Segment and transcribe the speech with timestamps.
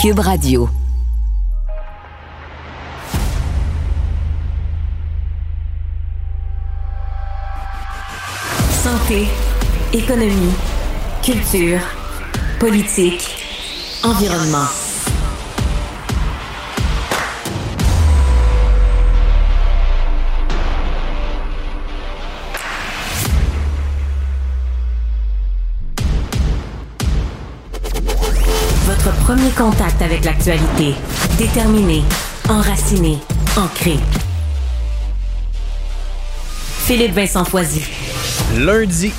[0.00, 0.66] Cube Radio.
[8.82, 9.28] Santé,
[9.92, 10.32] économie,
[11.22, 11.80] culture,
[12.58, 13.28] politique,
[14.02, 14.89] environnement.
[29.30, 30.92] Premier contact avec l'actualité.
[31.38, 32.02] Déterminé,
[32.48, 33.16] enraciné,
[33.56, 33.94] ancré.
[36.58, 37.84] Philippe Vincent Foisy.
[38.58, 39.12] Lundi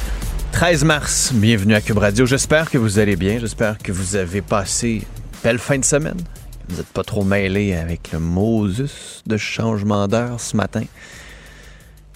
[0.52, 2.26] 13 mars, bienvenue à Cube Radio.
[2.26, 3.40] J'espère que vous allez bien.
[3.40, 6.20] J'espère que vous avez passé une belle fin de semaine.
[6.68, 10.84] Vous n'êtes pas trop mêlé avec le Moses de changement d'heure ce matin.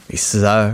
[0.10, 0.74] Les 6 heures,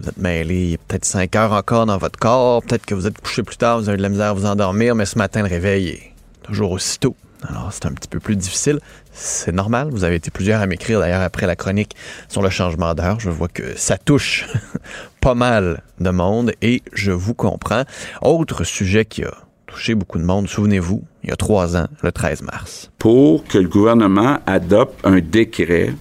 [0.00, 2.62] vous êtes mêlé, il y a peut-être 5 heures encore dans votre corps.
[2.62, 4.94] Peut-être que vous êtes couché plus tard, vous avez de la misère à vous endormir,
[4.94, 6.13] mais ce matin, le réveil est
[6.44, 7.16] toujours aussitôt.
[7.48, 8.78] Alors, c'est un petit peu plus difficile.
[9.12, 9.88] C'est normal.
[9.90, 11.94] Vous avez été plusieurs à m'écrire d'ailleurs après la chronique
[12.28, 13.20] sur le changement d'heure.
[13.20, 14.46] Je vois que ça touche
[15.20, 17.84] pas mal de monde et je vous comprends.
[18.22, 19.34] Autre sujet qui a
[19.66, 22.90] touché beaucoup de monde, souvenez-vous, il y a trois ans, le 13 mars.
[22.98, 25.94] Pour que le gouvernement adopte un décret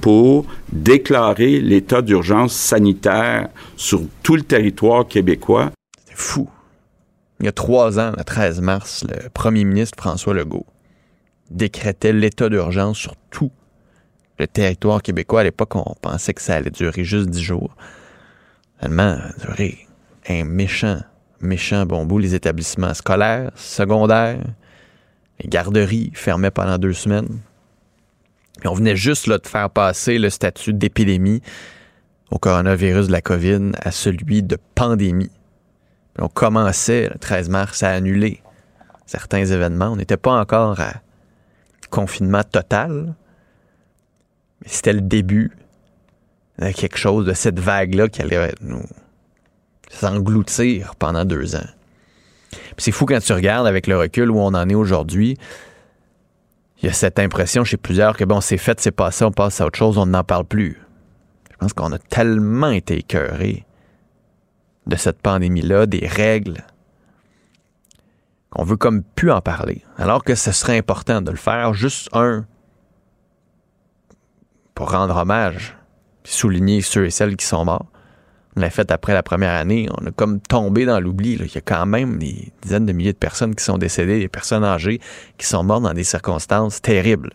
[0.00, 5.70] pour déclarer l'état d'urgence sanitaire sur tout le territoire québécois.
[6.06, 6.48] C'est fou.
[7.40, 10.66] Il y a trois ans, le 13 mars, le premier ministre François Legault
[11.50, 13.52] décrétait l'état d'urgence sur tout
[14.38, 15.40] le territoire québécois.
[15.40, 17.74] À l'époque, on pensait que ça allait durer juste dix jours.
[18.78, 19.86] Finalement, ça a duré
[20.28, 21.00] un méchant,
[21.40, 22.18] méchant bon bout.
[22.18, 24.44] Les établissements scolaires, secondaires,
[25.40, 27.40] les garderies fermaient pendant deux semaines.
[28.64, 31.40] On venait juste de faire passer le statut d'épidémie
[32.30, 35.30] au coronavirus de la COVID à celui de pandémie.
[36.20, 38.42] On commençait le 13 mars à annuler
[39.06, 39.88] certains événements.
[39.88, 40.94] On n'était pas encore à
[41.90, 43.14] confinement total,
[44.60, 45.52] mais c'était le début
[46.58, 48.84] de quelque chose de cette vague-là qui allait nous
[49.90, 51.66] s'engloutir pendant deux ans.
[52.76, 55.36] C'est fou quand tu regardes avec le recul où on en est aujourd'hui.
[56.80, 59.60] Il y a cette impression chez plusieurs que bon, c'est fait, c'est passé, on passe
[59.60, 60.80] à autre chose, on n'en parle plus.
[61.50, 63.64] Je pense qu'on a tellement été écœurés
[64.88, 66.64] de cette pandémie-là, des règles,
[68.50, 69.84] qu'on veut comme plus en parler.
[69.98, 72.46] Alors que ce serait important de le faire, juste un,
[74.74, 75.76] pour rendre hommage,
[76.24, 77.86] souligner ceux et celles qui sont morts.
[78.56, 81.34] On l'a fait après la première année, on a comme tombé dans l'oubli.
[81.34, 84.28] Il y a quand même des dizaines de milliers de personnes qui sont décédées, des
[84.28, 85.00] personnes âgées
[85.36, 87.34] qui sont mortes dans des circonstances terribles,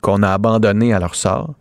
[0.00, 1.54] qu'on a abandonnées à leur sort.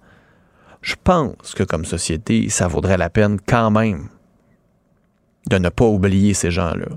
[0.82, 4.10] Je pense que comme société, ça vaudrait la peine quand même
[5.50, 6.88] de ne pas oublier ces gens-là.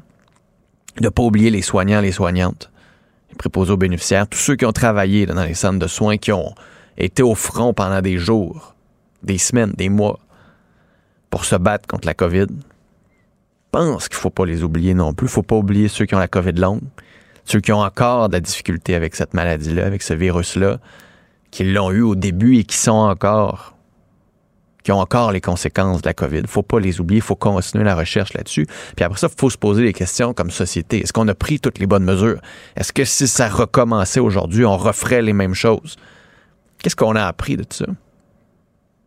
[0.99, 2.71] De ne pas oublier les soignants, les soignantes,
[3.31, 6.33] les préposés aux bénéficiaires, tous ceux qui ont travaillé dans les centres de soins, qui
[6.33, 6.55] ont
[6.97, 8.75] été au front pendant des jours,
[9.23, 10.19] des semaines, des mois,
[11.31, 12.47] pour se battre contre la COVID.
[12.49, 15.27] Je pense qu'il ne faut pas les oublier non plus.
[15.27, 16.81] Il ne faut pas oublier ceux qui ont la COVID longue,
[17.45, 20.79] ceux qui ont encore de la difficulté avec cette maladie-là, avec ce virus-là,
[21.51, 23.76] qui l'ont eu au début et qui sont encore
[24.87, 26.43] qui ont encore les conséquences de la COVID.
[26.47, 28.69] Faut pas les oublier, il faut continuer la recherche là-dessus.
[28.95, 31.01] Puis après ça, il faut se poser des questions comme société.
[31.01, 32.41] Est-ce qu'on a pris toutes les bonnes mesures?
[32.77, 35.97] Est-ce que si ça recommençait aujourd'hui, on referait les mêmes choses?
[36.79, 37.87] Qu'est-ce qu'on a appris de tout ça?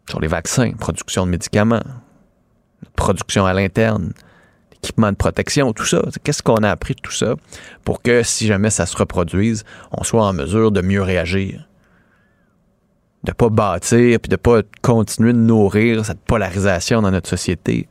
[0.10, 1.80] Sur les vaccins, production de médicaments,
[2.98, 4.12] production à l'interne,
[4.84, 6.02] équipement de protection, tout ça.
[6.26, 7.36] Qu'est-ce qu'on a appris de tout ça
[7.86, 9.64] pour que si jamais ça se reproduise,
[9.94, 11.69] on soit en mesure de mieux réagir?
[13.24, 17.88] De pas bâtir puis de pas continuer de nourrir cette polarisation dans notre société.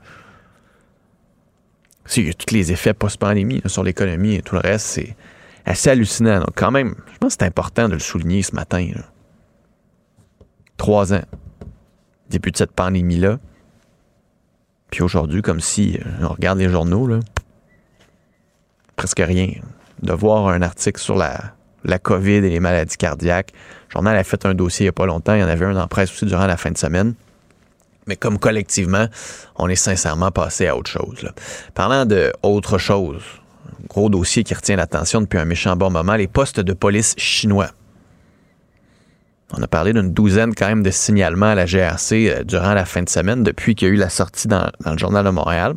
[2.16, 5.16] il y a tous les effets post-pandémie sur l'économie et tout le reste, c'est
[5.66, 6.40] assez hallucinant.
[6.40, 8.90] Donc, quand même, je pense que c'est important de le souligner ce matin.
[10.78, 11.24] Trois ans,
[12.30, 13.38] début de cette pandémie-là.
[14.90, 17.20] Puis aujourd'hui, comme si euh, on regarde les journaux, là,
[18.96, 19.52] presque rien.
[20.02, 21.54] De voir un article sur la,
[21.84, 23.52] la COVID et les maladies cardiaques.
[23.88, 25.34] Le journal a fait un dossier il n'y a pas longtemps.
[25.34, 27.14] Il y en avait un en presse aussi durant la fin de semaine.
[28.06, 29.06] Mais comme collectivement,
[29.56, 31.28] on est sincèrement passé à autre chose.
[31.74, 33.22] Parlant de autre chose,
[33.86, 37.70] gros dossier qui retient l'attention depuis un méchant bon moment, les postes de police chinois.
[39.52, 42.84] On a parlé d'une douzaine quand même de signalements à la GRC euh, durant la
[42.84, 45.30] fin de semaine depuis qu'il y a eu la sortie dans, dans le journal de
[45.30, 45.74] Montréal.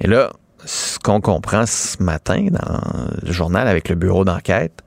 [0.00, 0.32] Et là,
[0.64, 2.80] ce qu'on comprend ce matin dans
[3.22, 4.82] le journal avec le bureau d'enquête,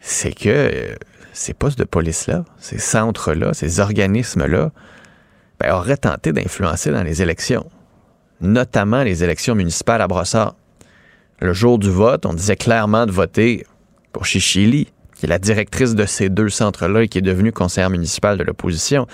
[0.00, 0.94] c'est que euh,
[1.32, 4.70] ces postes de police-là, ces centres-là, ces organismes-là,
[5.60, 7.66] ben, auraient tenté d'influencer dans les élections,
[8.40, 10.54] notamment les élections municipales à Brossard.
[11.40, 13.66] Le jour du vote, on disait clairement de voter
[14.12, 17.90] pour Chichili, qui est la directrice de ces deux centres-là et qui est devenue conseillère
[17.90, 19.06] municipale de l'opposition.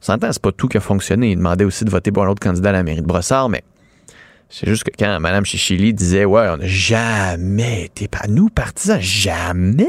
[0.00, 1.30] On s'entend, c'est pas tout qui a fonctionné.
[1.30, 3.64] Il demandait aussi de voter pour un autre candidat à la mairie de Brossard, mais
[4.50, 9.00] c'est juste que quand Mme Chichili disait Ouais, on n'a jamais été pas nous partisans,
[9.00, 9.86] jamais.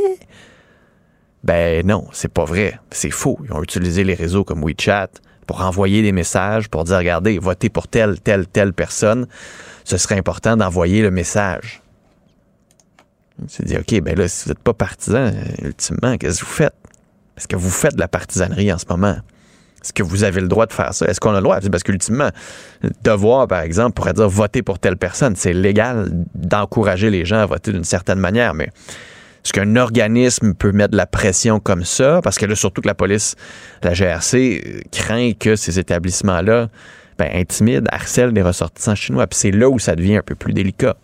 [1.43, 2.79] Ben non, c'est pas vrai.
[2.91, 3.39] C'est faux.
[3.45, 5.09] Ils ont utilisé les réseaux comme WeChat
[5.47, 9.27] pour envoyer des messages, pour dire regardez, votez pour telle, telle, telle personne.
[9.85, 11.81] Ce serait important d'envoyer le message.
[13.47, 15.31] s'est dit, OK, ben là, si vous n'êtes pas partisan,
[15.61, 16.75] ultimement, qu'est-ce que vous faites?
[17.37, 19.17] Est-ce que vous faites de la partisanerie en ce moment?
[19.89, 21.07] Est-ce que vous avez le droit de faire ça?
[21.07, 21.59] Est-ce qu'on a le droit?
[21.59, 22.29] Parce qu'ultimement,
[23.03, 25.35] devoir, par exemple, pourrait dire voter pour telle personne.
[25.35, 28.65] C'est légal d'encourager les gens à voter d'une certaine manière, mais
[29.43, 32.21] est-ce qu'un organisme peut mettre de la pression comme ça?
[32.23, 33.35] Parce que là, surtout que la police,
[33.81, 36.69] la GRC, craint que ces établissements-là
[37.17, 39.25] ben, intimident, harcèlent des ressortissants chinois.
[39.25, 40.97] Puis c'est là où ça devient un peu plus délicat.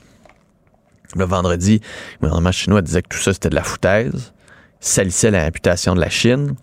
[1.15, 1.81] Le vendredi,
[2.21, 4.31] le gouvernement chinois disait que tout ça, c'était de la foutaise,
[4.79, 6.53] salissait la réputation de la Chine.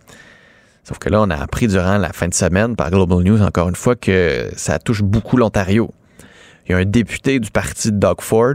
[0.85, 3.69] Sauf que là, on a appris durant la fin de semaine par Global News, encore
[3.69, 5.93] une fois, que ça touche beaucoup l'Ontario.
[6.67, 8.55] Il y a un député du parti de Doug Ford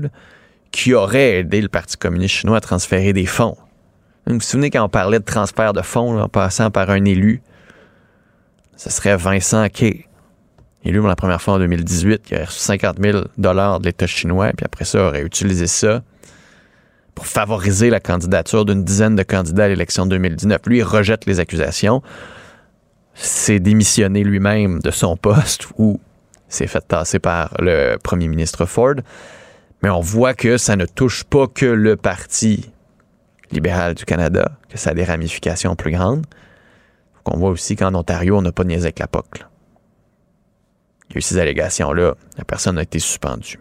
[0.71, 3.57] qui aurait aidé le Parti communiste chinois à transférer des fonds.
[4.25, 7.41] Vous vous souvenez quand on parlait de transfert de fonds en passant par un élu?
[8.75, 10.05] Ce serait Vincent Kay,
[10.83, 14.51] élu pour la première fois en 2018, qui a reçu 50 000 de l'État chinois,
[14.55, 16.03] puis après ça, aurait utilisé ça
[17.17, 20.61] pour favoriser la candidature d'une dizaine de candidats à l'élection de 2019.
[20.67, 22.03] Lui, il rejette les accusations,
[23.15, 25.99] s'est démissionné lui-même de son poste ou
[26.47, 28.93] s'est fait tasser par le premier ministre Ford.
[29.81, 32.69] Mais on voit que ça ne touche pas que le Parti
[33.49, 36.23] libéral du Canada, que ça a des ramifications plus grandes.
[37.25, 39.43] On voit aussi qu'en Ontario, on n'a pas niaisé avec la POC.
[41.09, 42.13] Il y a eu ces allégations-là.
[42.37, 43.57] La personne a été suspendue.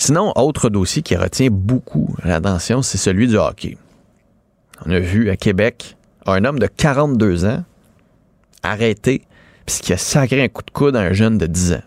[0.00, 3.76] Sinon, autre dossier qui retient beaucoup l'attention, c'est celui du hockey.
[4.86, 7.64] On a vu à Québec un homme de 42 ans
[8.62, 9.22] arrêté
[9.66, 11.82] puisqu'il a sacré un coup de coude à un jeune de 10 ans.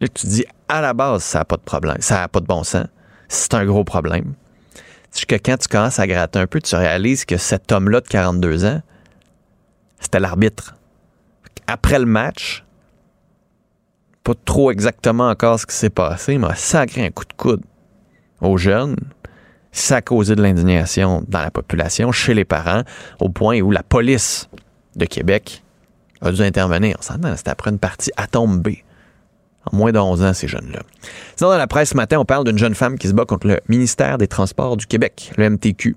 [0.00, 2.46] Là, tu dis, à la base, ça n'a pas de problème, ça n'a pas de
[2.46, 2.86] bon sens.
[3.26, 4.34] C'est un gros problème.
[5.10, 8.06] C'est que quand tu commences à gratter un peu, tu réalises que cet homme-là de
[8.06, 8.82] 42 ans,
[9.98, 10.76] c'était l'arbitre.
[11.66, 12.64] Après le match,
[14.24, 17.62] pas trop exactement encore ce qui s'est passé, mais a sacré un coup de coude
[18.40, 18.96] aux jeunes.
[19.72, 22.82] Ça a causé de l'indignation dans la population, chez les parents,
[23.20, 24.48] au point où la police
[24.96, 25.62] de Québec
[26.20, 26.96] a dû intervenir.
[27.00, 28.84] C'était après une partie à tomber.
[29.70, 30.80] En moins de 11 ans, ces jeunes-là.
[31.36, 33.46] Sinon, dans la presse ce matin, on parle d'une jeune femme qui se bat contre
[33.46, 35.96] le ministère des Transports du Québec, le MTQ.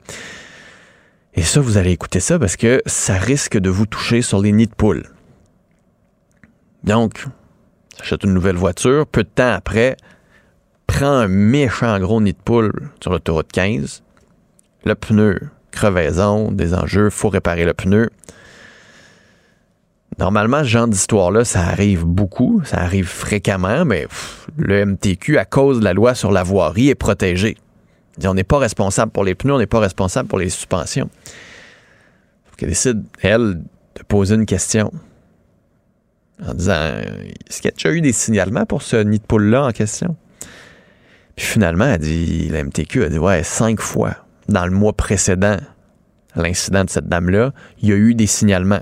[1.33, 4.51] Et ça, vous allez écouter ça parce que ça risque de vous toucher sur les
[4.51, 5.05] nids de poules.
[6.83, 7.25] Donc,
[8.01, 9.97] achète une nouvelle voiture, peu de temps après,
[10.87, 14.03] prend un méchant gros nid de poule sur l'autoroute 15,
[14.85, 15.39] le pneu,
[15.71, 18.09] crevaison, des enjeux, faut réparer le pneu.
[20.19, 24.07] Normalement, ce genre d'histoire-là, ça arrive beaucoup, ça arrive fréquemment, mais
[24.57, 27.57] le MTQ, à cause de la loi sur la voirie, est protégé.
[28.23, 31.09] On n'est pas responsable pour les pneus, on n'est pas responsable pour les suspensions.
[32.45, 33.63] Faut qu'elle décide, elle,
[33.95, 34.91] de poser une question
[36.47, 36.97] en disant
[37.49, 40.15] Est-ce qu'il y a déjà eu des signalements pour ce nid de poule-là en question?
[41.35, 44.15] Puis finalement, elle dit, la MTQ a dit Ouais, cinq fois
[44.49, 45.57] dans le mois précédent
[46.35, 48.81] l'incident de cette dame-là, il y a eu des signalements.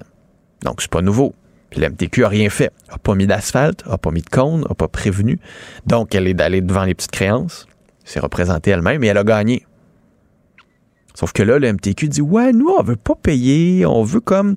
[0.64, 1.34] Donc, c'est pas nouveau.
[1.70, 2.72] Puis la MTQ a rien fait.
[2.90, 5.40] A pas mis d'asphalte, a pas mis de cône, a pas prévenu.
[5.86, 7.68] Donc, elle est allée devant les petites créances,
[8.04, 9.66] s'est représentée elle-même et elle a gagné.
[11.14, 14.56] Sauf que là, le MTQ dit Ouais, nous, on veut pas payer, on veut comme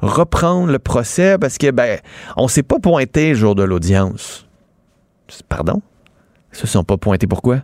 [0.00, 1.98] reprendre le procès parce que, ben,
[2.36, 4.46] on s'est pas pointé le jour de l'audience.
[5.48, 5.80] Pardon?
[6.52, 7.62] Ils se sont pas pointés pourquoi?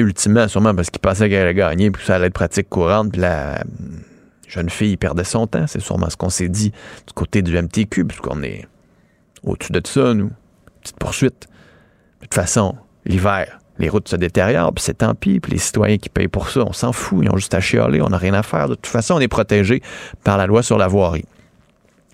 [0.00, 3.20] ultimement, sûrement parce qu'ils pensaient qu'elle allait gagner, puis ça allait être pratique courante, puis
[3.20, 3.62] la
[4.48, 5.66] jeune fille perdait son temps.
[5.66, 6.70] C'est sûrement ce qu'on s'est dit
[7.06, 8.66] du côté du MTQ, puisqu'on est
[9.42, 10.30] au-dessus de ça, nous.
[10.80, 11.46] Petite poursuite.
[12.20, 15.98] De toute façon, l'hiver, les routes se détériorent, puis c'est tant pis, puis les citoyens
[15.98, 18.34] qui payent pour ça, on s'en fout, ils ont juste à chialer, on n'a rien
[18.34, 18.68] à faire.
[18.68, 19.82] De toute façon, on est protégé
[20.22, 21.24] par la loi sur la voirie.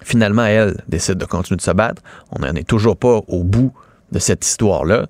[0.03, 2.03] Finalement, elle décide de continuer de se battre.
[2.31, 3.73] On n'en est toujours pas au bout
[4.13, 5.07] de cette histoire-là.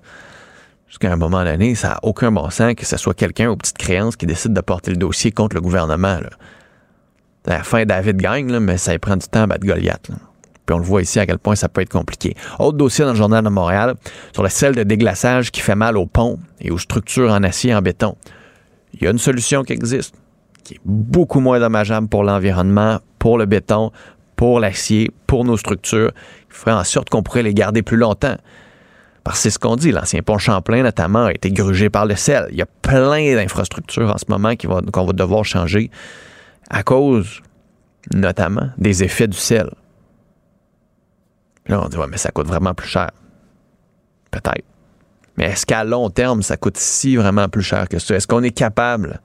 [0.89, 3.77] Jusqu'à un moment donné, ça n'a aucun bon sens que ce soit quelqu'un aux petites
[3.77, 6.19] créances qui décide de porter le dossier contre le gouvernement.
[7.47, 10.11] À la fin, David gagne, mais ça prend du temps à battre Goliath.
[10.65, 12.35] Puis on le voit ici à quel point ça peut être compliqué.
[12.59, 13.95] Autre dossier dans le Journal de Montréal
[14.33, 17.71] sur la selle de déglaçage qui fait mal aux ponts et aux structures en acier
[17.71, 18.15] et en béton.
[18.93, 20.15] Il y a une solution qui existe,
[20.63, 23.91] qui est beaucoup moins dommageable pour l'environnement, pour le béton,
[24.35, 26.11] pour l'acier, pour nos structures,
[26.49, 28.37] qui ferait en sorte qu'on pourrait les garder plus longtemps.
[29.23, 32.15] Parce que c'est ce qu'on dit, l'ancien pont Champlain notamment a été grugé par le
[32.15, 32.47] sel.
[32.51, 35.91] Il y a plein d'infrastructures en ce moment qu'on va devoir changer
[36.69, 37.41] à cause
[38.13, 39.69] notamment des effets du sel.
[41.67, 43.11] Là, on dit, ouais, mais ça coûte vraiment plus cher.
[44.31, 44.65] Peut-être.
[45.37, 48.15] Mais est-ce qu'à long terme, ça coûte si vraiment plus cher que ça?
[48.15, 49.21] Est-ce qu'on est capable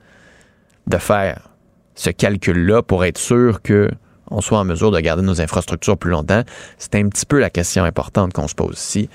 [0.86, 1.48] de faire
[1.94, 6.42] ce calcul-là pour être sûr qu'on soit en mesure de garder nos infrastructures plus longtemps?
[6.78, 9.08] C'est un petit peu la question importante qu'on se pose ici.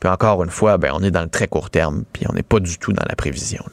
[0.00, 2.42] Puis encore une fois, ben, on est dans le très court terme, puis on n'est
[2.42, 3.64] pas du tout dans la prévision.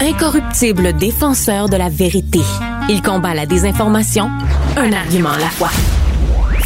[0.00, 2.40] Incorruptible défenseur de la vérité.
[2.88, 4.30] Il combat la désinformation,
[4.76, 5.70] un argument à la fois.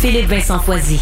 [0.01, 1.01] Philippe Vincent Foisy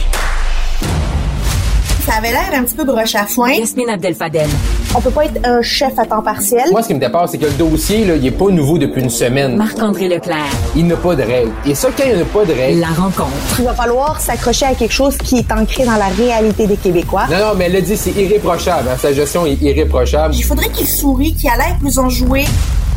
[2.08, 3.52] ça avait l'air un petit peu broche à foin.
[3.52, 4.48] Yasmine Abdel-Fadel.
[4.94, 6.64] On peut pas être un chef à temps partiel.
[6.70, 9.02] Moi, ce qui me dépasse, c'est que le dossier, là, il est pas nouveau depuis
[9.02, 9.54] une semaine.
[9.56, 10.50] Marc-André Leclerc.
[10.74, 11.52] Il n'a pas de règles.
[11.66, 12.80] Et ça, quand il n'y a pas de règles...
[12.80, 13.30] La rencontre.
[13.58, 17.26] Il va falloir s'accrocher à quelque chose qui est ancré dans la réalité des Québécois.
[17.30, 18.88] Non, non, mais elle a dit, c'est irréprochable.
[18.88, 18.96] Hein.
[18.98, 20.34] Sa gestion est irréprochable.
[20.34, 22.44] Il faudrait qu'il sourie, qu'il a l'air plus enjoué.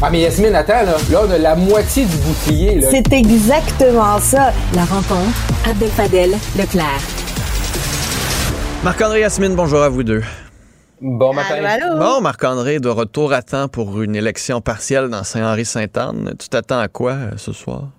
[0.02, 0.96] Ah, mais Yasmine, attends, là.
[1.12, 2.88] Là, on a la moitié du bouclier, là.
[2.90, 4.54] C'est exactement ça.
[4.74, 5.38] La rencontre.
[5.70, 7.02] Abdel-Fadel Leclerc.
[8.84, 10.24] Marc-André Yasmine, bonjour à vous deux.
[11.02, 11.98] Bon matin.
[11.98, 16.36] Bon, Marc-André, de retour à temps pour une élection partielle dans Saint-Henri-Sainte-Anne.
[16.38, 17.90] Tu t'attends à quoi euh, ce soir?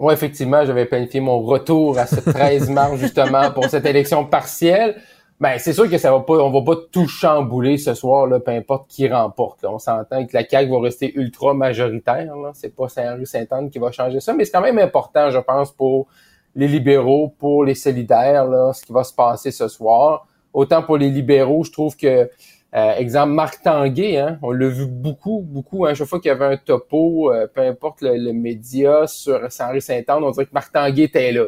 [0.00, 5.00] Oui, effectivement, j'avais planifié mon retour à ce 13 mars, justement, pour cette élection partielle.
[5.38, 8.40] Ben, c'est sûr que ça va pas, on va pas tout chambouler ce soir, là,
[8.40, 9.64] peu importe qui remporte.
[9.64, 12.32] On s'entend que la CAQ va rester ultra majoritaire.
[12.54, 16.08] C'est pas Saint-Henri-Sainte-Anne qui va changer ça, mais c'est quand même important, je pense, pour
[16.56, 20.26] les libéraux, pour les solidaires, là, ce qui va se passer ce soir.
[20.58, 22.28] Autant pour les libéraux, je trouve que,
[22.74, 26.32] euh, exemple, Marc Tanguay, hein, on l'a vu beaucoup, beaucoup, hein, chaque fois qu'il y
[26.32, 31.04] avait un topo, euh, peu importe le, média sur Saint-Henri-Saint-Anne, on dirait que Marc Tanguay
[31.04, 31.44] était là.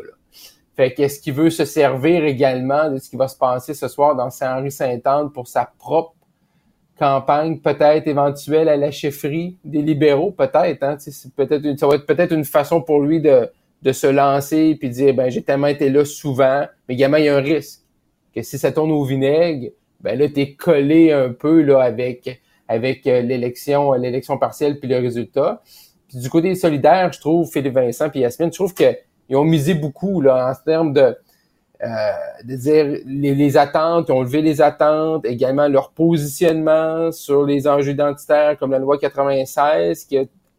[0.77, 4.15] Fait qu'est-ce qu'il veut se servir également de ce qui va se passer ce soir
[4.15, 6.15] dans Saint-Henri-Saint-Anne pour sa propre
[6.97, 10.85] campagne, peut-être éventuelle à la chefferie des libéraux, peut-être.
[10.85, 15.31] Hein, ça va être peut-être une façon pour lui de se lancer puis dire ben
[15.31, 17.81] j'ai tellement été là souvent, mais également il y a un risque
[18.35, 19.71] que si ça tourne au vinaigre,
[20.01, 24.89] ben là tu es collé un peu là avec avec euh, l'élection l'élection partielle puis
[24.89, 25.63] le résultat.
[26.09, 28.97] Puis du côté solidaire, je trouve Philippe Vincent puis Yasmine, je trouve que
[29.29, 31.17] ils ont misé beaucoup là en termes de
[31.83, 31.87] euh,
[32.45, 37.67] de dire les, les, attentes, ils ont levé les attentes, également leur positionnement sur les
[37.67, 40.17] enjeux identitaires comme la loi 96, qui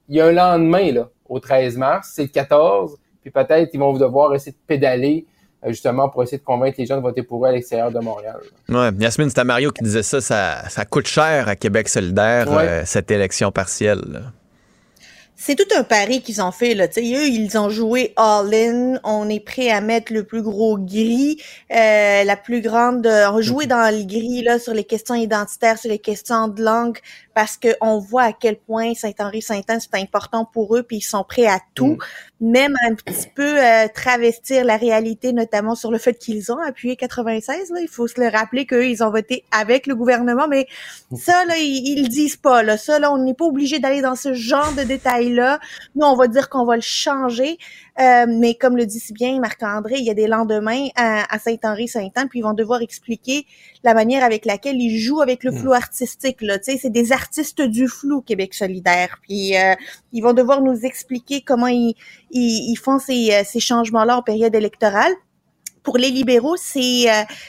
[0.09, 3.79] il y a un lendemain là, au 13 mars, c'est le 14, puis peut-être ils
[3.79, 7.23] vont devoir essayer de pédaler euh, justement pour essayer de convaincre les gens de voter
[7.23, 8.39] pour eux à l'extérieur de Montréal.
[8.69, 13.11] Oui, Yasmine, c'était Mario qui disait ça, ça, coûte cher à Québec solidaire, euh, cette
[13.11, 14.31] élection partielle.
[15.43, 16.85] C'est tout un pari qu'ils ont fait là.
[16.85, 18.99] eux, ils ont joué all-in.
[19.03, 21.41] On est prêt à mettre le plus gros gris,
[21.75, 23.07] euh, la plus grande.
[23.07, 26.99] On jouer dans le gris là sur les questions identitaires, sur les questions de langue,
[27.33, 31.45] parce qu'on voit à quel point Saint-Henri-Saint-Anne, c'est important pour eux, puis ils sont prêts
[31.45, 31.97] à tout,
[32.39, 32.51] mm.
[32.51, 36.95] même un petit peu euh, travestir la réalité, notamment sur le fait qu'ils ont appuyé
[36.95, 37.71] 96.
[37.71, 37.81] Là.
[37.81, 40.67] Il faut se le rappeler qu'eux, ils ont voté avec le gouvernement, mais
[41.11, 41.15] mm.
[41.15, 42.63] ça, là, ils, le disent pas.
[42.63, 42.77] Là.
[42.77, 45.59] Ça, là, on n'est pas obligé d'aller dans ce genre de détails-là.
[45.95, 47.57] Nous, on va dire qu'on va le changer.
[47.99, 52.29] Euh, mais comme le dit si bien Marc-André, il y a des lendemains à, Saint-Henri-Saint-Anne,
[52.29, 53.45] puis ils vont devoir expliquer
[53.83, 55.57] la manière avec laquelle ils jouent avec le mm.
[55.57, 56.41] flou artistique.
[56.41, 59.19] Là, c'est des artistes du flou Québec solidaire.
[59.23, 59.73] Puis euh,
[60.13, 61.95] ils vont devoir nous expliquer comment ils,
[62.31, 65.11] ils, font ces, euh, ces changements-là en période électorale.
[65.83, 67.07] Pour les libéraux, c'est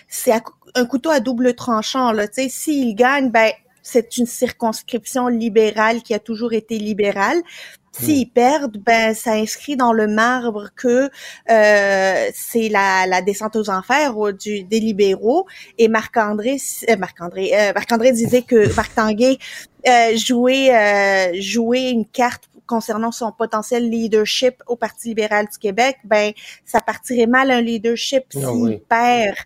[0.09, 0.33] c'est
[0.75, 2.13] un couteau à double tranchant.
[2.13, 7.43] Là, s'ils gagnent, ben c'est une circonscription libérale qui a toujours été libérale.
[7.93, 8.31] S'ils hmm.
[8.31, 11.11] perdent, ben ça inscrit dans le marbre que
[11.51, 15.47] euh, c'est la, la, descente aux enfers du, des libéraux.
[15.77, 16.57] Et Marc-André,
[16.89, 19.39] euh, Marc-André, euh, Marc-André disait que Marc Tanguay
[20.17, 25.99] jouait jouait une carte concernant son potentiel leadership au Parti libéral du Québec.
[26.05, 26.33] Ben
[26.65, 29.37] ça partirait mal un leadership ah s'il perd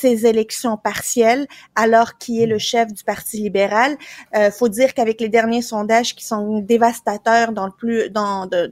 [0.00, 2.70] ces élections partielles, alors qu'il est le mm.
[2.70, 3.96] chef du Parti libéral.
[4.36, 8.70] Euh, faut dire qu'avec les derniers sondages qui sont dévastateurs dans le plus dans de,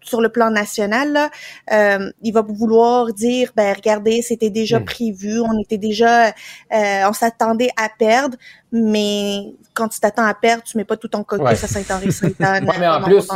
[0.00, 1.30] sur le plan national,
[1.72, 4.84] euh, il va vouloir dire, ben regardez, c'était déjà mm.
[4.84, 8.36] prévu, on était déjà, euh, on s'attendait à perdre,
[8.72, 12.60] mais quand tu t'attends à perdre, tu mets pas tout ton cocus à Saint-Henri saint
[12.60, 13.28] mais en plus,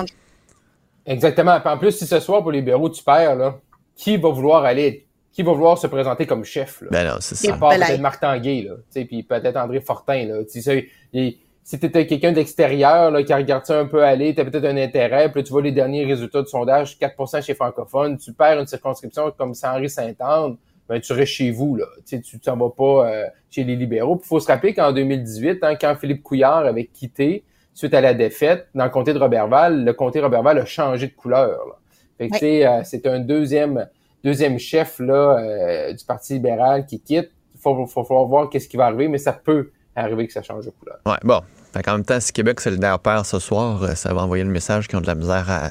[1.06, 1.58] exactement.
[1.64, 3.58] En plus, si ce soir pour les libéraux tu perds là,
[3.96, 6.82] qui va vouloir aller qui va vouloir se présenter comme chef.
[6.82, 6.88] Là.
[6.90, 7.54] Ben non, c'est ça.
[7.54, 8.74] À part peut-être Marc Tanguay, là,
[9.04, 10.26] puis peut-être André Fortin.
[10.26, 10.34] Là.
[10.46, 14.76] si tu étais quelqu'un d'extérieur qui regarde ça un peu aller, tu as peut-être un
[14.76, 18.66] intérêt, puis tu vois les derniers résultats du sondage, 4% chez francophones, tu perds une
[18.66, 20.56] circonscription comme Saint-Henri-Saint-Anne,
[20.88, 21.86] ben, tu restes chez vous, là.
[22.04, 24.20] Tu tu t'en vas pas euh, chez les libéraux.
[24.22, 28.12] Il faut se rappeler qu'en 2018, hein, quand Philippe Couillard avait quitté suite à la
[28.12, 31.48] défaite dans le comté de Robertval, le comté de Robertval a changé de couleur.
[31.48, 31.78] Là.
[32.18, 33.86] Fait que, euh, c'est un deuxième
[34.24, 37.30] deuxième chef là, euh, du Parti libéral qui quitte.
[37.54, 40.42] Il faut, faut, faut, voir qu'est-ce qui va arriver, mais ça peut arriver que ça
[40.42, 40.98] change de couleur.
[41.06, 41.40] Ouais, bon.
[41.72, 44.88] Fait en même temps, si Québec solidaire perd ce soir, ça va envoyer le message
[44.88, 45.70] qu'ils ont de la misère à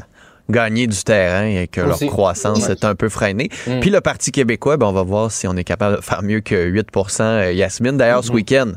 [0.50, 3.50] gagner du terrain et que leur croissance est un peu freinée.
[3.68, 3.80] Mm.
[3.80, 6.42] Puis le Parti québécois, ben, on va voir si on est capable de faire mieux
[6.42, 8.36] que 8% euh, Yasmine, d'ailleurs, ce mm-hmm.
[8.36, 8.72] week-end,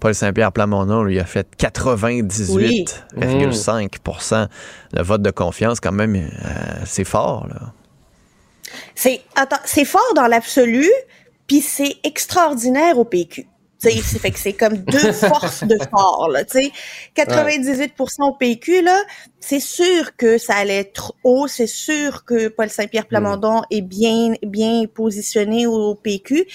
[0.00, 4.48] Paul Saint-Pierre Plamondon lui a fait 98,5%
[4.94, 5.80] de vote de confiance.
[5.80, 6.28] Quand même, euh,
[6.84, 7.72] c'est fort, là.
[8.94, 9.22] C'est,
[9.64, 10.88] c'est fort dans l'absolu,
[11.46, 13.46] puis c'est extraordinaire au PQ
[13.80, 16.72] c'est fait que c'est comme deux forces de fort là, tu sais.
[17.16, 18.98] 98% au PQ là,
[19.40, 24.34] c'est sûr que ça allait être haut, c'est sûr que Paul Saint-Pierre Plamondon est bien
[24.42, 26.46] bien positionné au PQ.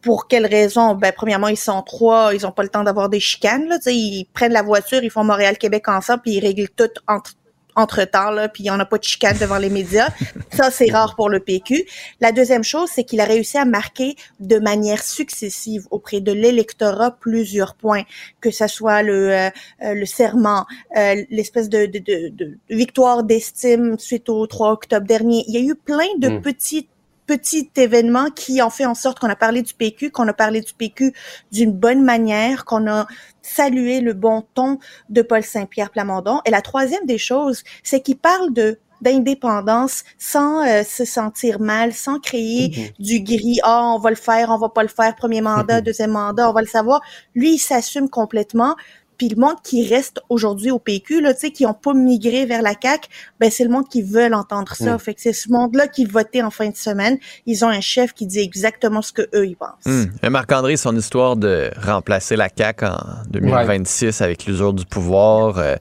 [0.00, 3.20] Pour quelles raisons Ben premièrement, ils sont trois, ils ont pas le temps d'avoir des
[3.20, 6.40] chicanes là, tu sais, ils prennent la voiture, ils font Montréal Québec ensemble puis ils
[6.40, 7.34] règlent tout entre
[7.76, 10.08] entre-temps, là, puis on n'a pas de chicane devant les médias.
[10.52, 11.86] Ça, c'est rare pour le PQ.
[12.20, 17.12] La deuxième chose, c'est qu'il a réussi à marquer de manière successive auprès de l'électorat
[17.12, 18.02] plusieurs points,
[18.40, 19.50] que ce soit le, euh,
[19.82, 25.06] euh, le serment, euh, l'espèce de, de, de, de, victoire d'estime suite au 3 octobre
[25.06, 25.44] dernier.
[25.48, 26.42] Il y a eu plein de mm.
[26.42, 26.88] petites
[27.32, 30.60] petit événement qui ont fait en sorte qu'on a parlé du PQ, qu'on a parlé
[30.60, 31.14] du PQ
[31.50, 33.06] d'une bonne manière, qu'on a
[33.40, 36.42] salué le bon ton de Paul Saint-Pierre Plamondon.
[36.44, 41.92] Et la troisième des choses, c'est qu'il parle de d'indépendance sans euh, se sentir mal,
[41.92, 42.92] sans créer mm-hmm.
[43.00, 43.58] du gris.
[43.64, 45.16] Ah, on va le faire, on va pas le faire.
[45.16, 45.84] Premier mandat, mm-hmm.
[45.84, 47.00] deuxième mandat, on va le savoir.
[47.34, 48.76] Lui, il s'assume complètement.
[49.18, 52.46] Puis le monde qui reste aujourd'hui au PQ, là, tu sais, qui ont pas migré
[52.46, 53.08] vers la CAQ,
[53.40, 54.94] ben c'est le monde qui veut entendre ça.
[54.94, 54.98] Mm.
[54.98, 57.18] Fait que c'est ce monde-là qui votait en fin de semaine.
[57.46, 59.86] Ils ont un chef qui dit exactement ce que eux ils pensent.
[59.86, 60.28] Mm.
[60.28, 62.98] Marc-André, son histoire de remplacer la CAQ en
[63.30, 65.58] 2026 avec l'usure du pouvoir.
[65.58, 65.76] Euh,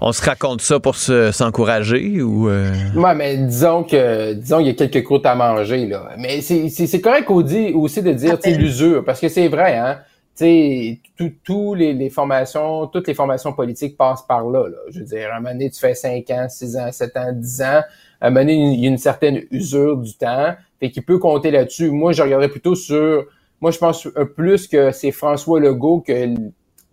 [0.00, 2.72] on se raconte ça pour s'encourager ou euh?
[2.94, 6.10] Ouais, mais disons que disons qu'il y a quelques croûtes à manger là.
[6.18, 9.98] Mais c'est correct aussi de dire l'usure parce que c'est vrai hein
[10.34, 11.00] sais,
[11.44, 14.78] tous les, les, formations, toutes les formations politiques passent par là, là.
[14.90, 17.32] Je veux dire, à un moment donné, tu fais 5 ans, 6 ans, 7 ans,
[17.32, 17.82] 10 ans.
[18.20, 20.54] À un moment donné, il y a une certaine usure du temps.
[20.80, 21.90] Fait qu'il peut compter là-dessus.
[21.90, 23.24] Moi, je regarderais plutôt sur...
[23.60, 26.34] Moi, je pense plus que c'est François Legault que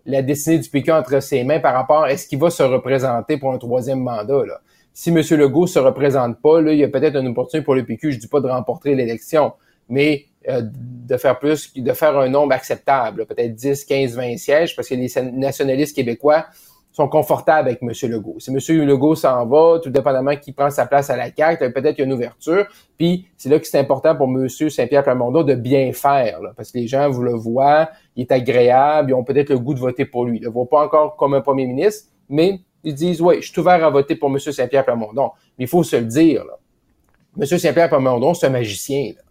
[0.06, 3.36] la destinée du PQ entre ses mains par rapport à est-ce qu'il va se représenter
[3.36, 4.60] pour un troisième mandat, là.
[4.94, 5.22] Si M.
[5.38, 8.12] Legault se représente pas, là, il y a peut-être une opportunité pour le PQ.
[8.12, 9.54] Je dis pas de remporter l'élection,
[9.88, 14.88] mais de faire plus, de faire un nombre acceptable, peut-être 10, 15, 20 sièges, parce
[14.88, 16.46] que les nationalistes québécois
[16.92, 17.90] sont confortables avec M.
[18.10, 18.36] Legault.
[18.38, 18.84] Si M.
[18.86, 22.02] Legault s'en va, tout dépendamment qui prend sa place à la carte, peut-être qu'il y
[22.02, 22.66] a une ouverture.
[22.98, 24.46] Puis c'est là que c'est important pour M.
[24.48, 29.10] Saint-Pierre Plamondon de bien faire, parce que les gens vous le voient, il est agréable,
[29.10, 30.36] ils ont peut-être le goût de voter pour lui.
[30.36, 33.50] Ils ne le voient pas encore comme un premier ministre, mais ils disent, oui, je
[33.50, 34.38] suis ouvert à voter pour M.
[34.38, 35.30] Saint-Pierre Plamondon.
[35.58, 36.58] Mais il faut se le dire, là.
[37.40, 37.46] M.
[37.46, 39.12] Saint-Pierre Plamondon, c'est un magicien.
[39.16, 39.22] Là.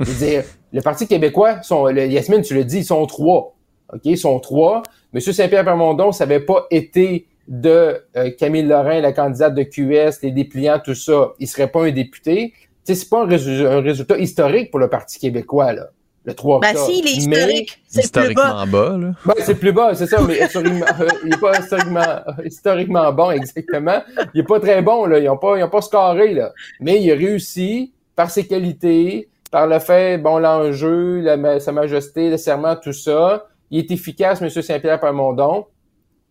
[0.00, 3.54] Je veux dire, le Parti québécois, sont, le, Yasmine, tu le dis, ils sont trois.
[3.92, 4.82] OK, ils sont trois.
[5.12, 10.22] Monsieur Saint-Pierre Permondon, ça n'avait pas été de euh, Camille Lorrain, la candidate de QS,
[10.22, 11.32] les dépliants, tout ça.
[11.40, 12.52] Il serait pas un député.
[12.86, 15.88] Tu sais, c'est pas un, résultat historique pour le Parti québécois, là.
[16.24, 16.74] Le 3 octobre.
[16.74, 17.82] Ben si, il est historique.
[17.88, 18.66] C'est plus bas.
[18.66, 19.12] bas là.
[19.24, 23.30] Ben, c'est plus bas, c'est ça, mais historiquement, euh, il est pas historiquement, historiquement bon,
[23.30, 24.02] exactement.
[24.34, 25.18] Il est pas très bon, là.
[25.18, 26.52] Ils ont pas, ils ont pas scoré, là.
[26.78, 31.24] Mais il a réussi, par ses qualités, par le fait, bon, l'enjeu,
[31.58, 34.48] sa majesté, le serment, tout ça, il est efficace, M.
[34.50, 35.66] Saint-Pierre Plamondon,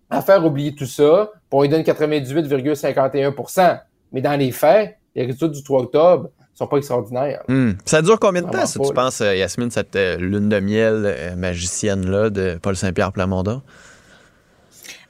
[0.09, 3.79] à faire oublier tout ça, pour il donne 98,51%
[4.11, 6.29] Mais dans les faits, les résultats du 3 octobre
[6.59, 7.43] sont pas extraordinaires.
[7.47, 7.71] Hmm.
[7.85, 11.03] Ça dure combien de temps, si tu penses, euh, Yasmine, cette euh, lune de miel
[11.05, 13.61] euh, magicienne-là de Paul Saint-Pierre Plamondon?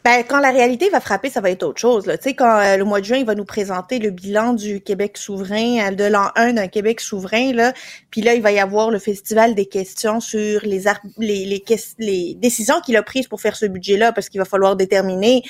[0.05, 2.05] Ben, quand la réalité va frapper, ça va être autre chose.
[2.05, 2.17] Là.
[2.17, 4.79] Tu sais, quand euh, le mois de juin, il va nous présenter le bilan du
[4.79, 7.73] Québec souverain, euh, de l'an 1 d'un Québec souverain, là,
[8.09, 10.83] puis là, il va y avoir le festival des questions sur les
[11.17, 11.63] les, les,
[11.97, 15.43] les décisions qu'il a prises pour faire ce budget-là, parce qu'il va falloir déterminer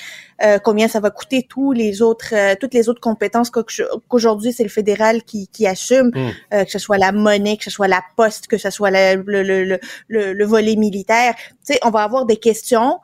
[0.43, 4.69] euh, combien ça va coûter tous les autres, toutes les autres compétences qu'aujourd'hui c'est le
[4.69, 6.65] fédéral qui, qui assume, mm.
[6.65, 9.43] que ce soit la monnaie, que ce soit la poste, que ce soit le, le,
[9.43, 11.35] le, le, le volet militaire.
[11.37, 12.99] Tu sais, on va avoir des questions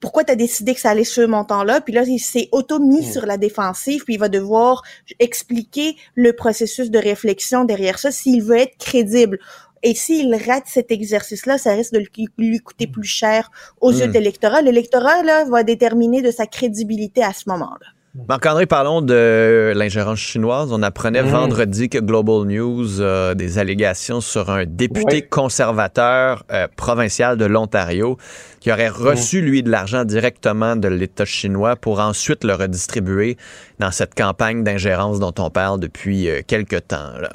[0.00, 1.80] pourquoi tu as décidé que ça allait ce montant-là?
[1.80, 3.12] Puis là, il s'est auto-mis mm.
[3.12, 4.82] sur la défensive, puis il va devoir
[5.18, 9.38] expliquer le processus de réflexion derrière ça s'il veut être crédible.
[9.82, 12.04] Et s'il rate cet exercice-là, ça risque de
[12.38, 14.12] lui coûter plus cher aux yeux mm.
[14.12, 14.62] de l'électorat.
[14.62, 17.86] L'électorat là, va déterminer de sa crédibilité à ce moment-là.
[18.26, 20.72] Marc-André, parlons de l'ingérence chinoise.
[20.72, 21.26] On apprenait Mm.
[21.28, 25.28] vendredi que Global News a des allégations sur un député Oui.
[25.28, 28.16] conservateur euh, provincial de l'Ontario
[28.60, 33.36] qui aurait reçu, lui, de l'argent directement de l'État chinois pour ensuite le redistribuer
[33.78, 37.12] dans cette campagne d'ingérence dont on parle depuis euh, quelques temps.
[37.20, 37.30] Là.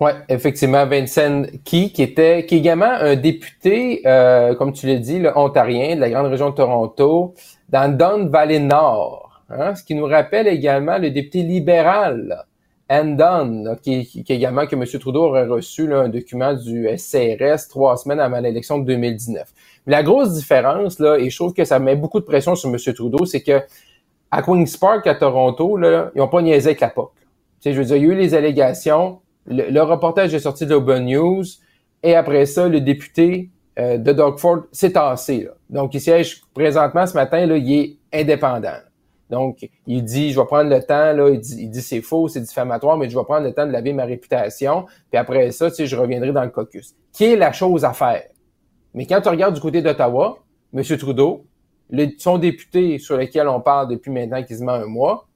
[0.00, 4.96] Oui, effectivement, Vincent Key, qui était, qui est également un député, euh, comme tu l'as
[4.98, 7.34] dit, le ontarien de la grande région de Toronto,
[7.68, 9.26] dans Don Valley Nord.
[9.50, 12.44] Hein, ce qui nous rappelle également le député libéral,
[12.88, 14.84] là, qui, qui, également que M.
[14.84, 19.52] Trudeau aurait reçu là, un document du SCRS trois semaines avant l'élection de 2019.
[19.86, 22.68] Mais la grosse différence, là, et je trouve que ça met beaucoup de pression sur
[22.68, 22.76] M.
[22.94, 23.60] Trudeau, c'est que
[24.30, 27.12] à Queen's Park, à Toronto, là, ils n'ont pas niaisé avec la POC.
[27.64, 30.70] Je veux dire, il y a eu les allégations, le, le reportage est sorti de
[30.70, 31.44] l'Open News,
[32.02, 35.44] et après ça, le député euh, de Doug Ford s'est tassé.
[35.44, 35.50] Là.
[35.68, 38.78] Donc, il siège présentement ce matin, là, il est indépendant.
[39.30, 42.28] Donc, il dit, je vais prendre le temps, là, il dit, il dit c'est faux,
[42.28, 45.70] c'est diffamatoire, mais je vais prendre le temps de laver ma réputation, puis après ça,
[45.70, 46.94] tu sais, je reviendrai dans le caucus.
[47.12, 48.24] Qui est la chose à faire?
[48.92, 50.38] Mais quand tu regardes du côté d'Ottawa,
[50.74, 50.82] M.
[50.98, 51.44] Trudeau,
[51.90, 55.28] le- son député sur lequel on parle depuis maintenant quasiment un mois,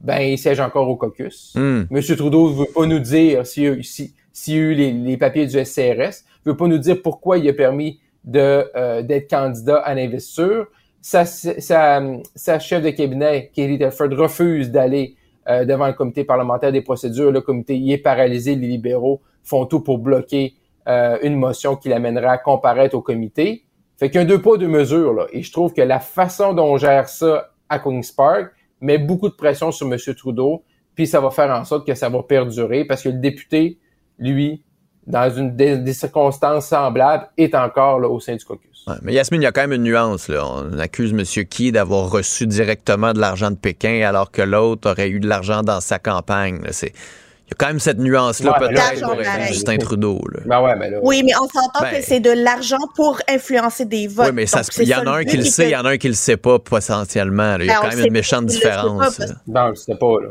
[0.00, 1.52] ben, il siège encore au caucus.
[1.54, 1.82] Hmm.
[1.90, 2.02] M.
[2.16, 4.14] Trudeau veut pas nous dire s'il si-
[4.48, 8.00] a eu les, les papiers du SCRS, veut pas nous dire pourquoi il a permis
[8.24, 10.66] de euh, d'être candidat à l'investiture.
[11.02, 15.16] Sa, chef de cabinet, Katie Telford, refuse d'aller
[15.48, 17.32] euh, devant le comité parlementaire des procédures.
[17.32, 20.54] Le comité y est paralysé, les libéraux font tout pour bloquer
[20.86, 23.64] euh, une motion qui l'amènerait à comparaître au comité.
[23.98, 25.12] Fait qu'il y a deux pas, deux mesures.
[25.12, 25.26] Là.
[25.32, 29.28] Et je trouve que la façon dont on gère ça à Queen's Park met beaucoup
[29.28, 29.98] de pression sur M.
[30.16, 30.62] Trudeau,
[30.94, 33.80] puis ça va faire en sorte que ça va perdurer parce que le député,
[34.18, 34.62] lui,
[35.08, 38.71] dans une des, des circonstances semblables, est encore là, au sein du caucus.
[38.88, 40.28] Ouais, mais Yasmine, il y a quand même une nuance.
[40.28, 40.44] Là.
[40.44, 41.22] On accuse M.
[41.46, 45.62] Key d'avoir reçu directement de l'argent de Pékin alors que l'autre aurait eu de l'argent
[45.62, 46.60] dans sa campagne.
[46.72, 46.92] C'est...
[47.46, 49.46] Il y a quand même cette nuance-là, Ouais, peut-être, là, pour.
[49.48, 50.20] Justin Trudeau.
[50.32, 50.40] Là.
[50.46, 50.98] Ben ouais, mais là.
[51.02, 54.26] Oui, mais on s'entend Ben- que c'est de l'argent pour influencer des votes.
[54.28, 55.90] Oui, mais ça, il y en a un qui le sait, il y en a
[55.90, 57.58] un qui le sait pas potentiellement.
[57.58, 57.64] là.
[57.64, 59.20] Il y a Ben, quand même une méchante différence.
[59.46, 60.30] Non, je sais pas, là.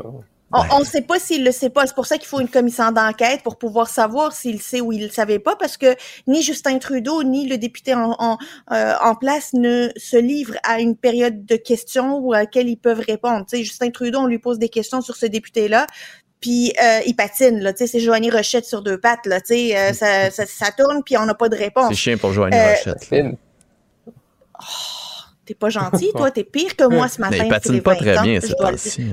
[0.52, 1.86] On ne sait pas s'il le sait pas.
[1.86, 5.04] C'est pour ça qu'il faut une commission d'enquête pour pouvoir savoir s'il sait ou il
[5.04, 5.94] le savait pas, parce que
[6.26, 8.38] ni Justin Trudeau ni le député en, en,
[8.72, 12.76] euh, en place ne se livrent à une période de questions ou à laquelle ils
[12.76, 13.46] peuvent répondre.
[13.48, 15.86] Tu sais, Justin Trudeau, on lui pose des questions sur ce député-là.
[16.40, 19.54] Puis euh, il patine, là, tu sais, c'est Joanie Rochette sur deux pattes, là, tu
[19.54, 21.94] sais, euh, ça, ça, ça tourne, puis on n'a pas de C'est réponse.
[21.94, 23.04] chiant pour Joanie Euh, Rochette.
[23.04, 23.36] Fine.
[25.44, 27.36] T'es pas gentil, toi, t'es pire que moi ce matin.
[27.40, 29.12] Mais il patine pas très bien temps-ci.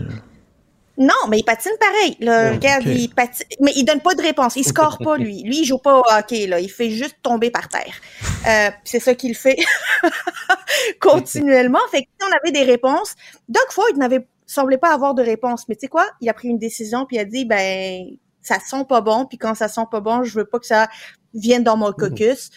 [0.99, 2.17] Non, mais il patine pareil.
[2.19, 4.57] Là, Oh, regarde, il patine, mais il donne pas de réponse.
[4.57, 5.43] Il score pas lui.
[5.43, 6.59] Lui, il joue pas au hockey là.
[6.59, 7.93] Il fait juste tomber par terre.
[8.45, 9.57] Euh, c'est ça qu'il fait
[10.99, 11.79] continuellement.
[11.89, 13.15] Fait que si on avait des réponses,
[13.47, 15.69] Doug Ford n'avait semblait pas avoir de réponse.
[15.69, 16.05] Mais tu sais quoi?
[16.19, 18.05] Il a pris une décision puis il a dit ben
[18.41, 19.25] ça sent pas bon.
[19.25, 20.89] Puis quand ça sent pas bon, je veux pas que ça
[21.33, 22.49] vienne dans mon caucus.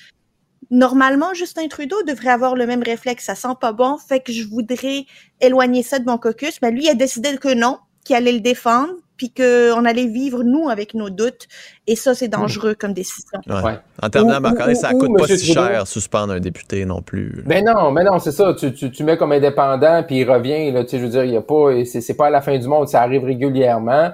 [0.70, 3.26] Normalement, Justin Trudeau devrait avoir le même réflexe.
[3.26, 5.04] Ça sent pas bon, fait que je voudrais
[5.40, 6.60] éloigner ça de mon caucus.
[6.60, 10.42] Mais lui, il a décidé que non, qu'il allait le défendre, puis qu'on allait vivre,
[10.42, 11.46] nous, avec nos doutes.
[11.86, 13.38] Et ça, c'est dangereux comme décision.
[13.46, 13.62] Ouais.
[13.62, 13.78] Ouais.
[14.02, 15.68] En terminant, Ou- Marc-André, ou- ça ou coûte pas Monsieur si Trudeau.
[15.68, 17.42] cher suspendre un député non plus.
[17.46, 18.52] Ben non, mais non, c'est ça.
[18.54, 20.72] Tu, tu, tu mets comme indépendant, puis il revient.
[20.72, 22.40] Là, tu sais, je veux dire, il y a pas, c'est, c'est pas à la
[22.40, 24.10] fin du monde, ça arrive régulièrement.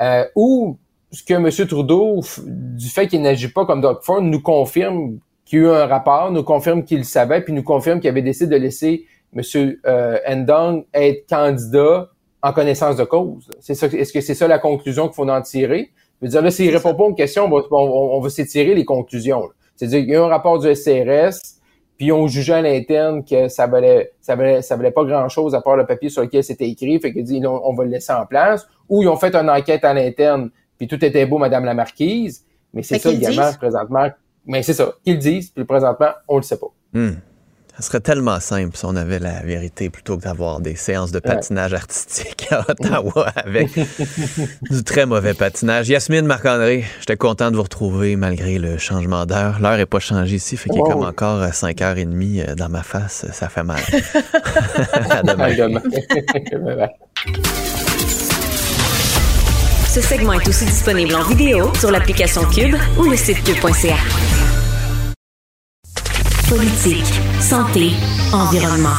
[0.00, 0.78] Euh, ou
[1.12, 1.50] ce que M.
[1.68, 5.70] Trudeau, du fait qu'il n'agit pas comme Doug Ford, nous confirme qu'il y a eu
[5.70, 9.04] un rapport, nous confirme qu'il le savait, puis nous confirme qu'il avait décidé de laisser
[9.36, 9.42] M.
[9.86, 12.08] Euh, Ndong être candidat
[12.46, 13.48] en connaissance de cause.
[13.60, 15.90] C'est ça, est-ce que c'est ça la conclusion qu'il faut en tirer?
[16.20, 17.76] Je veux dire, là, s'il répond pas aux questions, on va, on,
[18.16, 19.40] on va s'étirer les conclusions.
[19.42, 19.48] là.
[19.76, 21.36] C'est-à-dire qu'il y a un rapport du SCRS,
[21.98, 25.60] puis on jugeait à l'interne que ça valait, ça valait, ça valait pas grand-chose à
[25.60, 28.12] part le papier sur lequel c'était écrit, fait que dit on, on va le laisser
[28.12, 28.66] en place.
[28.88, 32.44] Ou ils ont fait une enquête à l'interne, puis tout était beau, Madame la Marquise.
[32.72, 33.56] Mais c'est Fait ça qu'ils également disent.
[33.56, 34.08] présentement.
[34.46, 36.68] Mais c'est ça, qu'ils le disent, puis présentement, on le sait pas.
[36.92, 37.14] Hmm.
[37.76, 41.18] Ça serait tellement simple si on avait la vérité plutôt que d'avoir des séances de
[41.18, 43.68] patinage artistique à Ottawa avec
[44.70, 45.88] du très mauvais patinage.
[45.88, 49.58] Yasmine Marc-André, j'étais content de vous retrouver malgré le changement d'heure.
[49.60, 50.90] L'heure n'est pas changée ici, fait qu'il est Oh.
[50.90, 53.26] comme encore à 5h30 euh, dans ma face.
[53.32, 53.80] Ça fait mal.
[55.10, 55.48] à demain.
[59.88, 63.96] Ce segment est aussi disponible en vidéo sur l'application Cube ou le site cube.ca.
[66.50, 67.90] Politique, santé,
[68.32, 68.94] environnement.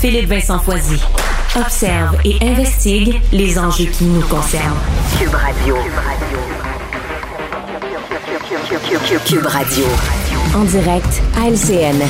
[0.00, 1.00] Philippe Vincent Foisy
[1.56, 4.78] observe et investigue les enjeux qui nous concernent.
[5.18, 5.76] Cube Radio.
[9.26, 9.84] Cube Radio.
[10.54, 12.02] En direct à LCN.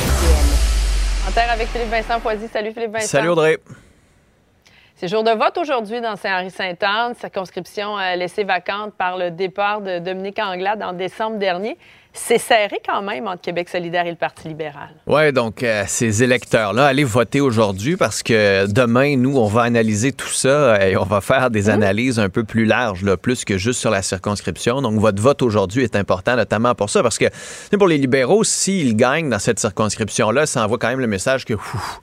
[1.26, 2.48] En terre avec Philippe Vincent Foisy.
[2.52, 3.06] Salut Philippe Vincent.
[3.06, 3.58] Salut Audrey.
[4.96, 9.98] C'est jour de vote aujourd'hui dans Saint-Henri-Sainte-Anne, circonscription euh, laissée vacante par le départ de
[9.98, 11.78] Dominique Anglade en décembre dernier.
[12.12, 14.90] C'est serré quand même entre Québec solidaire et le Parti libéral.
[15.06, 20.12] Oui, donc euh, ces électeurs-là, allez voter aujourd'hui parce que demain, nous, on va analyser
[20.12, 21.70] tout ça et on va faire des Mmh.
[21.70, 24.82] analyses un peu plus larges, là, plus que juste sur la circonscription.
[24.82, 27.26] Donc, votre vote aujourd'hui est important, notamment pour ça, parce que
[27.76, 31.54] pour les libéraux, s'ils gagnent dans cette circonscription-là, ça envoie quand même le message que
[31.54, 32.00] ouf,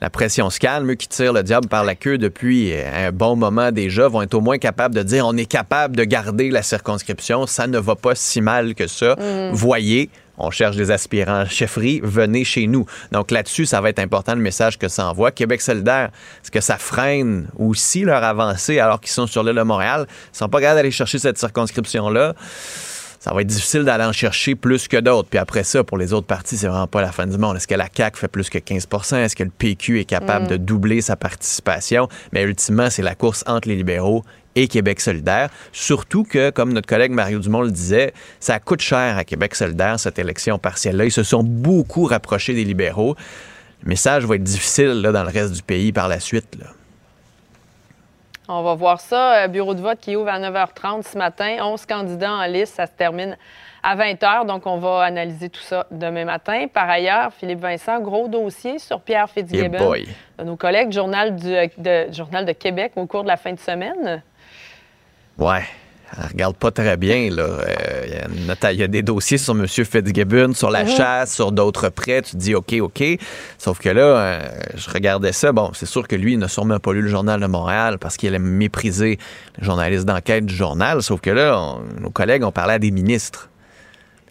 [0.00, 3.36] la pression se calme, eux qui tirent le diable par la queue depuis un bon
[3.36, 6.62] moment déjà, vont être au moins capables de dire on est capable de garder la
[6.62, 9.16] circonscription, ça ne va pas si mal que ça.
[9.52, 12.86] Voyez, on cherche des aspirants chefferie, venez chez nous.
[13.10, 15.32] Donc là-dessus, ça va être important le message que ça envoie.
[15.32, 16.10] Québec solidaire,
[16.42, 20.06] est-ce que ça freine aussi leur avancée alors qu'ils sont sur l'île de Montréal?
[20.32, 22.34] Ils sont pas capables d'aller chercher cette circonscription-là
[23.18, 25.28] ça va être difficile d'aller en chercher plus que d'autres.
[25.28, 27.56] Puis après ça, pour les autres partis, c'est vraiment pas la fin du monde.
[27.56, 30.56] Est-ce que la CAQ fait plus que 15 Est-ce que le PQ est capable de
[30.56, 32.08] doubler sa participation?
[32.32, 35.50] Mais ultimement, c'est la course entre les libéraux et Québec solidaire.
[35.72, 39.98] Surtout que, comme notre collègue Mario Dumont le disait, ça coûte cher à Québec solidaire,
[39.98, 41.04] cette élection partielle-là.
[41.04, 43.16] Ils se sont beaucoup rapprochés des libéraux.
[43.82, 46.56] Le message va être difficile là, dans le reste du pays par la suite.
[46.58, 46.66] Là.
[48.50, 49.44] On va voir ça.
[49.44, 51.58] Euh, Bureau de vote qui ouvre à 9h30 ce matin.
[51.60, 52.76] 11 candidats en liste.
[52.76, 53.36] Ça se termine
[53.82, 54.46] à 20h.
[54.46, 56.66] Donc, on va analyser tout ça demain matin.
[56.72, 59.78] Par ailleurs, Philippe Vincent, gros dossier sur Pierre Yeah Fitzgibbon.
[59.78, 60.08] boy.
[60.38, 63.52] de nos collègues Journal, du, euh, de, Journal de Québec au cours de la fin
[63.52, 64.22] de semaine.
[65.36, 65.64] Ouais.
[66.16, 67.30] Elle regarde pas très bien.
[67.30, 67.42] là.
[67.42, 69.66] Euh, Il y a y, des dossiers sur M.
[69.66, 72.22] Fitzgibbon, sur la chasse, sur d'autres prêts.
[72.22, 73.02] Tu te dis OK, OK.
[73.58, 75.52] Sauf que là, euh, je regardais ça.
[75.52, 78.16] Bon, c'est sûr que lui, il n'a sûrement pas lu le Journal de Montréal parce
[78.16, 79.18] qu'il aime mépriser
[79.58, 81.02] les journalistes d'enquête du journal.
[81.02, 83.47] Sauf que là, on- nos collègues ont parlé à des ministres.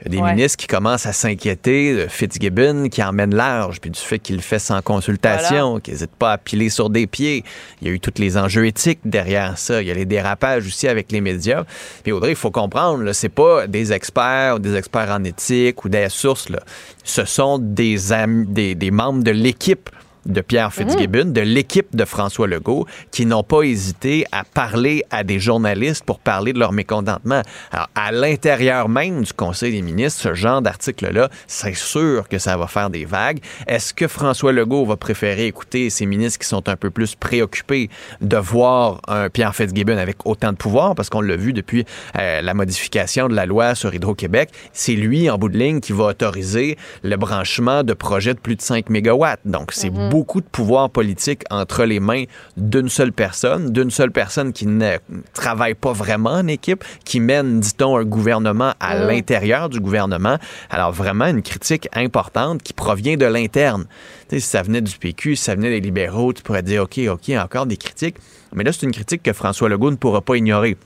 [0.05, 0.31] Des Ouais.
[0.35, 4.41] ministres qui commencent à s'inquiéter de Fitzgibbon qui emmène large, puis du fait qu'il le
[4.41, 7.43] fait sans consultation, qu'il n'hésite pas à piler sur des pieds.
[7.81, 9.81] Il y a eu tous les enjeux éthiques derrière ça.
[9.81, 11.63] Il y a les dérapages aussi avec les médias.
[12.03, 15.89] Puis Audrey, il faut comprendre, c'est pas des experts ou des experts en éthique ou
[15.89, 16.49] des sources.
[16.49, 16.59] Là.
[17.03, 19.89] Ce sont des, am- des, des membres de l'équipe
[20.27, 25.23] de Pierre Fitzgibbon, de l'équipe de François Legault, qui n'ont pas hésité à parler à
[25.23, 27.41] des journalistes pour parler de leur mécontentement.
[27.71, 32.57] Alors, à l'intérieur même du Conseil des ministres, ce genre d'article-là, c'est sûr que ça
[32.57, 33.39] va faire des vagues.
[33.67, 37.89] Est-ce que François Legault va préférer écouter ces ministres qui sont un peu plus préoccupés
[38.21, 41.85] de voir un Pierre Fitzgibbon avec autant de pouvoir, parce qu'on l'a vu depuis
[42.17, 45.93] euh, la modification de la loi sur Hydro-Québec, c'est lui, en bout de ligne, qui
[45.93, 49.39] va autoriser le branchement de projets de plus de 5 mégawatts.
[49.45, 52.23] Donc, c'est beaucoup de pouvoir politique entre les mains
[52.57, 54.97] d'une seule personne, d'une seule personne qui ne
[55.35, 60.39] travaille pas vraiment en équipe, qui mène, dit-on, un gouvernement à l'intérieur du gouvernement.
[60.71, 63.85] Alors, vraiment, une critique importante qui provient de l'interne.
[64.31, 67.29] Si ça venait du PQ, si ça venait des libéraux, tu pourrais dire, OK, OK,
[67.37, 68.15] encore des critiques.
[68.55, 70.77] Mais là, c'est une critique que François Legault ne pourra pas ignorer.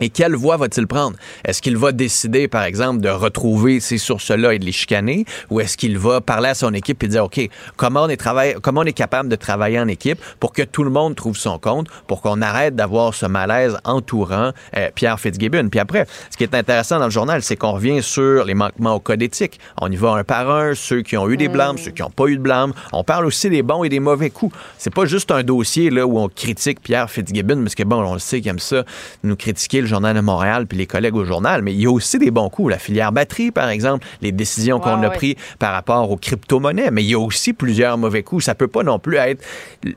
[0.00, 1.16] Et quelle voie va-t-il prendre?
[1.44, 5.26] Est-ce qu'il va décider, par exemple, de retrouver ces sources-là et de les chicaner?
[5.50, 7.40] Ou est-ce qu'il va parler à son équipe et dire, OK,
[7.76, 10.84] comment on, est travail- comment on est capable de travailler en équipe pour que tout
[10.84, 15.68] le monde trouve son compte, pour qu'on arrête d'avoir ce malaise entourant euh, Pierre Fitzgibbon?
[15.68, 18.94] Puis après, ce qui est intéressant dans le journal, c'est qu'on revient sur les manquements
[18.94, 19.60] au code éthique.
[19.80, 22.10] On y va un par un, ceux qui ont eu des blâmes, ceux qui n'ont
[22.10, 22.72] pas eu de blâmes.
[22.92, 24.56] On parle aussi des bons et des mauvais coups.
[24.78, 28.14] C'est pas juste un dossier là, où on critique Pierre Fitzgibbon, parce que bon, on
[28.14, 28.84] le sait qu'il aime ça,
[29.22, 31.90] nous critiquer le Journal de Montréal puis les collègues au journal, mais il y a
[31.90, 32.70] aussi des bons coups.
[32.70, 35.16] La filière batterie, par exemple, les décisions qu'on a ouais.
[35.16, 38.44] prises par rapport aux crypto-monnaies, mais il y a aussi plusieurs mauvais coups.
[38.44, 39.44] Ça peut pas non plus être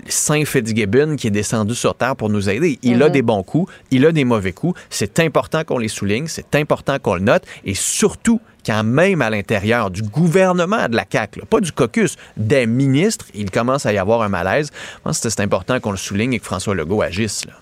[0.07, 2.79] Saint Fitzgibbon qui est descendu sur Terre pour nous aider.
[2.81, 4.79] Il a des bons coups, il a des mauvais coups.
[4.89, 9.29] C'est important qu'on les souligne, c'est important qu'on le note, et surtout quand même à
[9.29, 13.93] l'intérieur du gouvernement de la CAQ, là, pas du caucus, des ministres, il commence à
[13.93, 14.71] y avoir un malaise.
[14.71, 17.45] Je pense que c'est important qu'on le souligne et que François Legault agisse.
[17.45, 17.53] Là.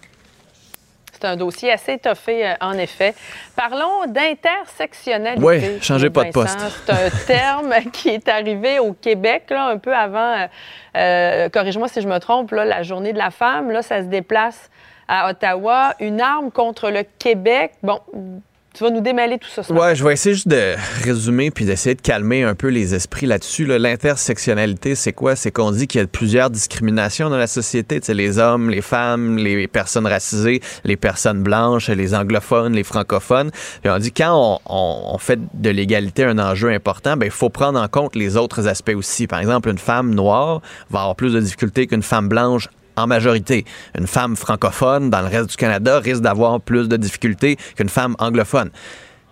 [1.22, 3.14] C'est un dossier assez étoffé, euh, en effet.
[3.56, 5.46] Parlons d'intersectionnalité.
[5.46, 6.58] Oui, changez pas de poste.
[6.60, 10.48] C'est un terme qui est arrivé au Québec, là, un peu avant, euh,
[10.98, 13.70] euh, corrige-moi si je me trompe, là, la journée de la femme.
[13.70, 14.72] Là, ça se déplace
[15.08, 15.94] à Ottawa.
[16.00, 17.74] Une arme contre le Québec.
[17.84, 18.00] Bon,
[18.74, 19.62] tu vas nous démêler tout ça.
[19.74, 23.26] Ouais, je vais essayer juste de résumer puis d'essayer de calmer un peu les esprits
[23.26, 23.66] là-dessus.
[23.66, 23.78] là.
[23.78, 25.36] L'intersectionnalité, c'est quoi?
[25.36, 28.00] C'est qu'on dit qu'il y a plusieurs discriminations dans la société.
[28.00, 32.84] Tu sais, les hommes, les femmes, les personnes racisées, les personnes blanches, les anglophones, les
[32.84, 33.52] francophones.
[33.82, 37.32] Puis on dit quand on, on- on fait de l'égalité un enjeu important, ben il
[37.32, 39.28] faut prendre en compte les autres aspects aussi.
[39.28, 42.70] Par exemple, une femme noire va avoir plus de difficultés qu'une femme blanche
[43.02, 43.66] en majorité.
[43.98, 48.16] Une femme francophone dans le reste du Canada risque d'avoir plus de difficultés qu'une femme
[48.20, 48.70] anglophone.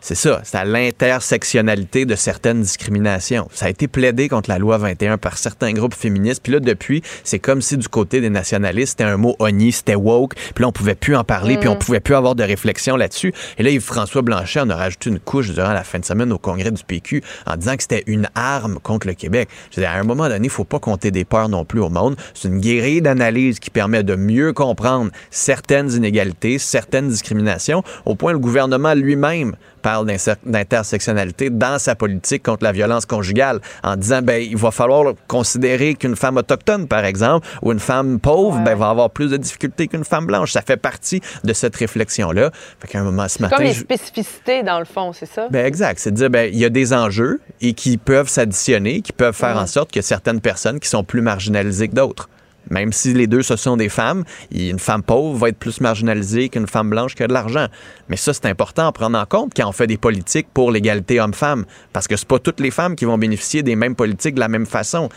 [0.01, 3.49] C'est ça, c'est à l'intersectionnalité de certaines discriminations.
[3.53, 6.41] Ça a été plaidé contre la loi 21 par certains groupes féministes.
[6.41, 9.95] Puis là, depuis, c'est comme si du côté des nationalistes, c'était un mot honni, c'était
[9.95, 10.35] woke.
[10.55, 11.79] Puis là, on pouvait plus en parler, puis on Mm.
[11.79, 13.33] pouvait plus avoir de réflexion là-dessus.
[13.57, 16.37] Et là, Yves-François Blanchet en a rajouté une couche durant la fin de semaine au
[16.37, 19.49] congrès du PQ en disant que c'était une arme contre le Québec.
[19.71, 21.81] Je veux dire, à un moment donné, il faut pas compter des peurs non plus
[21.81, 22.15] au monde.
[22.33, 28.31] C'est une guérille d'analyse qui permet de mieux comprendre certaines inégalités, certaines discriminations, au point
[28.31, 30.11] le gouvernement lui-même parle
[30.45, 35.95] d'intersectionnalité dans sa politique contre la violence conjugale en disant ben il va falloir considérer
[35.95, 39.87] qu'une femme autochtone par exemple ou une femme pauvre ben, va avoir plus de difficultés
[39.87, 43.41] qu'une femme blanche ça fait partie de cette réflexion là fait qu'à un moment ce
[43.41, 45.47] matin Comme les spécificités, dans le fond, c'est ça?
[45.49, 45.99] ben exact.
[45.99, 49.35] C'est de dire, ben, il y a des enjeux et qui peuvent s'additionner, qui peuvent
[49.35, 52.29] faire en sorte que certaines personnes qui sont plus marginalisées que d'autres.
[52.69, 56.49] Même si les deux, ce sont des femmes, une femme pauvre va être plus marginalisée
[56.49, 57.67] qu'une femme blanche qui a de l'argent.
[58.07, 61.19] Mais ça, c'est important à prendre en compte quand on fait des politiques pour l'égalité
[61.19, 61.65] homme-femme.
[61.93, 64.47] Parce que c'est pas toutes les femmes qui vont bénéficier des mêmes politiques de la
[64.47, 65.09] même façon.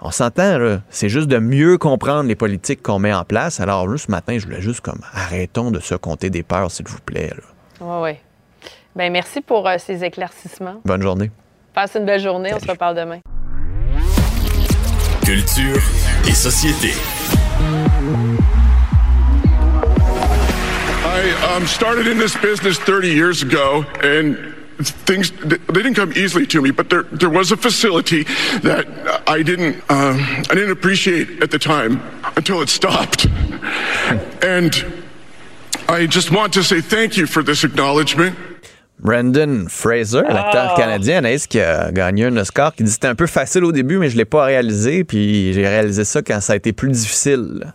[0.00, 0.80] On s'entend, là.
[0.90, 3.60] C'est juste de mieux comprendre les politiques qu'on met en place.
[3.60, 6.88] Alors, là, ce matin, je voulais juste comme, arrêtons de se compter des peurs, s'il
[6.88, 7.32] vous plaît.
[7.80, 8.12] Oui, oui.
[8.94, 10.80] Ben merci pour euh, ces éclaircissements.
[10.84, 11.30] Bonne journée.
[11.72, 12.52] Passe une belle journée.
[12.52, 13.20] On se reparle demain.
[15.24, 15.80] Culture
[16.26, 16.92] et société.
[21.04, 26.46] I um, started in this business 30 years ago, and things they didn't come easily
[26.46, 26.70] to me.
[26.72, 28.24] But there there was a facility
[28.62, 28.86] that
[29.28, 30.18] I didn't um,
[30.50, 32.02] I didn't appreciate at the time
[32.36, 33.26] until it stopped,
[34.42, 35.02] and
[35.88, 38.51] I just want to say thank you for this acknowledgement.
[39.02, 40.74] Brandon Fraser, l'acteur Ah.
[40.76, 43.98] canadien, Anaïs, qui a gagné un Oscar, qui dit c'était un peu facile au début,
[43.98, 47.72] mais je l'ai pas réalisé, puis j'ai réalisé ça quand ça a été plus difficile.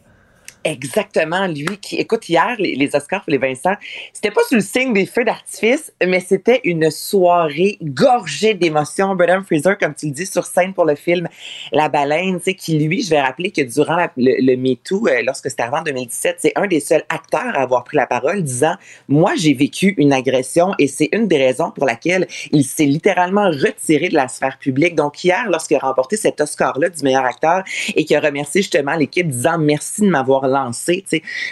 [0.67, 3.75] Exactement, lui qui, écoute, hier, les, Oscars pour les Vincent,
[4.11, 9.15] c'était pas sous le signe des feux d'artifice, mais c'était une soirée gorgée d'émotions.
[9.15, 11.29] Brendan Fraser, comme tu le dis, sur scène pour le film
[11.71, 15.21] La Baleine, tu sais, qui lui, je vais rappeler que durant le, le MeToo, euh,
[15.25, 18.75] lorsque c'était avant 2017, c'est un des seuls acteurs à avoir pris la parole disant,
[19.07, 23.49] moi, j'ai vécu une agression et c'est une des raisons pour laquelle il s'est littéralement
[23.49, 24.95] retiré de la sphère publique.
[24.95, 27.63] Donc, hier, lorsqu'il a remporté cet Oscar-là du meilleur acteur
[27.95, 30.45] et qu'il a remercié justement l'équipe disant merci de m'avoir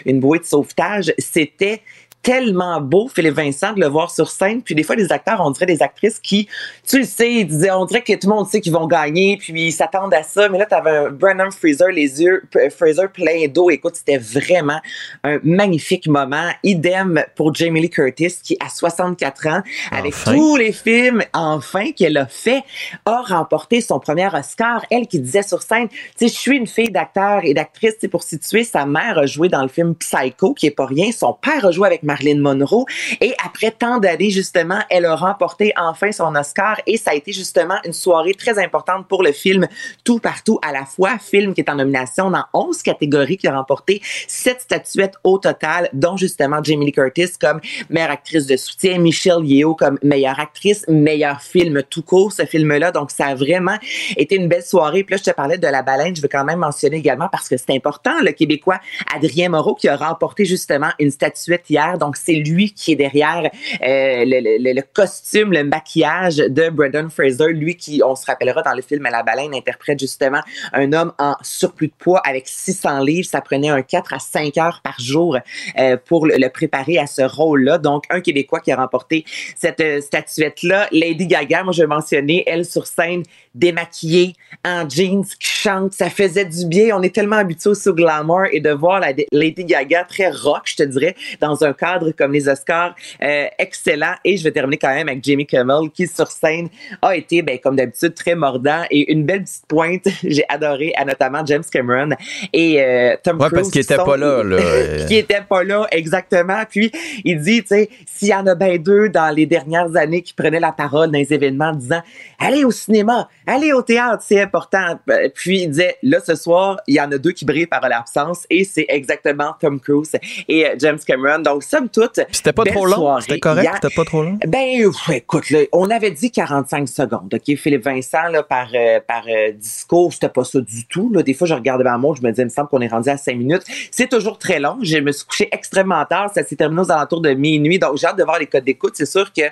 [0.06, 1.82] une bouée de sauvetage, c'était
[2.26, 4.64] tellement beau, Philippe Vincent, de le voir sur scène.
[4.64, 6.48] Puis des fois, les acteurs, on dirait des actrices qui,
[6.86, 9.72] tu le sais, on dirait que tout le monde sait qu'ils vont gagner, puis ils
[9.72, 10.50] s'attendent à ça.
[10.50, 13.70] Mais là, tu avais un Brennan Fraser, les yeux, P- Fraser plein d'eau.
[13.70, 14.82] Écoute, c'était vraiment
[15.24, 16.50] un magnifique moment.
[16.64, 19.62] Idem pour Jamie Lee Curtis, qui, à 64 ans,
[19.92, 22.64] avec tous les films, enfin, qu'elle a fait,
[23.06, 24.84] a remporté son premier Oscar.
[24.90, 28.00] Elle qui disait sur scène, tu sais, je suis une fille d'acteur et d'actrice, tu
[28.02, 31.12] sais, pour situer, sa mère a joué dans le film Psycho, qui est pas rien.
[31.12, 32.86] Son père a joué avec Marilyn Monroe.
[33.20, 37.34] Et après tant d'années, justement, elle a remporté enfin son Oscar et ça a été
[37.34, 39.68] justement une soirée très importante pour le film
[40.04, 43.56] Tout partout à la fois, film qui est en nomination dans 11 catégories, qui a
[43.56, 48.98] remporté 7 statuettes au total, dont justement Jamie Lee Curtis comme meilleure actrice de soutien,
[48.98, 52.92] Michelle Yeoh comme meilleure actrice, meilleur film tout court, ce film-là.
[52.92, 53.78] Donc, ça a vraiment
[54.16, 55.04] été une belle soirée.
[55.04, 57.50] Puis là, je te parlais de La Baleine, je veux quand même mentionner également parce
[57.50, 58.80] que c'est important, le Québécois
[59.14, 61.98] Adrien Moreau qui a remporté justement une statuette hier.
[62.14, 67.52] C'est lui qui est derrière euh, le, costume, le maquillage de Brendan Fraser.
[67.52, 70.42] Lui qui, on se rappellera dans le film La Baleine, interprète justement
[70.74, 73.28] un homme en surplus de poids avec 600 livres.
[73.28, 75.38] Ça prenait un 4 à 5 heures par jour
[75.80, 77.78] euh, pour le, le préparer à ce rôle-là.
[77.78, 80.88] Donc, un Québécois qui a remporté cette euh, statuette-là.
[80.92, 83.24] Lady Gaga, moi, je vais mentionner, elle sur scène,
[83.56, 85.94] démaquillée, en jeans, qui chante.
[85.94, 86.96] Ça faisait du bien.
[86.96, 90.64] On est tellement habitués aussi au glamour et de voir la Lady Gaga très rock,
[90.66, 94.14] je te dirais, dans un cadre comme les Oscars, euh, excellent.
[94.24, 96.68] Et je vais terminer quand même avec Jamie Kimmel, qui sur scène
[97.02, 100.08] a été, ben, comme d'habitude, très mordant et une belle petite pointe.
[100.24, 102.10] J'ai adoré, à notamment James Cameron
[102.54, 103.62] et euh, Tom Ouais, Cruise.
[103.62, 105.06] parce qu'il qui était sont- pas là, là.
[105.08, 106.62] qui était pas là, exactement.
[106.70, 106.92] Puis,
[107.24, 110.34] il dit, tu sais, s'il y en a bien deux dans les dernières années qui
[110.34, 112.02] prenaient la parole dans les événements en disant,
[112.40, 115.00] allez au cinéma, allez au théâtre, c'est important.
[115.10, 117.88] Euh, Puis, il disait, là, ce soir, il y en a deux qui brillent par
[117.88, 120.12] l'absence et c'est exactement Tom Cruise
[120.48, 121.40] et euh, James Cameron.
[121.40, 123.20] Donc, somme toute, C'était pas belle trop long?
[123.20, 123.72] C'était correct?
[123.82, 124.38] C'était pas trop long?
[124.48, 127.56] ben, écoute, là, on avait dit 45 secondes, OK?
[127.58, 131.12] Philippe Vincent, là, par, euh, par euh, discours, c'était pas ça du tout.
[131.14, 131.24] Là.
[131.24, 133.10] Des fois, je regardais ma montre, je me disais, il me semble qu'on est rendu
[133.10, 133.64] à 5 minutes.
[133.92, 134.78] C'est toujours très long.
[134.82, 136.32] Je me suis couché extrêmement tard.
[136.34, 137.80] Ça s'est terminé aux alentours de minuit.
[137.80, 138.94] Donc, j'ai hâte de voir les codes d'écoute.
[138.96, 139.44] C'est sûr que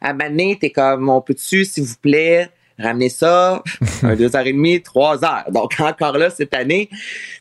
[0.00, 2.50] à Mané, t'es comme, on peut-tu, s'il vous plaît,
[2.82, 3.62] ramener ça,
[4.02, 5.44] un deux heures et demie, trois heures.
[5.50, 6.88] Donc, encore là, cette année,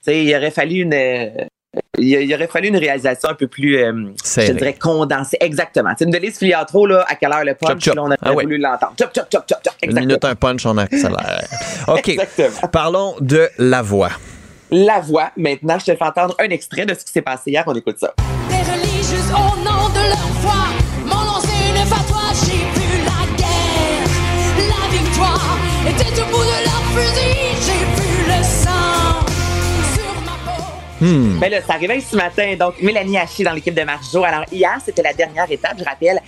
[0.06, 1.30] tu il aurait fallu une, euh,
[1.98, 5.38] il, aurait fallu une réalisation un peu plus, euh, je dirais, condensée.
[5.40, 5.92] Exactement.
[5.98, 7.96] C'est une Denise Filiatro, là, à quelle heure le punch, Chop, chop.
[7.96, 8.94] là, on aurait Ah voulu l'entendre.
[9.00, 9.74] Chop, chop, chop, chop, chop.
[9.84, 10.08] Une Exactement.
[10.08, 11.48] minute, un punch, on accélère.
[11.88, 12.10] OK.
[12.10, 12.68] Exactement.
[12.72, 14.12] Parlons de la voix.
[14.70, 17.64] La voix, maintenant, je te fais entendre un extrait de ce qui s'est passé hier.
[17.68, 18.14] On écoute ça.
[18.50, 20.81] Les religieuses au nom de leur foi
[26.02, 27.36] était au bout de leur fusil,
[27.66, 29.26] j'ai vu le sang
[29.94, 30.64] sur ma peau.
[31.00, 31.40] Hmm.
[31.40, 32.56] Mais là, ça arrivait ce matin.
[32.60, 34.24] Donc, Mélanie Haché dans l'équipe de Marjo.
[34.24, 36.22] Alors, hier, c'était la dernière étape, je rappelle.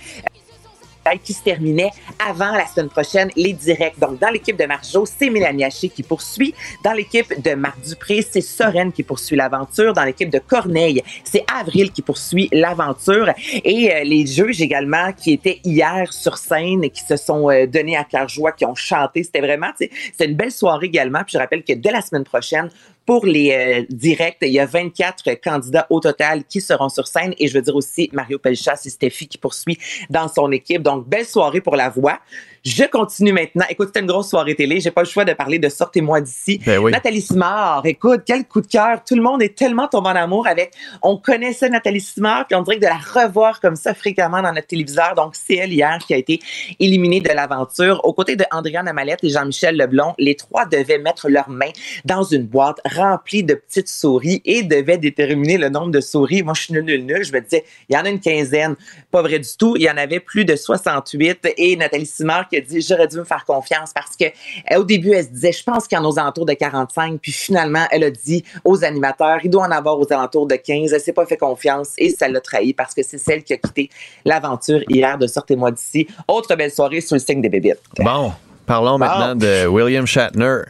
[1.22, 1.90] Qui se terminait
[2.26, 3.98] avant la semaine prochaine, les directs.
[3.98, 6.54] Donc, dans l'équipe de Marjo, c'est Mélanie Haché qui poursuit.
[6.82, 9.92] Dans l'équipe de Marc Dupré, c'est Soren qui poursuit l'aventure.
[9.92, 13.30] Dans l'équipe de Corneille, c'est Avril qui poursuit l'aventure.
[13.64, 17.66] Et euh, les juges également qui étaient hier sur scène et qui se sont euh,
[17.66, 19.22] donnés à cœur joie, qui ont chanté.
[19.22, 21.20] C'était vraiment, c'était une belle soirée également.
[21.24, 22.70] Puis je rappelle que dès la semaine prochaine,
[23.06, 27.34] pour les euh, directs, il y a 24 candidats au total qui seront sur scène.
[27.38, 29.78] Et je veux dire aussi Mario Pelchas et Stéphie qui poursuit
[30.10, 30.82] dans son équipe.
[30.82, 32.18] Donc, belle soirée pour la voix.
[32.64, 33.66] Je continue maintenant.
[33.68, 34.80] Écoute, c'était une grosse soirée télé.
[34.80, 36.58] J'ai pas le choix de parler de Sortez-moi d'ici.
[36.64, 36.92] Ben oui.
[36.92, 39.04] Nathalie Simard, écoute, quel coup de cœur.
[39.04, 40.72] Tout le monde est tellement tombé en amour avec.
[41.02, 44.50] On connaissait Nathalie Simard, puis on dirait que de la revoir comme ça fréquemment dans
[44.50, 45.14] notre téléviseur.
[45.14, 46.40] Donc, c'est elle hier qui a été
[46.80, 48.00] éliminée de l'aventure.
[48.02, 51.72] Aux côtés de Andréane Amalette et Jean-Michel Leblond, les trois devaient mettre leurs mains
[52.06, 56.42] dans une boîte remplie de petites souris et devaient déterminer le nombre de souris.
[56.42, 57.24] Moi, je suis nul, nul, nul.
[57.24, 58.74] Je me disais, il y en a une quinzaine.
[59.10, 59.76] Pas vrai du tout.
[59.76, 61.46] Il y en avait plus de 68.
[61.58, 64.84] Et Nathalie Simard qui a dit, j'aurais dû me faire confiance parce que euh, au
[64.84, 67.20] début, elle se disait, je pense qu'il y en a aux alentours de 45.
[67.20, 70.92] Puis finalement, elle a dit aux animateurs, il doit en avoir aux alentours de 15.
[70.92, 73.56] Elle s'est pas fait confiance et ça l'a trahi parce que c'est celle qui a
[73.56, 73.90] quitté
[74.24, 76.06] l'aventure hier de Sortez-moi d'ici.
[76.28, 77.80] Autre belle soirée sur le signe des bébites.
[77.98, 78.32] Bon,
[78.66, 80.62] parlons maintenant de William Shatner,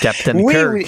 [0.00, 0.72] Captain Oui, Kirk.
[0.72, 0.86] oui.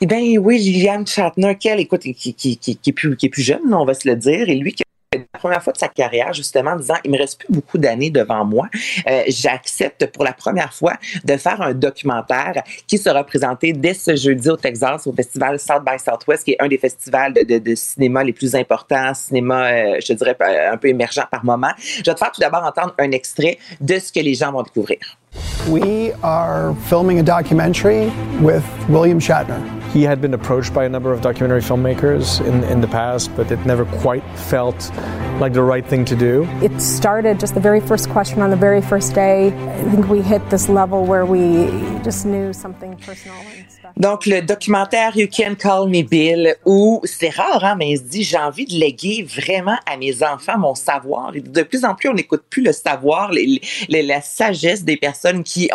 [0.00, 3.30] Eh bien, oui, William Shatner, quel, écoute, qui, qui, qui, qui est plus, qui est
[3.30, 4.82] plus jeune, on va se le dire, et lui qui
[5.18, 8.10] la première fois de sa carrière, justement, en disant il me reste plus beaucoup d'années
[8.10, 8.68] devant moi.
[9.08, 10.94] Euh, J'accepte pour la première fois
[11.24, 15.84] de faire un documentaire qui sera présenté dès ce jeudi au Texas au festival South
[15.84, 20.12] by Southwest, qui est un des festivals de, cinéma les plus importants, cinéma, euh, je
[20.12, 21.72] dirais, un peu émergent par moment.
[21.78, 24.62] Je vais te faire tout d'abord entendre un extrait de ce que les gens vont
[24.62, 24.98] découvrir.
[25.68, 28.10] We are filming a documentary
[28.40, 29.72] with William Shatner.
[29.90, 33.50] He had been approached by a number of documentary filmmakers in, in the past, but
[33.50, 34.90] it never quite felt
[35.40, 36.44] like the right thing to do.
[36.62, 39.48] It started just the very first question on the very first day.
[39.48, 41.66] I think we hit this level where we
[42.02, 43.65] just knew something personal and stuff.
[43.96, 48.02] Donc, le documentaire You Can Call Me Bill, où c'est rare, hein, mais il se
[48.02, 51.32] dit j'ai envie de léguer vraiment à mes enfants mon savoir.
[51.32, 53.30] De plus en plus, on n'écoute plus le savoir,
[53.88, 55.70] la sagesse des personnes qui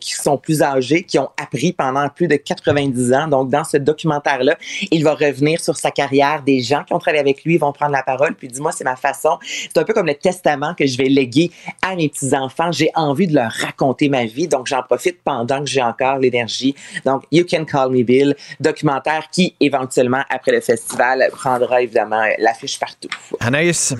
[0.00, 3.28] qui sont plus âgées, qui ont appris pendant plus de 90 ans.
[3.28, 4.56] Donc, dans ce documentaire-là,
[4.90, 6.42] il va revenir sur sa carrière.
[6.42, 8.34] Des gens qui ont travaillé avec lui vont prendre la parole.
[8.34, 9.38] Puis, dis-moi, c'est ma façon.
[9.42, 11.50] C'est un peu comme le testament que je vais léguer
[11.82, 12.72] à mes petits-enfants.
[12.72, 14.48] J'ai envie de leur raconter ma vie.
[14.48, 16.74] Donc, j'en profite pendant que j'ai encore l'énergie.
[17.04, 22.78] Donc, You Can Call Me Bill, documentaire qui, éventuellement, après le festival, prendra évidemment l'affiche
[22.78, 23.08] partout.
[23.40, 23.94] Anaïs,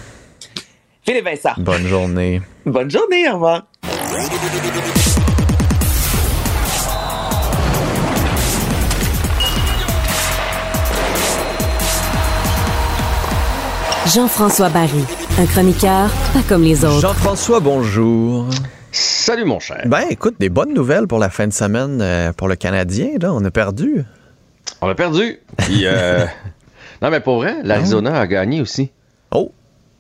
[1.05, 2.41] Philippe Vincent, bonne journée.
[2.65, 3.63] bonne journée, au revoir.
[14.07, 15.05] Jean-François Barry,
[15.39, 17.01] un chroniqueur pas comme les autres.
[17.01, 18.47] Jean-François, bonjour.
[18.93, 19.83] Salut, mon cher.
[19.87, 23.11] Ben, écoute, des bonnes nouvelles pour la fin de semaine euh, pour le Canadien.
[23.21, 24.03] Là, on a perdu.
[24.81, 25.39] On a perdu.
[25.59, 26.25] Puis, euh,
[27.03, 28.91] non, mais pour vrai, l'Arizona a gagné aussi.
[29.31, 29.53] Oh.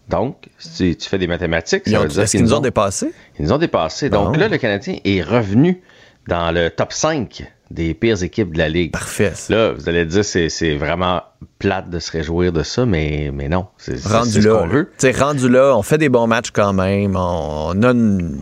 [0.08, 2.60] Donc, si tu fais des mathématiques, Ils ça ont- veut dire Est-ce qu'ils nous ont
[2.60, 3.12] dépassés?
[3.38, 4.10] Ils nous ont dépassés.
[4.10, 5.80] Donc là, le Canadien est revenu
[6.26, 8.92] dans le top 5 des pires équipes de la Ligue.
[8.92, 9.32] Parfait.
[9.48, 11.22] Là, vous allez dire, c'est c'est vraiment
[11.58, 13.66] plate de se réjouir de ça, mais, mais non.
[13.78, 14.54] C'est Rendu ce là.
[14.54, 14.72] qu'on là.
[14.72, 14.84] veut.
[14.98, 17.16] Tu sais, rendu là, on fait des bons matchs quand même.
[17.16, 18.38] On, on a une,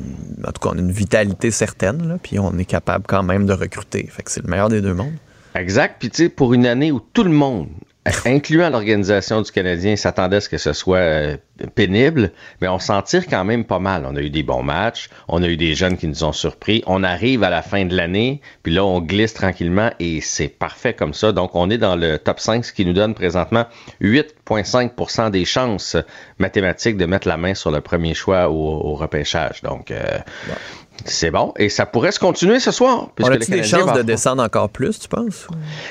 [0.47, 3.45] en tout cas, on a une vitalité certaine, là, puis on est capable quand même
[3.47, 4.09] de recruter.
[4.11, 5.13] Fait que c'est le meilleur des deux mondes.
[5.55, 5.97] Exact.
[5.99, 7.69] Puis, tu sais, pour une année où tout le monde,
[8.27, 11.37] incluant l'organisation du Canadien, s'attendait à ce que ce soit euh,
[11.75, 14.07] pénible, mais on s'en tire quand même pas mal.
[14.07, 16.83] On a eu des bons matchs, on a eu des jeunes qui nous ont surpris.
[16.87, 20.95] On arrive à la fin de l'année, puis là, on glisse tranquillement et c'est parfait
[20.95, 21.33] comme ça.
[21.33, 23.67] Donc, on est dans le top 5, ce qui nous donne présentement
[24.01, 25.97] 8,5% des chances
[26.39, 29.63] mathématiques de mettre la main sur le premier choix au, repêchage.
[29.63, 30.19] Donc, euh,
[31.05, 31.55] C'est bon.
[31.59, 33.09] Et ça pourrait se continuer ce soir.
[33.21, 35.47] On le a-tu des chances de descendre encore plus, tu penses?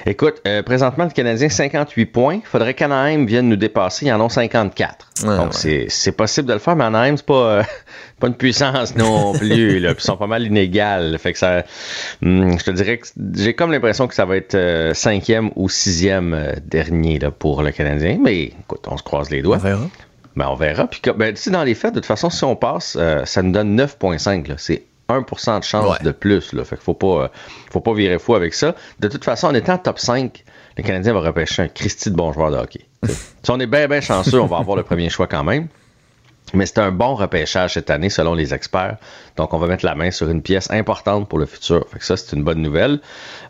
[0.05, 2.39] Écoute, euh, présentement, le Canadien, 58 points.
[2.43, 4.05] Faudrait qu'Anaheim vienne nous dépasser.
[4.05, 5.07] Ils en ont 54.
[5.23, 5.85] Ouais, Donc, ouais.
[5.89, 7.63] c'est possible de le faire, mais Anaheim, c'est pas, euh,
[8.19, 9.79] pas une puissance non plus.
[9.79, 9.93] Là.
[9.93, 11.17] Puis Ils sont pas mal inégales.
[11.19, 11.63] Fait que ça,
[12.21, 15.69] hum, je te dirais que j'ai comme l'impression que ça va être euh, cinquième ou
[15.69, 18.19] sixième dernier là, pour le Canadien.
[18.21, 19.57] Mais écoute, on se croise les doigts.
[19.57, 19.87] On verra.
[20.35, 20.85] Ben, on verra.
[20.85, 22.95] Puis, ben, tu sais, dans les faits, de toute façon, si on passe,
[23.25, 24.47] ça nous donne 9,5.
[24.47, 24.55] là.
[24.57, 26.53] C'est 1% de chance de plus.
[26.53, 26.63] Là.
[26.63, 27.27] Fait qu'il faut pas, euh,
[27.71, 28.75] faut pas virer fou avec ça.
[28.99, 30.43] De toute façon, en étant top 5,
[30.77, 32.85] le Canadien va repêcher un Christy de bon joueur de hockey.
[33.43, 35.69] Si on est bien, bien chanceux, on va avoir le premier choix quand même.
[36.53, 38.97] Mais c'est un bon repêchage cette année, selon les experts.
[39.35, 41.85] Donc, on va mettre la main sur une pièce importante pour le futur.
[41.91, 43.01] Fait que ça, c'est une bonne nouvelle.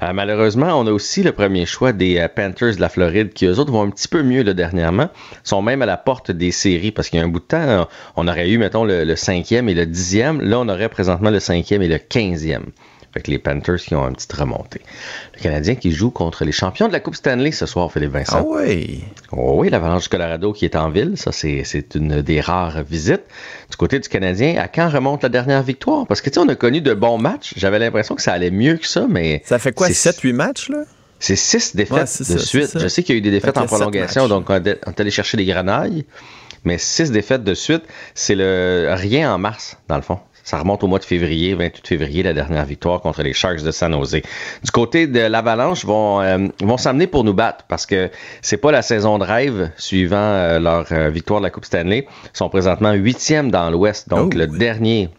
[0.01, 3.45] Euh, malheureusement, on a aussi le premier choix des euh, Panthers de la Floride, qui
[3.45, 5.09] eux autres vont un petit peu mieux là, dernièrement.
[5.43, 7.57] sont même à la porte des séries, parce qu'il y a un bout de temps,
[7.57, 7.83] euh,
[8.15, 10.41] on aurait eu, mettons, le cinquième et le dixième.
[10.41, 12.71] Là, on aurait présentement le cinquième et le quinzième.
[13.13, 14.81] Fait que les Panthers qui ont une petite remontée.
[15.35, 18.39] Le Canadien qui joue contre les champions de la Coupe Stanley ce soir, Philippe Vincent.
[18.39, 19.03] Ah oui.
[19.31, 21.63] Oh oui, l'Avalanche du Colorado qui est en ville, ça c'est
[21.95, 23.23] une des rares visites.
[23.69, 26.05] Du côté du Canadien, à quand remonte la dernière victoire?
[26.05, 27.53] Parce que tu sais, on a connu de bons matchs.
[27.55, 29.41] J'avais l'impression que ça allait mieux que ça, mais.
[29.45, 30.83] Ça fait quoi, c'est- 7-8 matchs, là?
[31.19, 32.77] C'est six défaites Ouais, de suite.
[32.79, 34.91] Je sais qu'il y a eu des défaites Fait en prolongation, donc on est on
[34.91, 36.05] est allé chercher des grenailles.
[36.63, 37.83] Mais six défaites de suite,
[38.13, 40.19] c'est le rien en mars, dans le fond.
[40.47, 43.71] Ça remonte au mois de février, 28 février, la dernière victoire contre les Sharks de
[43.71, 44.21] San Jose.
[44.63, 48.09] Du côté de l'Avalanche, vont euh, vont s'amener pour nous battre parce que
[48.41, 52.07] c'est pas la saison de rêve suivant euh, leur euh, victoire de la Coupe Stanley.
[52.33, 55.09] Ils sont présentement huitième dans l'Ouest, donc Oh, le dernier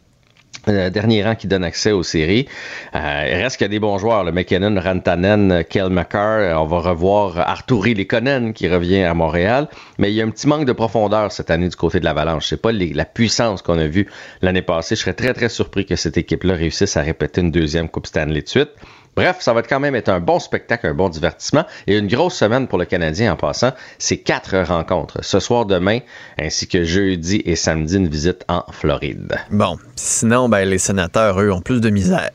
[0.90, 2.46] dernier rang qui donne accès aux séries.
[2.94, 6.40] Euh, il reste qu'il y a des bons joueurs, le McKinnon, Rantanen, Kel McCarr.
[6.40, 9.68] Euh, On va revoir Arturi Lekonen qui revient à Montréal.
[9.98, 12.46] Mais il y a un petit manque de profondeur cette année du côté de l'Avalanche.
[12.48, 14.08] C'est pas la puissance qu'on a vue
[14.42, 14.94] l'année passée.
[14.94, 18.42] Je serais très, très surpris que cette équipe-là réussisse à répéter une deuxième Coupe Stanley
[18.42, 18.70] de suite.
[19.18, 22.36] Bref, ça va quand même être un bon spectacle, un bon divertissement et une grosse
[22.36, 23.72] semaine pour le Canadien en passant.
[23.98, 25.24] C'est quatre rencontres.
[25.24, 25.98] Ce soir, demain,
[26.40, 29.34] ainsi que jeudi et samedi, une visite en Floride.
[29.50, 32.30] Bon, sinon, ben, les sénateurs, eux, ont plus de misère.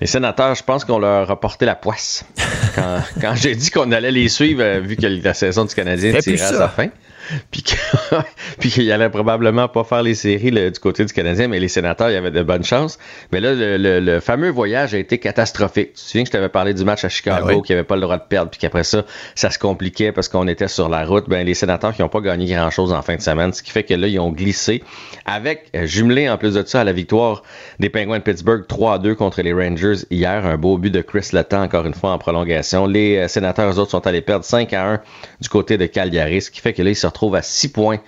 [0.00, 2.24] Les sénateurs, je pense qu'on leur a porté la poisse.
[2.76, 6.12] Quand, quand j'ai dit qu'on allait les suivre, euh, vu que la saison du Canadien
[6.12, 6.88] plus à sa fin.
[8.58, 12.10] Puis qu'il allait probablement pas faire les séries du côté du Canadien, mais les sénateurs,
[12.10, 12.98] il y avait de bonnes chances.
[13.32, 15.94] Mais là, le, le- le fameux voyage a été catastrophique.
[15.94, 17.62] Tu te souviens que je t'avais parlé du match à Chicago, Ah oui.
[17.62, 19.04] qui avait pas le droit de perdre, puis qu'après ça,
[19.34, 21.28] ça se compliquait parce qu'on était sur la route.
[21.28, 23.82] Ben, les sénateurs qui n'ont pas gagné grand-chose en fin de semaine, ce qui fait
[23.84, 24.82] que là, ils ont glissé
[25.26, 27.42] avec, euh, jumelé en plus de ça, à la victoire
[27.80, 30.44] des Penguins de Pittsburgh 3 à 2 contre les Rangers hier.
[30.46, 32.86] Un beau but de Chris Letang, encore une fois, en prolongation.
[32.86, 35.00] Les euh, sénateurs, eux autres, sont allés perdre 5 à 1
[35.40, 38.00] du côté de Calgary, ce qui fait que là, ils se retrouvent à 6 points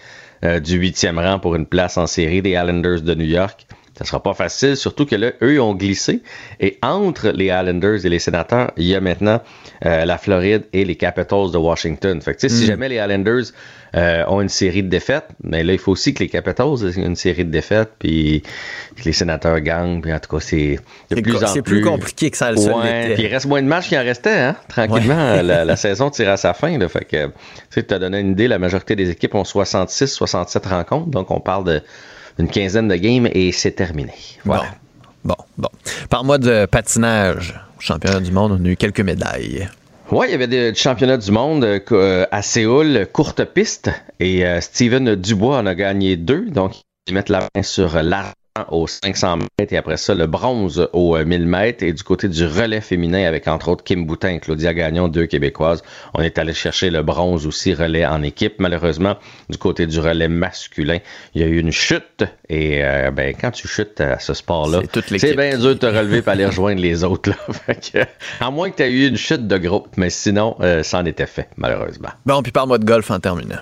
[0.44, 3.66] euh, du huitième rang pour une place en série des Islanders de New York.
[3.96, 6.20] Ça sera pas facile, surtout que là, eux ont glissé.
[6.61, 9.40] Et entre les Islanders et les Sénateurs, il y a maintenant
[9.86, 12.20] euh, la Floride et les Capitals de Washington.
[12.20, 12.66] Fait que, tu sais, si Mm.
[12.66, 13.44] jamais les Islanders
[13.97, 17.01] euh, ont une série de défaites, mais là, il faut aussi que les Capitals aient
[17.01, 18.42] une série de défaites, puis
[18.97, 20.01] que les Sénateurs gagnent.
[20.01, 20.78] Puis en tout cas, c'est
[21.11, 21.82] de plus c'est plus...
[21.82, 24.57] compliqué que ça le Ouais, puis il reste moins de matchs qu'il en restait, hein?
[24.68, 26.76] Tranquillement, la, la saison tire à sa fin.
[26.76, 27.32] Là, fait que, tu
[27.70, 31.30] sais, tu as donné une idée, la majorité des équipes ont 66, 67 rencontres, donc
[31.30, 31.82] on parle de
[32.38, 34.12] une quinzaine de games et c'est terminé.
[34.44, 34.66] Voilà.
[35.24, 35.68] Bon, bon.
[36.11, 37.59] Parle-moi de patinage.
[37.78, 39.68] Championnat du monde, on a eu quelques médailles.
[40.12, 43.90] Ouais, il y avait des, du championnat du monde euh, euh, à Séoul, courte piste,
[44.20, 46.74] et euh, Steven Dubois en a gagné deux, donc
[47.09, 48.32] ils mettent la main sur l'argent
[48.70, 52.28] aux 500 mètres et après ça le bronze aux euh, 1000 mètres et du côté
[52.28, 55.82] du relais féminin avec entre autres Kim Boutin et Claudia Gagnon, deux québécoises.
[56.14, 58.54] On est allé chercher le bronze aussi relais en équipe.
[58.59, 59.16] Malheureusement,
[59.48, 60.98] du côté du relais masculin,
[61.34, 64.80] il y a eu une chute et euh, ben quand tu chutes à ce sport-là,
[65.18, 67.30] C'est bien dur de te relever et aller rejoindre les autres.
[67.30, 67.36] Là.
[67.66, 67.98] Fait que,
[68.44, 71.04] à moins que tu aies eu une chute de groupe, mais sinon, euh, ça en
[71.04, 72.11] était fait, malheureusement.
[72.24, 73.59] Bon, puis parle-moi de golf en terminant.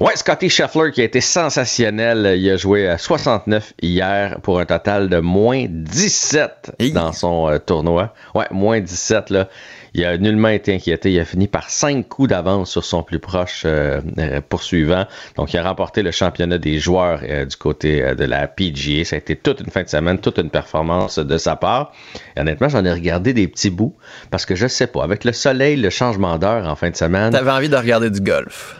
[0.00, 2.38] Ouais, Scotty Scheffler qui a été sensationnel.
[2.38, 7.58] Il a joué à 69 hier pour un total de moins 17 dans son euh,
[7.58, 8.12] tournoi.
[8.34, 9.48] Ouais, moins 17 là.
[9.96, 11.10] Il a nullement été inquiété.
[11.10, 15.06] Il a fini par 5 coups d'avance sur son plus proche euh, euh, poursuivant.
[15.36, 19.06] Donc, il a remporté le championnat des joueurs euh, du côté de la PGA.
[19.06, 21.92] Ça a été toute une fin de semaine, toute une performance de sa part.
[22.36, 23.96] Et honnêtement, j'en ai regardé des petits bouts
[24.30, 27.32] parce que je sais pas, avec le soleil, le changement d'heure en fin de semaine.
[27.32, 28.76] T'avais envie de regarder du golf.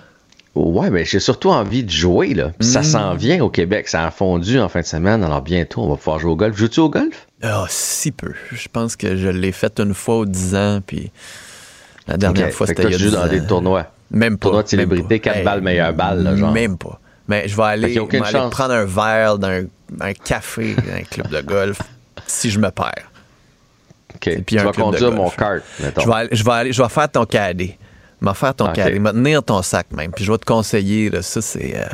[0.56, 2.50] Ouais, mais j'ai surtout envie de jouer, là.
[2.58, 2.84] Puis Ça Mm.
[2.84, 3.88] s'en vient au Québec.
[3.88, 5.22] Ça a fondu en fin de semaine.
[5.22, 6.56] Alors bientôt, on va pouvoir jouer au golf.
[6.56, 7.26] Joues-tu au golf?
[7.42, 8.32] Ah, si peu.
[8.52, 11.10] Je pense que je l'ai fait une fois aux 10 ans, puis
[12.08, 13.28] la dernière fois, c'était il y a toi, tu joues 10 dans ans.
[13.28, 13.86] des tournois.
[14.10, 14.44] Même pas.
[14.48, 15.32] Tournoi de célébrité, pas.
[15.32, 16.52] 4 balles, meilleure balle, là, genre.
[16.52, 17.00] Même pas.
[17.28, 19.64] Mais je vais aller, aller prendre un verre d'un
[20.00, 21.78] un café, un club de golf,
[22.26, 23.10] si je me perds.
[24.14, 24.44] OK.
[24.46, 26.00] tu vas conduire mon kart, mettons.
[26.00, 27.76] Je vais, aller- je vais, aller- je vais faire ton cadet.
[28.22, 28.72] Vais faire ton Ok.
[28.74, 28.96] cadet.
[28.96, 30.10] Je vais tenir ton sac même.
[30.12, 31.10] Puis je vais te conseiller.
[31.10, 31.76] Là, ça, c'est.
[31.76, 31.84] euh,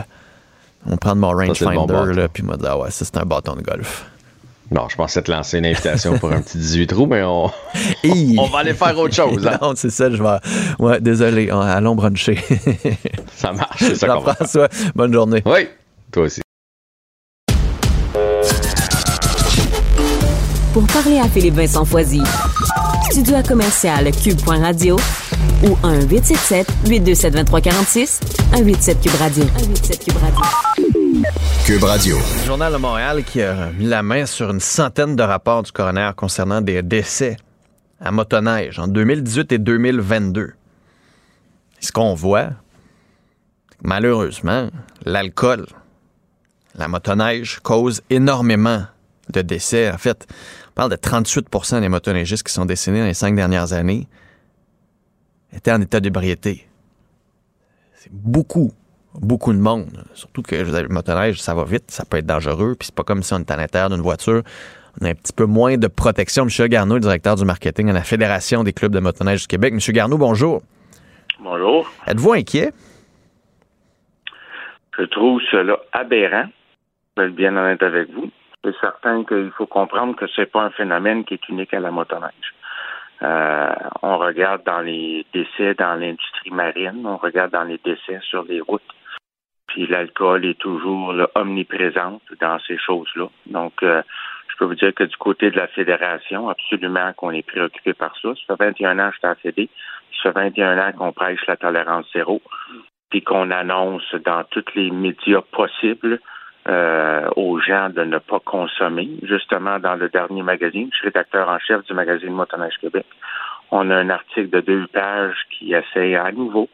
[0.87, 3.25] on va prendre mon rangefinder, bon là, puis moi dire, ah ouais, ça, c'est un
[3.25, 4.07] bâton de golf.
[4.71, 7.45] Non, je pensais te lancer une invitation pour un petit 18 trous, mais on,
[8.39, 9.47] on va aller faire autre chose.
[9.47, 9.59] hein.
[9.63, 10.39] non, c'est ça, je vais.
[10.79, 12.39] Ouais, désolé, on- allons bruncher.
[13.37, 14.25] Ça marche, c'est ça qu'on.
[14.25, 15.43] Jean-François, bonne journée.
[15.45, 15.69] Oui,
[16.11, 16.41] toi aussi.
[20.73, 22.23] Pour parler à Philippe Vincent Foisy,
[23.11, 24.97] studio à commercial cube.radio
[25.63, 28.21] ou 1-877-827-2346,
[28.53, 29.45] 187 Cube Radio.
[29.45, 30.41] 187 Cube Radio.
[31.65, 32.17] Cube Radio.
[32.17, 35.73] Le Journal de Montréal qui a mis la main sur une centaine de rapports du
[35.73, 37.37] coroner concernant des décès
[38.01, 40.43] à motoneige en 2018 et 2022.
[40.43, 40.53] Et
[41.81, 42.51] ce qu'on voit,
[43.71, 44.69] c'est que malheureusement,
[45.05, 45.67] l'alcool,
[46.75, 48.85] la motoneige cause énormément
[49.33, 49.91] de décès.
[49.91, 50.27] En fait,
[50.71, 54.09] on parle de 38% des motoneigistes qui sont décédés dans les cinq dernières années
[55.53, 56.67] étaient en état d'ébriété.
[57.95, 58.73] C'est beaucoup,
[59.15, 60.05] beaucoup de monde.
[60.15, 63.05] Surtout que je le motoneige, ça va vite, ça peut être dangereux, puis c'est pas
[63.05, 64.43] comme si on était à l'intérieur d'une voiture.
[65.01, 66.45] On a un petit peu moins de protection.
[66.45, 69.73] Michel Garneau, directeur du marketing à la Fédération des clubs de motoneige du Québec.
[69.73, 70.63] Monsieur Garneau, bonjour.
[71.41, 71.91] Bonjour.
[72.07, 72.73] Êtes-vous inquiet?
[74.99, 76.45] Je trouve cela aberrant.
[77.17, 78.31] Je vais être bien honnête avec vous.
[78.65, 81.91] C'est certain qu'il faut comprendre que c'est pas un phénomène qui est unique à la
[81.91, 82.55] motoneige.
[83.23, 88.43] Euh, on regarde dans les décès dans l'industrie marine, on regarde dans les décès sur
[88.45, 88.83] les routes.
[89.69, 93.29] Puis l'alcool est toujours là, omniprésent dans ces choses-là.
[93.47, 94.03] Donc, euh,
[94.49, 98.15] je peux vous dire que du côté de la fédération, absolument qu'on est préoccupé par
[98.21, 98.31] ça.
[98.47, 99.71] Ça fait 21 ans que je suis en fédé.
[100.23, 102.43] Ça fait 21 ans qu'on prêche la tolérance zéro,
[103.09, 106.21] puis qu'on annonce dans tous les médias possibles
[106.69, 109.09] euh, aux gens de ne pas consommer.
[109.23, 113.07] Justement, dans le dernier magazine, je suis rédacteur en chef du magazine Motoneige Québec.
[113.71, 116.69] On a un article de deux pages qui essaie à nouveau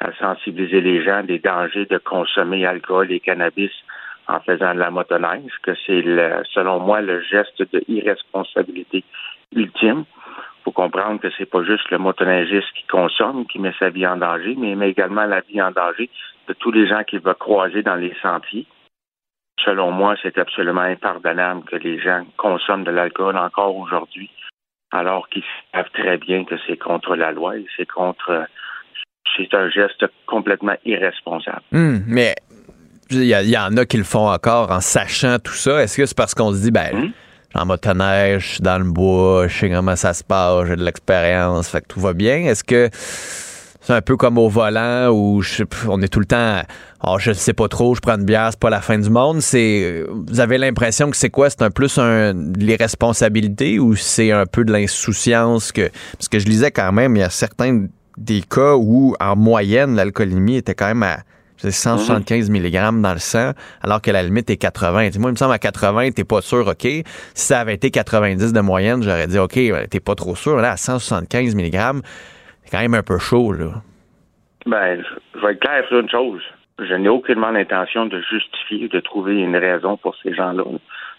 [0.00, 3.72] à sensibiliser les gens des dangers de consommer alcool et cannabis
[4.28, 6.02] en faisant de la motoneige, que c'est
[6.54, 9.04] selon moi le geste de irresponsabilité
[9.54, 10.04] ultime.
[10.64, 14.16] faut comprendre que c'est pas juste le motoneigiste qui consomme, qui met sa vie en
[14.16, 16.08] danger, mais il met également la vie en danger
[16.48, 18.66] de tous les gens qu'il va croiser dans les sentiers.
[19.64, 24.30] Selon moi, c'est absolument impardonnable que les gens consomment de l'alcool encore aujourd'hui,
[24.90, 28.46] alors qu'ils savent très bien que c'est contre la loi et c'est contre.
[29.36, 31.62] C'est un geste complètement irresponsable.
[31.72, 32.34] Hum, mais
[33.10, 35.82] il y, en a qui le font encore en sachant tout ça.
[35.82, 37.12] Est-ce que c'est parce qu'on se dit, ben,
[37.54, 40.76] suis en motoneige, je suis dans le bois, je sais comment ça se passe, j'ai
[40.76, 42.38] de l'expérience, fait que tout va bien?
[42.44, 42.90] Est-ce que
[43.84, 46.62] c'est un peu comme au volant où je on est tout le temps,
[47.02, 49.10] oh, je ne sais pas trop, je prends une bière, c'est pas la fin du
[49.10, 49.40] monde.
[49.42, 51.50] C'est, vous avez l'impression que c'est quoi?
[51.50, 56.46] C'est un plus un, l'irresponsabilité ou c'est un peu de l'insouciance que, parce que je
[56.46, 60.86] lisais quand même, il y a certains des cas où, en moyenne, l'alcoolémie était quand
[60.86, 61.18] même à
[61.56, 65.06] je sais, 175 mg dans le sang, alors que la limite est 80.
[65.06, 66.82] Tu sais, moi, il me semble à 80, t'es pas sûr, OK.
[66.82, 67.04] Si
[67.34, 70.56] ça avait été 90 de moyenne, j'aurais dit, OK, ben, t'es pas trop sûr.
[70.56, 72.02] Là, à 175 mg,
[72.64, 73.82] c'est quand même un peu chaud, là.
[74.66, 75.02] Ben,
[75.34, 76.42] je vais être clair sur une chose.
[76.78, 80.64] Je n'ai aucunement l'intention de justifier de trouver une raison pour ces gens-là.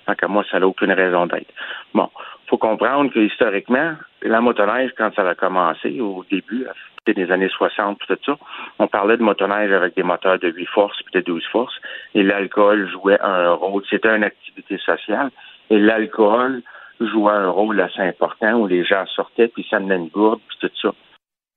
[0.05, 1.51] Tant qu'à moi, ça n'a aucune raison d'être.
[1.93, 2.09] Bon,
[2.47, 6.65] faut comprendre que historiquement, la motoneige, quand ça a commencé, au début,
[7.13, 8.37] des années 60, puis tout ça,
[8.79, 11.75] on parlait de motoneige avec des moteurs de 8 forces puis de 12 forces,
[12.15, 13.83] et l'alcool jouait un rôle.
[13.89, 15.29] C'était une activité sociale,
[15.69, 16.61] et l'alcool
[16.99, 20.57] jouait un rôle assez important où les gens sortaient, puis ça menait une gourde, puis
[20.61, 20.93] tout ça.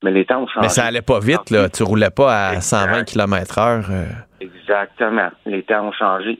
[0.02, 0.60] Mais les temps ont changé.
[0.62, 1.68] Mais ça allait pas vite, là.
[1.68, 3.84] Tu roulais pas à 120 km heure.
[3.90, 4.04] euh.
[4.40, 5.30] Exactement.
[5.46, 6.38] Les temps ont changé.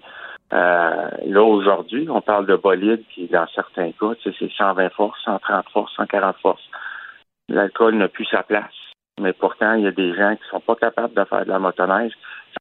[0.53, 4.91] Euh, là, aujourd'hui, on parle de bolide qui, dans certains cas, tu sais, c'est 120
[4.91, 6.63] forces, 130 forces, 140 forces.
[7.49, 8.73] L'alcool n'a plus sa place.
[9.21, 11.59] Mais pourtant, il y a des gens qui sont pas capables de faire de la
[11.59, 12.13] motoneige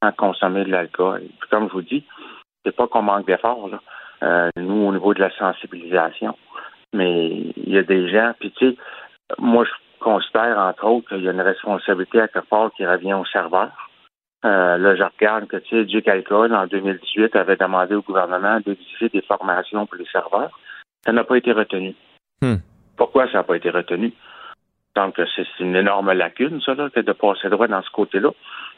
[0.01, 1.21] sans consommer de l'alcool.
[1.39, 2.03] Puis comme je vous dis,
[2.65, 3.79] c'est pas qu'on manque d'efforts, là.
[4.23, 6.35] Euh, nous, au niveau de la sensibilisation.
[6.93, 8.77] Mais il y a des gens, puis tu sais,
[9.37, 9.69] moi, je
[9.99, 13.69] considère, entre autres, qu'il y a une responsabilité à quelque part qui revient au serveur.
[14.45, 18.59] Euh, là, je regarde que, tu sais, Duke Alcool, en 2018, avait demandé au gouvernement
[18.59, 20.51] d'exiger des formations pour les serveurs.
[21.03, 21.95] Ça n'a pas été retenu.
[22.41, 22.57] Hmm.
[22.95, 24.13] Pourquoi ça n'a pas été retenu?
[24.95, 28.29] Donc, c'est une énorme lacune, ça, là, que de passer droit dans ce côté-là.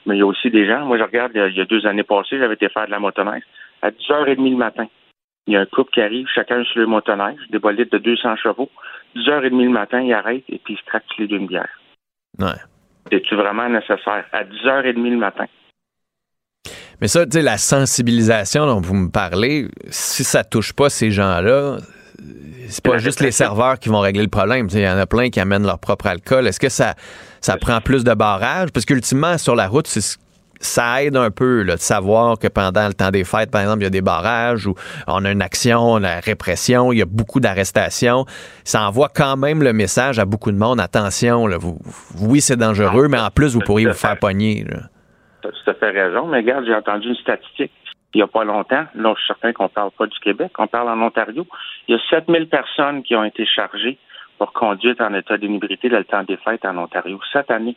[0.05, 1.61] Mais il y a aussi des gens, moi, je regarde, il y a- il y
[1.61, 3.43] a deux années passées, j'avais été faire de la motoneige.
[3.81, 4.87] À 10h30 le matin,
[5.47, 8.35] il y a un couple qui arrive, chacun sur le motoneige, des bolides de 200
[8.37, 8.69] chevaux.
[9.15, 11.67] 10h30 le matin, ils arrêtent et puis ils se craquent tous les deux bière.
[12.39, 12.47] Ouais.
[13.11, 14.25] C'est-tu vraiment nécessaire?
[14.31, 15.45] À 10h30 le matin.
[17.01, 21.11] Mais ça, tu sais, la sensibilisation dont vous me parlez, si ça touche pas ces
[21.11, 21.77] gens-là,
[22.67, 24.67] c'est pas juste les serveurs qui vont régler le problème.
[24.73, 26.45] Il y en a plein qui amènent leur propre alcool.
[26.45, 26.95] Est-ce que ça,
[27.41, 28.69] ça prend plus de barrage?
[28.73, 30.17] Parce qu'ultimement, sur la route, c'est ce-
[30.59, 33.79] ça aide un peu là, de savoir que pendant le temps des fêtes, par exemple,
[33.81, 34.75] il y a des barrages ou
[35.07, 38.25] on a une action, la répression, il y a beaucoup d'arrestations.
[38.63, 40.79] Ça envoie quand même le message à beaucoup de monde.
[40.79, 41.79] Attention, là, vous,
[42.21, 44.65] oui, c'est dangereux, mais en plus, vous pourriez vous faire pogner.
[45.41, 46.27] Tu as tout à fait raison.
[46.27, 47.71] Mais regarde, j'ai entendu une statistique
[48.13, 48.85] il n'y a pas longtemps.
[48.95, 51.45] Là, je suis certain qu'on ne parle pas du Québec, on parle en Ontario.
[51.87, 53.97] Il y a 7000 personnes qui ont été chargées
[54.37, 57.75] pour conduite en état d'inébriété dans le temps des fêtes en Ontario cette année.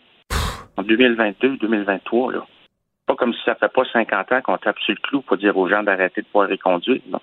[0.76, 2.46] En 2022-2023, là.
[3.06, 5.56] Pas comme si ça fait pas 50 ans qu'on tape sur le clou pour dire
[5.56, 7.00] aux gens d'arrêter de pouvoir y conduire.
[7.08, 7.20] Non.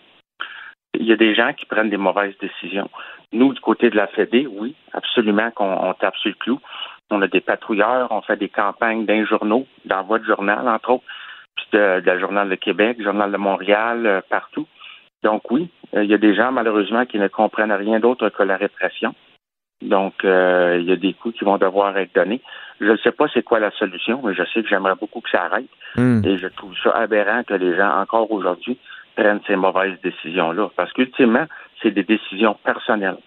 [0.95, 2.89] Il y a des gens qui prennent des mauvaises décisions.
[3.31, 6.59] Nous, du côté de la Fédé, oui, absolument qu'on on tape sur le clou.
[7.11, 11.03] On a des patrouilleurs, on fait des campagnes d'un journaux, d'envoi de journal, entre autres,
[11.55, 14.67] puis de, de Journal de Québec, Journal de Montréal, euh, partout.
[15.23, 18.43] Donc oui, euh, il y a des gens, malheureusement, qui ne comprennent rien d'autre que
[18.43, 19.13] la répression.
[19.81, 22.41] Donc, euh, il y a des coups qui vont devoir être donnés.
[22.81, 25.29] Je ne sais pas c'est quoi la solution, mais je sais que j'aimerais beaucoup que
[25.29, 25.69] ça arrête.
[25.95, 26.21] Hmm.
[26.25, 28.77] Et je trouve ça aberrant que les gens, encore aujourd'hui,
[29.15, 30.69] prennent ces mauvaises décisions-là.
[30.75, 31.45] Parce qu'ultimement,
[31.81, 33.17] c'est des décisions personnelles.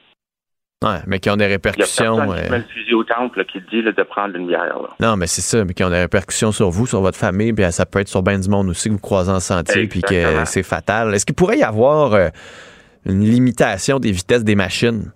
[0.82, 2.16] Ouais, mais qui ont des Il y a répercussions.
[2.16, 4.64] personne qui met le fusil au temple qui dit là, de prendre une bière.
[4.64, 4.88] Là.
[5.00, 7.64] Non, mais c'est ça, mais qui ont des répercussions sur vous, sur votre famille, puis
[7.70, 10.44] ça peut être sur bien du monde aussi que vous croisez en sentier, puis que
[10.44, 11.14] c'est fatal.
[11.14, 12.28] Est-ce qu'il pourrait y avoir euh,
[13.06, 15.12] une limitation des vitesses des machines?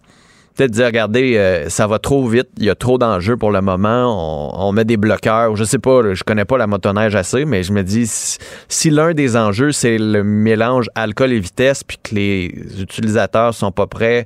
[0.57, 3.61] Peut-être dire, regardez, euh, ça va trop vite, il y a trop d'enjeux pour le
[3.61, 7.45] moment, on, on met des bloqueurs, je sais pas, je connais pas la motoneige assez,
[7.45, 8.39] mais je me dis, si,
[8.69, 13.71] si l'un des enjeux, c'est le mélange alcool et vitesse, puis que les utilisateurs sont
[13.71, 14.25] pas prêts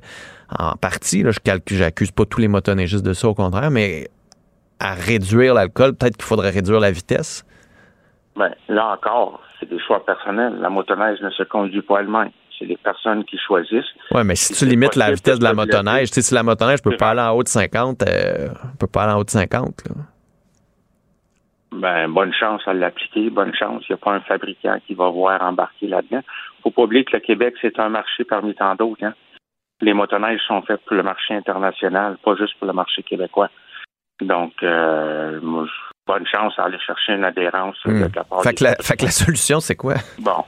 [0.57, 4.07] en partie, là, je calcule, j'accuse pas tous les motoneigistes de ça, au contraire, mais
[4.79, 7.45] à réduire l'alcool, peut-être qu'il faudrait réduire la vitesse.
[8.35, 10.57] Ben, là encore, c'est des choix personnels.
[10.59, 12.31] La motoneige ne se conduit pas elle-même.
[12.61, 13.89] C'est les personnes qui choisissent.
[14.11, 16.81] Ouais, mais si tu limites la vitesse de la motoneige, tu sais, si la motoneige
[16.83, 18.49] peut pas aller en haut de 50, euh,
[18.79, 19.95] peut pas aller en haut de 50, là.
[21.73, 23.83] Ben, bonne chance à l'appliquer, bonne chance.
[23.87, 26.21] Il n'y a pas un fabricant qui va voir embarquer là-dedans.
[26.61, 29.03] faut pas oublier que le Québec, c'est un marché parmi tant d'autres.
[29.03, 29.13] Hein.
[29.79, 33.49] Les motoneiges sont faits pour le marché international, pas juste pour le marché québécois.
[34.21, 35.65] Donc, euh, moi,
[36.05, 38.07] bonne chance à aller chercher une adhérence euh, Hmm.
[38.09, 39.95] de la part Fait que, la, fait que la solution, c'est quoi?
[40.19, 40.43] Bon.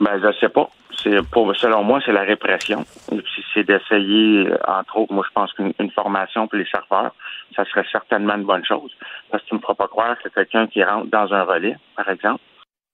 [0.00, 0.68] Ben, je sais pas.
[1.02, 2.84] C'est pour, selon moi, c'est la répression.
[3.12, 7.12] Et puis, c'est d'essayer, entre autres, moi, je pense qu'une une formation pour les serveurs,
[7.56, 8.90] ça serait certainement une bonne chose.
[9.30, 12.08] Parce que tu me feras pas croire que quelqu'un qui rentre dans un relais, par
[12.08, 12.40] exemple,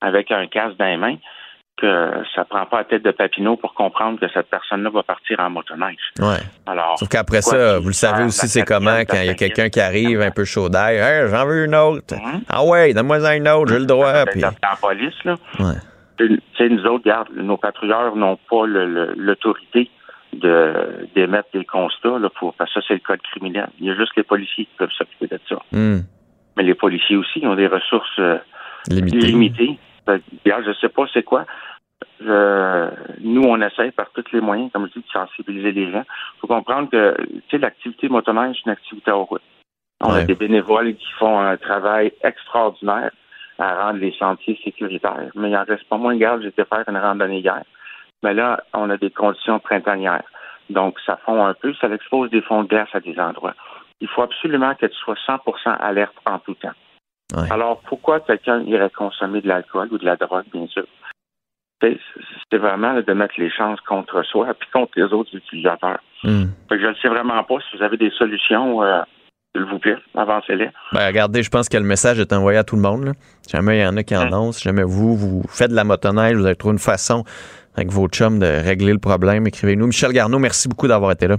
[0.01, 1.17] avec un casque dans les mains,
[1.77, 5.41] que ça prend pas la tête de Papineau pour comprendre que cette personne-là va partir
[5.41, 5.99] en motoneige.
[6.19, 6.39] Ouais.
[6.67, 6.99] Alors.
[6.99, 9.81] Sauf qu'après ça, vous le savez aussi, c'est comment quand il y a quelqu'un qui
[9.81, 10.97] arrive un peu chaud d'ail.
[10.97, 12.15] Hey, j'en veux une autre.
[12.49, 14.25] Ah ouais, donne-moi une autre, j'ai le droit.
[14.25, 14.41] Puis...
[14.41, 15.35] La police, là.
[15.59, 15.75] Ouais.
[16.19, 19.91] Nous autres, regarde, nos patrouilleurs n'ont pas l'autorité
[20.33, 23.69] de d'émettre des constats là, pour parce que ça, c'est le code criminel.
[23.81, 25.57] Il y a juste les policiers qui peuvent s'occuper de ça.
[25.73, 26.01] Hmm.
[26.57, 28.39] Mais les policiers aussi ont des ressources euh,
[28.89, 29.19] Limité.
[29.19, 29.79] limitées.
[30.05, 31.45] Fait que, regarde, je sais pas c'est quoi.
[32.23, 32.91] Euh,
[33.21, 36.05] nous, on essaie par tous les moyens, comme je dis, de sensibiliser les gens.
[36.37, 39.43] Il faut comprendre que tu sais, l'activité motoneige, c'est une activité en route.
[40.01, 43.11] On a des bénévoles qui font un travail extraordinaire
[43.59, 45.31] à rendre les sentiers sécuritaires.
[45.35, 46.15] Mais il en reste pas moins.
[46.15, 47.63] Regarde, j'étais faire une randonnée hier.
[48.23, 50.25] Mais là, on a des conditions printanières.
[50.71, 53.55] Donc, ça fond un peu, ça expose des fonds de glace à des endroits.
[54.01, 56.75] Il faut absolument que tu sois 100% alerte en tout temps.
[57.35, 57.51] Ouais.
[57.51, 60.87] Alors, pourquoi quelqu'un irait consommer de l'alcool ou de la drogue, bien sûr?
[61.81, 66.01] C'est vraiment de mettre les chances contre soi puis contre les autres utilisateurs.
[66.23, 66.47] Hmm.
[66.71, 69.03] Je ne sais vraiment pas si vous avez des solutions, euh,
[69.57, 70.71] s'il vous plaît, avancez-les.
[70.93, 73.05] Ben, regardez, je pense que le message est envoyé à tout le monde.
[73.05, 73.13] Là.
[73.43, 75.77] Si jamais il y en a qui en ont, si jamais vous, vous faites de
[75.77, 77.25] la motoneige, vous avez trouvé une façon
[77.77, 79.87] avec vos chums de régler le problème, écrivez-nous.
[79.87, 81.37] Michel Garneau, merci beaucoup d'avoir été là.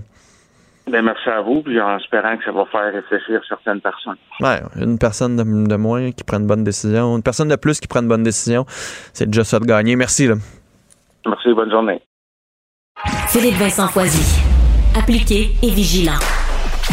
[0.90, 4.16] Ben, merci à vous, puis en espérant que ça va faire réfléchir certaines personnes.
[4.40, 7.80] Ouais, une personne de, de moins qui prend une bonne décision, une personne de plus
[7.80, 8.66] qui prend une bonne décision,
[9.14, 9.96] c'est déjà ça de gagner.
[9.96, 10.28] Merci.
[10.28, 10.36] Là.
[11.26, 12.02] Merci, bonne journée.
[13.28, 14.42] Philippe Vincent Foisy.
[14.98, 16.18] Appliqué et vigilant.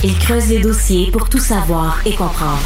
[0.03, 2.59] Il creuse les dossiers pour tout savoir et comprendre.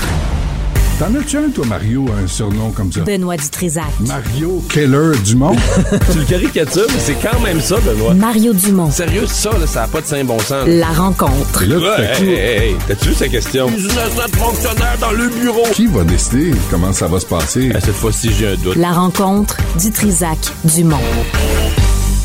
[0.98, 3.00] T'en as-tu un, toi, Mario, un surnom comme ça?
[3.02, 3.84] Benoît Dutrisac.
[4.00, 5.54] Mario Keller Dumont?
[6.12, 8.14] tu le caricatures, mais c'est quand même ça, Benoît.
[8.14, 8.90] Mario Dumont.
[8.90, 10.66] Sérieux, ça, là, ça n'a pas de saint bon sens.
[10.66, 11.62] La rencontre.
[11.62, 13.68] Et là, à Ouais, coup, hey, hey, hey, t'as-tu vu sa question?
[13.68, 15.66] Fonctionnaire dans le bureau.
[15.72, 17.70] qui va décider comment ça va se passer?
[17.78, 18.74] cette fois-ci, j'ai un doute.
[18.74, 20.96] La rencontre du Trisac Dumont.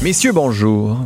[0.02, 0.98] Messieurs, bonjour.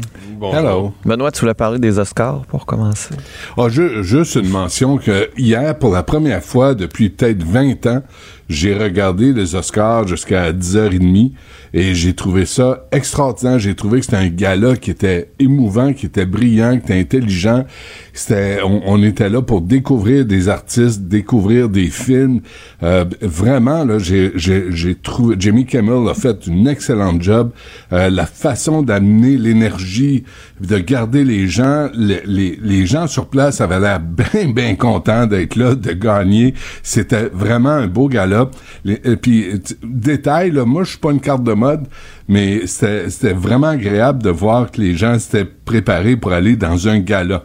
[0.41, 0.93] Hello.
[1.05, 3.15] Benoît, tu voulais parler des Oscars pour commencer?
[3.57, 8.01] Ah, ju- juste une mention que hier, pour la première fois depuis peut-être 20 ans,
[8.49, 11.31] j'ai regardé les Oscars jusqu'à 10h30
[11.73, 13.59] et j'ai trouvé ça extraordinaire.
[13.59, 17.65] J'ai trouvé que c'était un gala qui était émouvant, qui était brillant, qui était intelligent.
[18.13, 22.39] C'était, on, on était là pour découvrir des artistes, découvrir des films.
[22.83, 27.51] Euh, vraiment, là, j'ai, j'ai, j'ai trouvé, Jimmy Kimmel a fait une excellente job.
[27.91, 30.23] Euh, la façon d'amener l'énergie,
[30.61, 33.99] de garder les gens, les, gens sur place avaient l'air
[34.33, 36.53] bien, bien contents d'être là, de gagner.
[36.83, 38.49] C'était vraiment un beau gala.
[38.85, 41.87] Les- Et puis, t- détail, là, moi, je suis pas une carte de mode,
[42.27, 46.87] mais c'était c'était vraiment agréable de voir que les gens s'étaient préparés pour aller dans
[46.87, 47.43] un gala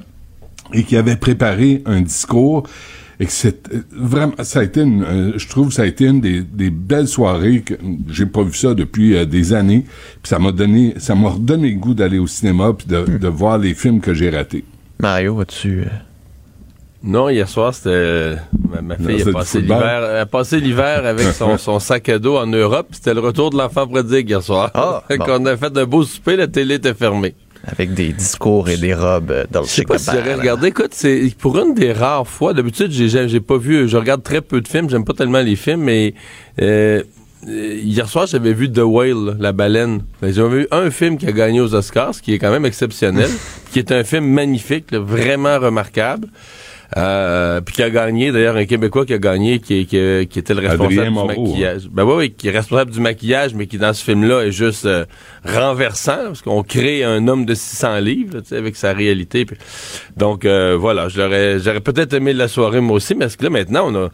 [0.73, 2.63] et qui avaient préparé un discours
[3.23, 5.87] et que c'est euh, vraiment ça a été une, euh, je trouve que ça a
[5.87, 7.75] été une des, des belles soirées que
[8.11, 9.85] j'ai pas vu ça depuis euh, des années
[10.23, 13.29] puis ça m'a donné ça m'a redonné le goût d'aller au cinéma puis de, de
[13.29, 14.65] voir les films que j'ai ratés
[14.99, 15.85] Mario, as-tu
[17.03, 18.37] Non, hier soir, c'était.
[18.83, 22.37] Ma, fille a passé l'hiver elle a passé l'hiver avec son, son sac à dos
[22.37, 22.87] en Europe.
[22.93, 24.71] C'était le retour de l'enfant prodigue hier soir.
[24.75, 25.17] Ah, bon.
[25.25, 27.35] qu'on a fait un beau souper, la télé était fermée.
[27.65, 30.69] Avec des discours et des robes euh, Je Dolce sais pas si j'aurais regardé.
[30.69, 32.55] Écoute, c'est pour une des rares fois.
[32.55, 33.89] D'habitude, j'ai j'ai pas vu.
[33.89, 34.91] Je regarde très peu de films.
[34.91, 36.15] J'aime pas tellement les films, mais
[36.61, 37.03] euh,
[37.47, 40.03] hier soir, j'avais vu The Whale, la baleine.
[40.21, 42.67] Que J'avais vu un film qui a gagné aux Oscars, ce qui est quand même
[42.67, 43.31] exceptionnel,
[43.73, 46.29] qui est un film magnifique, là, vraiment remarquable.
[46.97, 50.53] Euh, puis qui a gagné, d'ailleurs, un Québécois qui a gagné, qui, qui, qui était
[50.55, 51.89] le responsable du Moreau, maquillage.
[51.91, 55.05] Ben oui, qui est responsable du maquillage, mais qui dans ce film-là est juste euh,
[55.45, 59.45] renversant, parce qu'on crée un homme de 600 livres, là, tu sais, avec sa réalité.
[59.45, 59.57] Puis-
[60.17, 63.91] donc euh, voilà, j'aurais peut-être aimé la soirée moi aussi, mais parce que là maintenant
[63.91, 64.09] on a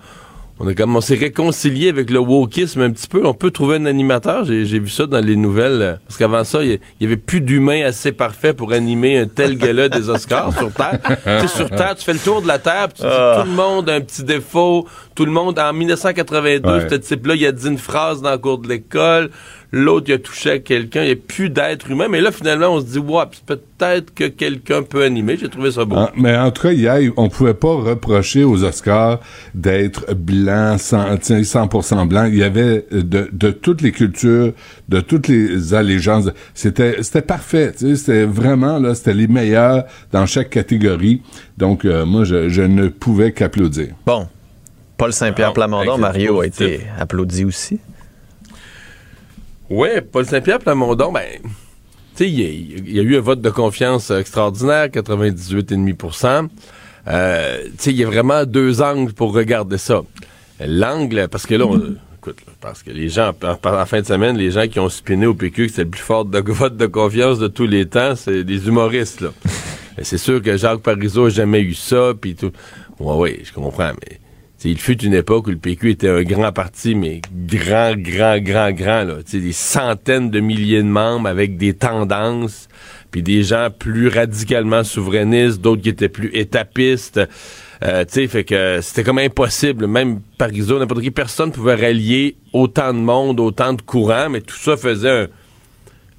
[0.61, 3.25] on a comme on s'est réconcilié avec le wokisme un petit peu.
[3.27, 4.45] On peut trouver un animateur.
[4.45, 6.01] J'ai vu ça dans les nouvelles.
[6.07, 9.89] Parce qu'avant ça, il y- avait plus d'humains assez parfaits pour animer un tel gala
[9.89, 10.99] des Oscars sur Terre.
[11.43, 13.41] tu sais, sur Terre, tu fais le tour de la Terre, puis tu dis Ah.
[13.43, 14.87] tout le monde a un petit défaut.
[15.19, 16.87] Tout le monde, en 1982, Ouais.
[16.89, 19.31] ce type-là, il a dit une phrase dans le cours de l'école.
[19.73, 21.03] L'autre, il a touché à quelqu'un.
[21.03, 22.07] Il n'y a plus d'être humain.
[22.09, 25.37] Mais là, finalement, on se dit, ouais, puis peut-être que quelqu'un peut animer.
[25.37, 25.97] J'ai trouvé ça beau.
[25.99, 29.19] Ah, mais en tout cas, hier, on pouvait pas reprocher aux Oscars
[29.57, 32.27] d'être blanc, 100, tu sais, 100% blanc.
[32.27, 34.53] Il y avait de, de toutes les cultures,
[34.89, 36.29] de toutes les allégeances.
[36.55, 37.73] C'était, c'était parfait.
[37.77, 41.23] C'était vraiment, là, c'était les meilleurs dans chaque catégorie.
[41.59, 43.89] Donc, euh, moi, je, je ne pouvais qu'applaudir.
[44.07, 44.29] Bon.
[44.99, 47.79] Paul Saint-Pierre Ah, Plamondon, Mario a été applaudi aussi.
[49.71, 53.21] Ouais, Paul Saint-Pierre Plamondon, ben, tu sais, il y, a- il y a eu un
[53.21, 56.49] vote de confiance extraordinaire, 98,5%
[57.07, 60.03] euh, Tu sais, il y a vraiment deux angles pour regarder ça.
[60.61, 61.77] L'angle, parce que là, on-
[62.17, 64.89] écoute, là, parce que les gens, en, en fin de semaine, les gens qui ont
[64.89, 67.87] spiné au PQ que c'est le plus fort de, vote de confiance de tous les
[67.87, 69.31] temps, c'est des humoristes, là.
[70.03, 72.53] C'est sûr que Jacques Parizeau n'a jamais eu ça, puis tout.
[73.01, 74.19] Ouais, ouais, je comprends, mais
[74.65, 78.73] il fut une époque où le PQ était un grand parti, mais grand, grand, grand,
[78.73, 79.23] grand, là.
[79.23, 82.69] T'sais, des centaines de milliers de membres avec des tendances,
[83.13, 87.21] puis des gens plus radicalement souverainistes, d'autres qui étaient plus étapistes.
[87.85, 89.87] Euh, tu sais, fait que c'était comme impossible.
[89.87, 94.57] Même Parizeau, n'importe qui, personne pouvait rallier autant de monde, autant de courants, mais tout
[94.57, 95.29] ça faisait un...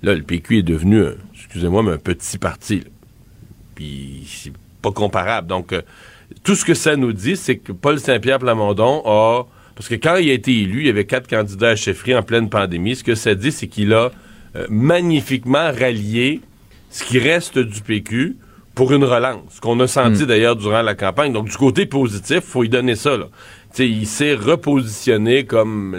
[0.02, 1.04] Là, le PQ est devenu,
[1.36, 2.84] excusez-moi, mais un petit parti.
[3.76, 5.48] Puis c'est pas comparable.
[5.48, 5.82] Donc, euh,
[6.44, 9.44] tout ce que ça nous dit, c'est que Paul Saint-Pierre Plamondon a.
[9.76, 12.22] Parce que quand il a été élu, il y avait quatre candidats à chefferie en
[12.22, 12.96] pleine pandémie.
[12.96, 14.12] Ce que ça dit, c'est qu'il a
[14.56, 16.42] euh, magnifiquement rallié
[16.90, 18.36] ce qui reste du PQ
[18.76, 21.34] pour une relance, qu'on a senti d'ailleurs durant la campagne.
[21.34, 23.18] Donc, du côté positif, faut y donner ça.
[23.18, 23.28] Là.
[23.78, 25.96] Il s'est repositionné comme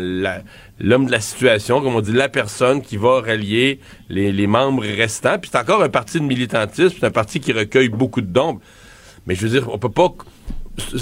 [0.78, 4.82] l'homme de la situation, comme on dit, la personne qui va rallier les, les membres
[4.82, 5.38] restants.
[5.38, 8.60] Puis c'est encore un parti de militantisme, c'est un parti qui recueille beaucoup de dons.
[9.26, 10.12] Mais je veux dire, on peut pas.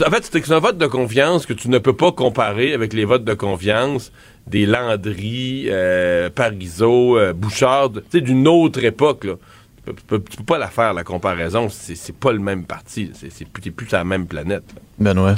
[0.07, 3.05] En fait, c'est un vote de confiance que tu ne peux pas comparer avec les
[3.05, 4.11] votes de confiance
[4.47, 9.25] des Landry, euh, Parizeau, euh, Bouchard, tu sais, d'une autre époque.
[9.25, 9.35] Là.
[9.77, 11.69] Tu, peux, tu peux- tu peux pas la faire, la comparaison.
[11.71, 13.11] C'est c'est pas le même parti.
[13.15, 14.65] C'est c'est plus, t'es plus sur la même planète.
[14.75, 14.81] là.
[15.13, 15.37] Benoît?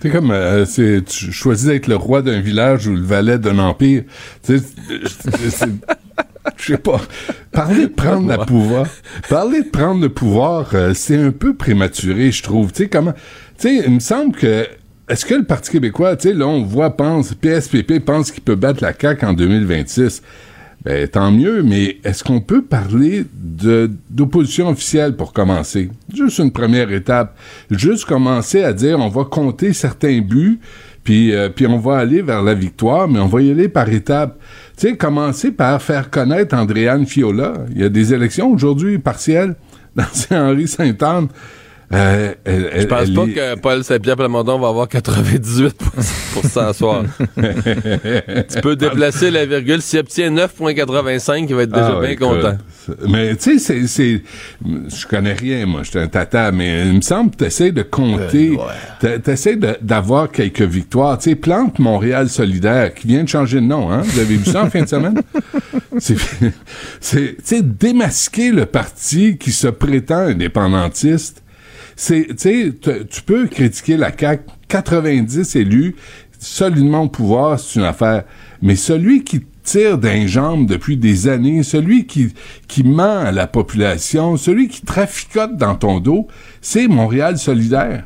[0.00, 3.58] C'est comme, euh, c'est, tu choisis d'être le roi d'un village ou le valet d'un
[3.58, 4.04] empire.
[4.44, 4.64] Tu sais,
[5.06, 5.68] c'est- c'est-
[6.56, 7.00] je sais pas.
[7.50, 8.86] Parler de prendre le pouvoir,
[9.28, 12.72] parler de prendre le pouvoir, euh, c'est un peu prématuré, je trouve.
[12.72, 14.66] Tu sais, comment, tu sais, il me semble que,
[15.08, 18.56] est-ce que le Parti québécois, tu sais, là, on voit, pense, PSPP pense qu'il peut
[18.56, 20.22] battre la CAQ en 2026.
[20.84, 25.90] Ben, tant mieux, mais est-ce qu'on peut parler de, d'opposition officielle pour commencer?
[26.12, 27.38] Juste une première étape.
[27.70, 30.58] Juste commencer à dire, on va compter certains buts,
[31.04, 34.38] Puis, euh, on va aller vers la victoire, mais on va y aller par étapes.
[34.76, 37.54] Tu sais, commencer par faire connaître Andréane Fiola.
[37.70, 39.56] Il y a des élections aujourd'hui partielles
[39.96, 41.28] dans Saint-Henri Sainte-Anne.
[41.94, 45.76] Euh, elle- Je pense elle pas est- que Paul Saint-Pierre Plamondon va avoir 98
[46.42, 47.04] ce soir.
[47.36, 49.82] tu peux déplacer la virgule.
[49.82, 52.56] S'il obtient 9,85, il va être déjà Ah, bien écoute, content.
[53.08, 54.22] Mais tu sais, c'est, c'est,
[54.64, 57.82] je connais rien, moi, j'étais un tata, mais il me semble que tu essaies de
[57.82, 58.58] compter,
[59.00, 61.18] tu essaies d'avoir quelques victoires.
[61.18, 64.00] Tu sais, Plante Montréal Solidaire, qui vient de changer de nom, hein?
[64.02, 65.20] Vous avez vu ça en fin de semaine?
[65.98, 66.16] C'est,
[67.00, 71.41] c'est, tu sais, démasquer le parti qui se prétend indépendantiste.
[72.06, 75.94] Tu peux critiquer la CAQ, 90 élus,
[76.38, 78.24] solidement au pouvoir, c'est une affaire.
[78.60, 82.32] Mais celui qui tire d'un jambe depuis des années, celui qui,
[82.66, 86.26] qui ment à la population, celui qui traficote dans ton dos,
[86.60, 88.04] c'est Montréal solidaire.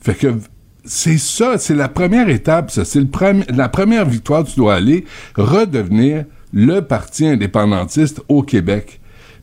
[0.00, 0.34] Fait que
[0.84, 2.84] c'est ça, c'est la première étape, ça.
[2.84, 3.02] C'est
[3.50, 5.04] la première victoire, tu dois aller
[5.36, 8.97] redevenir le parti indépendantiste au Québec.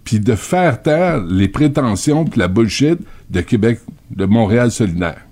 [0.05, 2.99] Puis de faire taire les prétentions puis la bullshit
[3.29, 3.79] de Québec,
[4.11, 5.25] de Montréal solidaire.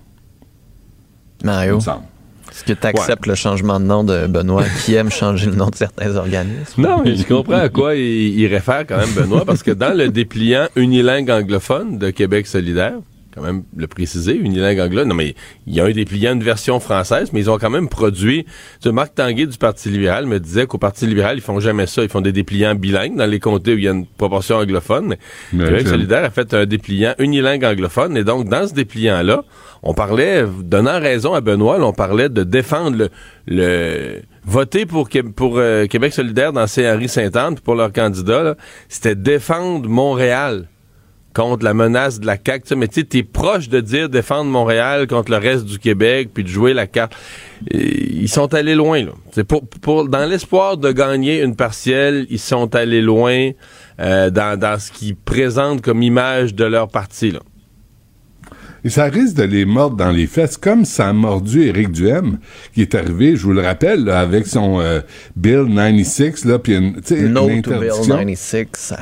[1.43, 1.79] Mario,
[2.53, 5.69] est-ce que tu acceptes le changement de nom de Benoît qui aime changer le nom
[5.69, 6.81] de certains organismes?
[6.83, 9.97] Non, mais je comprends à quoi il, il réfère quand même Benoît, parce que dans
[9.97, 12.97] le dépliant unilingue anglophone de Québec solidaire,
[13.33, 16.79] quand même le préciser, unilingue anglophone, non mais il y a un dépliant, une version
[16.79, 20.39] française, mais ils ont quand même produit, tu sais, Marc Tanguay du Parti libéral me
[20.39, 23.15] disait qu'au Parti libéral, ils font jamais ça, ils font des dépliants bilingues.
[23.15, 25.15] Dans les comtés où il y a une proportion anglophone,
[25.53, 29.43] mais Québec solidaire a fait un dépliant unilingue anglophone, et donc dans ce dépliant-là,
[29.81, 33.09] on parlait, donnant raison à Benoît, là, on parlait de défendre le,
[33.47, 38.55] le voter pour, pour euh, Québec solidaire dans Saint-Henri-Sainte-Anne puis pour leur candidat,
[38.89, 40.67] c'était défendre Montréal
[41.33, 42.75] contre la menace de la CAQ.
[42.75, 46.43] Mais tu sais, t'es proche de dire défendre Montréal contre le reste du Québec puis
[46.43, 47.13] de jouer la carte.
[47.71, 49.11] Ils sont allés loin, là.
[49.31, 53.51] C'est pour, pour, dans l'espoir de gagner une partielle, ils sont allés loin
[53.99, 57.39] euh, dans, dans ce qu'ils présentent comme image de leur parti, là.
[58.85, 62.39] Et ça risque de les mordre dans les fesses, comme ça a mordu Éric Duhem,
[62.73, 64.99] qui est arrivé, je vous le rappelle, là, avec son euh,
[65.37, 68.17] Bill 96, là, puis une, tu sais, No une to Bill interdiction.
[68.17, 68.93] 96.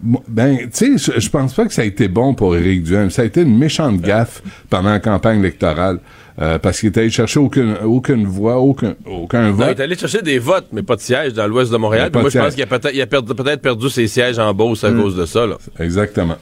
[0.00, 3.10] Ben, tu sais, je, pense pas que ça a été bon pour Éric Duhem.
[3.10, 5.98] Ça a été une méchante gaffe pendant la campagne électorale,
[6.40, 9.78] euh, parce qu'il était allé chercher aucune, aucune voix, aucun, aucun Non, il vote.
[9.78, 12.10] est allé chercher des votes, mais pas de sièges dans l'ouest de Montréal.
[12.12, 15.02] Puis moi, je pense qu'il a peut-être perdu- ses sièges en Beauce à Mm.
[15.02, 15.46] cause de ça.
[15.46, 15.56] Là.
[15.80, 16.36] Exactement.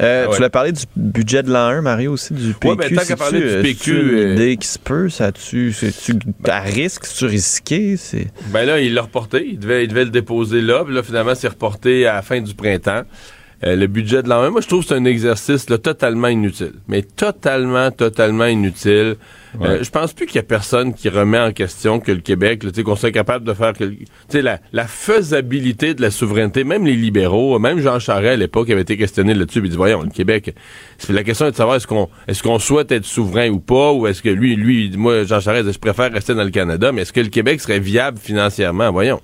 [0.00, 0.36] Euh, Ah ouais.
[0.36, 2.68] Tu l'as parlé du budget de l'an 1, Mario, aussi, du PQ.
[2.68, 5.08] Ouais, ben, tant qu'à parler du euh, PQ, c'est-tu une euh, idée qui se peut,
[5.08, 7.96] ça tu c'est-tu à risque, c'est-tu risqué?
[7.96, 8.28] C'est...
[8.46, 9.46] Ben là, il l'a reporté.
[9.46, 10.84] Il devait, il devait le déposer là.
[10.84, 13.02] Puis là, finalement, c'est reporté à la fin du printemps.
[13.62, 16.28] Euh, le budget de l'an 1, moi, je trouve que c'est un exercice là, totalement
[16.28, 16.72] inutile.
[16.88, 19.16] Mais totalement, totalement inutile.
[19.60, 22.62] Euh, je pense plus qu'il y a personne qui remet en question que le Québec,
[22.62, 23.74] là, tu sais, qu'on soit capable de faire...
[23.74, 28.32] que- Tu sais, la, la faisabilité de la souveraineté, même les libéraux, même Jean Charest,
[28.32, 29.60] à l'époque, avait été questionné là-dessus.
[29.62, 30.54] Il dit, voyons, le Québec...
[30.96, 33.92] c'est- La question est de savoir est-ce qu'on est-ce qu'on souhaite être souverain ou pas,
[33.92, 37.02] ou est-ce que lui, lui, moi, Jean Charest, je préfère rester dans le Canada, mais
[37.02, 38.90] est-ce que le Québec serait viable financièrement?
[38.90, 39.20] Voyons.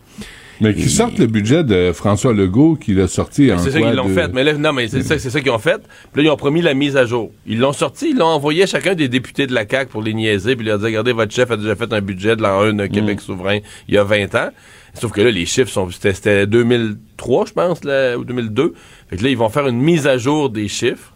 [0.61, 3.92] Mais qui sortent le budget de François Legault, qu'il a sorti en C'est ça qu'ils
[3.94, 4.32] l'ont de- fait.
[4.32, 5.80] Mais là, non, mais c'est ça, c'est ça qu'ils ont fait.
[6.12, 7.30] Puis là, ils ont promis la mise à jour.
[7.46, 10.14] Ils l'ont sorti, ils l'ont envoyé à chacun des députés de la CAQ pour les
[10.14, 12.72] niaiser, puis leur dire, regardez, votre chef a déjà fait un budget de l'an 1
[12.74, 14.48] d'un Québec souverain il y a 20 ans.
[14.94, 18.72] Sauf que là, les chiffres sont, c'était, c'était 2003, je pense, là, ou 2002.
[19.11, 21.12] Fait que là, ils vont faire une mise à jour des chiffres.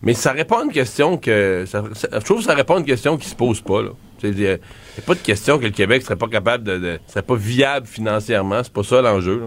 [0.00, 2.78] Mais ça répond à une question que, ça- ça- je trouve que ça répond à
[2.78, 3.90] une question qui se pose pas, là.
[4.22, 6.64] Il y a il y a pas de question que le Québec serait pas capable
[6.64, 8.62] de, de- serait pas viable financièrement.
[8.62, 9.42] C'est pas ça l'enjeu.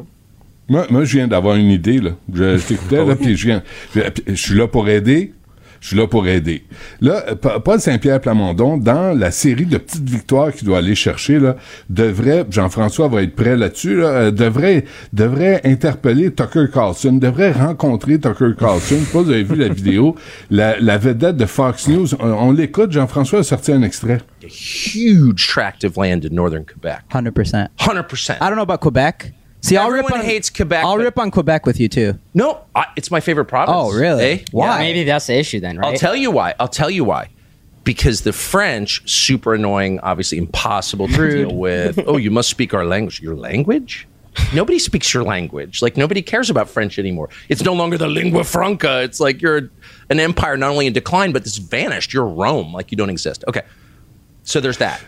[0.70, 2.12] Moi, moi, je viens d'avoir une idée, là.
[2.34, 3.64] Je, je t'écoutais, là, puis je viens.
[3.96, 5.34] Je, je suis là pour aider.
[5.82, 6.64] Je suis là pour aider.
[7.02, 10.94] Là, euh, Pa- Paul Saint-Pierre Plamondon, dans la série de petites victoires qu'il doit aller
[10.94, 11.56] chercher, là,
[11.90, 18.20] devrait, Jean-François va être prêt là-dessus, là, euh, devrait, devrait interpeller Tucker Carlson, devrait rencontrer
[18.20, 18.96] Tucker Carlson.
[19.00, 20.16] Je sais pas si vous avez vu la vidéo,
[20.52, 22.14] la, la vedette de Fox News.
[22.20, 24.20] On, on l'écoute, Jean-François a sorti un extrait.
[24.44, 27.00] huge tract of land in northern Quebec.
[27.12, 27.68] Hundred percent.
[27.80, 28.36] Hundred percent.
[28.40, 29.34] I don't know about Quebec.
[29.62, 30.84] See, I'll rip Everyone on hates Quebec.
[30.84, 32.20] I'll but- rip on Quebec with you too.
[32.34, 33.76] No, I, it's my favorite province.
[33.80, 34.24] Oh, really?
[34.24, 34.46] Eh?
[34.52, 34.80] Why?
[34.80, 35.88] Maybe that's the issue then, right?
[35.88, 36.56] I'll tell you why.
[36.60, 37.30] I'll tell you why.
[37.84, 41.48] Because the French, super annoying, obviously impossible to Rude.
[41.50, 42.00] deal with.
[42.08, 43.22] oh, you must speak our language.
[43.22, 44.08] Your language?
[44.54, 45.82] Nobody speaks your language.
[45.82, 47.30] Like nobody cares about French anymore.
[47.50, 49.02] It's no longer the lingua franca.
[49.02, 49.70] It's like you're
[50.10, 52.14] an empire not only in decline, but it's vanished.
[52.14, 52.74] You're Rome.
[52.74, 53.44] Like you don't exist.
[53.48, 53.62] Okay.
[54.44, 55.02] So there's that.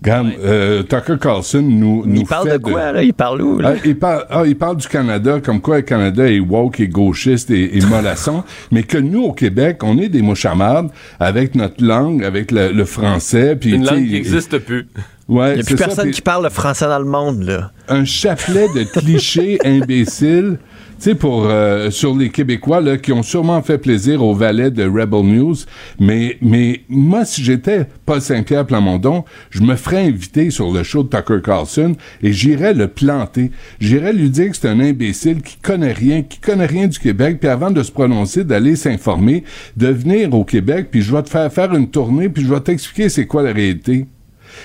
[0.00, 3.02] Regarde, euh, Tucker Carlson nous, nous Il parle fait de quoi, là?
[3.02, 3.74] Il parle où, là?
[3.74, 6.86] Ah, il, parle, ah, il parle du Canada, comme quoi le Canada est woke et
[6.86, 11.84] gauchiste et, et mollasson, mais que nous, au Québec, on est des mouchamardes avec notre
[11.84, 13.56] langue, avec le, le français.
[13.56, 14.86] Puis, Une langue qui n'existe plus.
[15.28, 17.70] Ouais, Il n'y a plus ça, personne qui parle le français dans le monde, là.
[17.88, 20.58] un chapelet de clichés imbéciles,
[20.98, 24.84] sais, pour euh, sur les Québécois là, qui ont sûrement fait plaisir au valet de
[24.84, 25.56] Rebel News.
[25.98, 31.02] Mais mais moi, si j'étais Paul Saint-Pierre Plamondon, je me ferais inviter sur le show
[31.02, 33.50] de Tucker Carlson et j'irais le planter.
[33.80, 37.38] J'irais lui dire que c'est un imbécile qui connaît rien, qui connaît rien du Québec,
[37.40, 39.44] puis avant de se prononcer, d'aller s'informer,
[39.76, 42.60] de venir au Québec, puis je vais te faire faire une tournée, puis je vais
[42.60, 44.06] t'expliquer c'est quoi la réalité.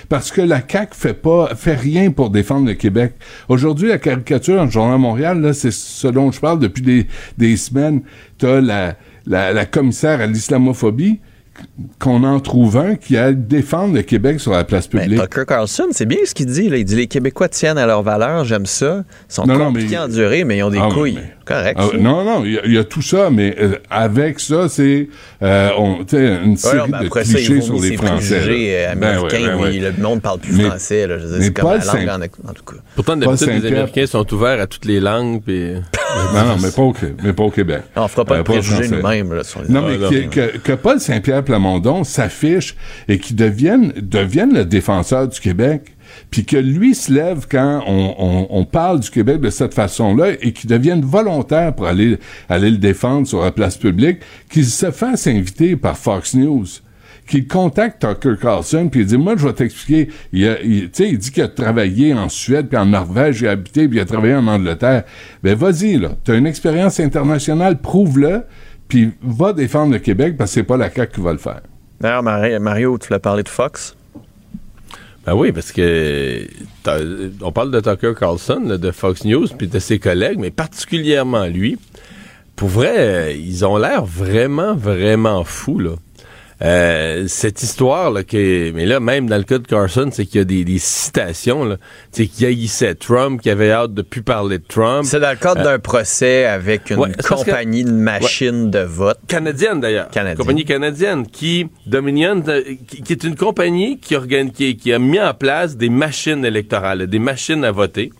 [0.10, 3.14] Parce que la CAQ fait pas, fait rien pour défendre le Québec.
[3.50, 6.82] Aujourd'hui, la caricature dans le Journal de Montréal, là, c'est ce dont je parle depuis
[6.84, 8.02] des, des semaines.
[8.38, 11.20] T'as la, la, la commissaire à l'islamophobie,
[12.00, 15.22] qu'on en trouve un qui a défendre le Québec sur la place Ben, publique.
[15.22, 16.68] Tucker Carlson, c'est bien ce qu'il dit.
[16.68, 16.78] Là.
[16.78, 19.04] Il dit les Québécois tiennent à leurs valeurs, j'aime ça.
[19.30, 21.14] Ils sont Non, non, compliqués mais- à endurer, mais ils ont des Ah oui, couilles.
[21.16, 21.78] mais- Correct.
[21.80, 21.98] Ça.
[21.98, 25.10] non, non, il y y, a tout ça, mais euh, avec ça, c'est
[25.42, 27.82] euh, on- tu sais, une Ouais, série non, mais de après ça, clichés il sur
[27.82, 28.42] les Français.
[28.48, 29.48] euh, Ben ouais, américains.
[29.48, 29.92] ben oui, ouais.
[29.98, 31.06] le monde parle plus Mais- français.
[31.08, 31.18] Là.
[31.20, 32.10] Je mais c'est comme Paul la langue
[32.46, 32.78] en, en tout cas.
[32.96, 33.68] Pourtant, d'habitude, les.
[33.68, 35.42] Américains sont ouverts à toutes les langues.
[35.46, 35.74] Puis...
[36.34, 37.82] Non, non, mais pas au, mais pas au Québec.
[37.96, 39.34] On fera pas Euh, de préjugés nous-mêmes.
[39.34, 42.76] là, sur les- Non, Ah, mais là, que, que, que Paul Saint-Pierre Plamondon s'affiche
[43.08, 45.94] et qu'il devienne, devienne le défenseur du Québec,
[46.32, 50.70] puis que lui se lève quand on, parle du Québec de cette façon-là et qu'il
[50.70, 52.18] devienne volontaire pour aller,
[52.50, 56.66] aller le défendre sur la place publique, qu'il se fasse inviter par Fox News
[57.26, 61.18] qu'il contacte Tucker Carlson puis il dit moi je vais t'expliquer il, tu sais il
[61.18, 64.06] dit qu'il a travaillé en Suède puis en Norvège il a habité puis il a
[64.06, 65.04] travaillé en Angleterre.
[65.42, 66.10] Ben vas-y là.
[66.26, 68.44] T'as une expérience internationale prouve-le
[68.90, 71.62] puis va défendre le Québec parce que c'est pas la CAQ qui va le faire.
[72.02, 73.96] D'ailleurs, Mari- Mario, tu voulais parler de Fox?
[75.26, 76.46] Ben oui, parce que
[77.42, 81.78] on parle de Tucker Carlson, de Fox News, puis de ses collègues, mais particulièrement lui.
[82.56, 85.96] Pour vrai, ils ont l'air vraiment, vraiment fous, là.
[86.62, 90.38] Euh, cette histoire, là, que, mais là, même dans le cas de Carson, c'est qu'il
[90.38, 91.78] y a des, des citations,
[92.12, 95.04] sais, qu'il haïssait Trump, qui avait hâte de plus parler de Trump.
[95.06, 97.92] C'est dans le cadre Euh, d'un procès avec une ouais, c'est parce que- compagnie de
[97.92, 99.18] machines de vote.
[99.28, 100.10] canadienne d'ailleurs.
[100.10, 100.38] Canadienne.
[100.38, 105.00] Compagnie canadienne qui Dominion, euh, qui, qui est une compagnie qui, organ- qui, qui a
[105.00, 108.12] mis en place des machines électorales, des machines à voter.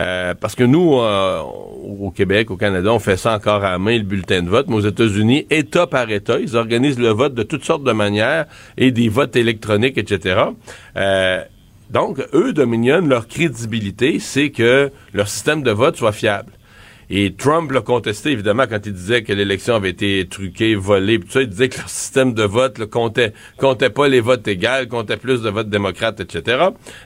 [0.00, 3.96] Euh, parce que nous, euh, au Québec, au Canada, on fait ça encore à main,
[3.96, 7.42] le bulletin de vote, mais aux États-Unis, État par État, ils organisent le vote de
[7.42, 8.46] toutes sortes de manières
[8.76, 10.40] et des votes électroniques, etc.
[10.96, 11.42] Euh,
[11.90, 16.52] donc, eux, Dominion, leur crédibilité, c'est que leur système de vote soit fiable.
[17.10, 21.30] Et Trump l'a contesté, évidemment, quand il disait que l'élection avait été truquée, volée, tout
[21.30, 21.40] ça.
[21.42, 25.16] Il disait que leur système de vote là, comptait, comptait pas les votes égaux, comptait
[25.16, 26.42] plus de votes démocrates, etc.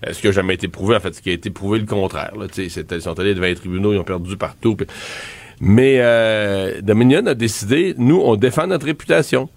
[0.06, 1.86] Euh, ce qui a jamais été prouvé, en fait, ce qui a été prouvé le
[1.86, 2.32] contraire.
[2.38, 4.74] Là, ils sont allés devant les tribunaux, ils ont perdu partout.
[4.74, 4.86] puis-
[5.60, 9.48] Mais euh, Dominion a décidé, nous, on défend notre réputation.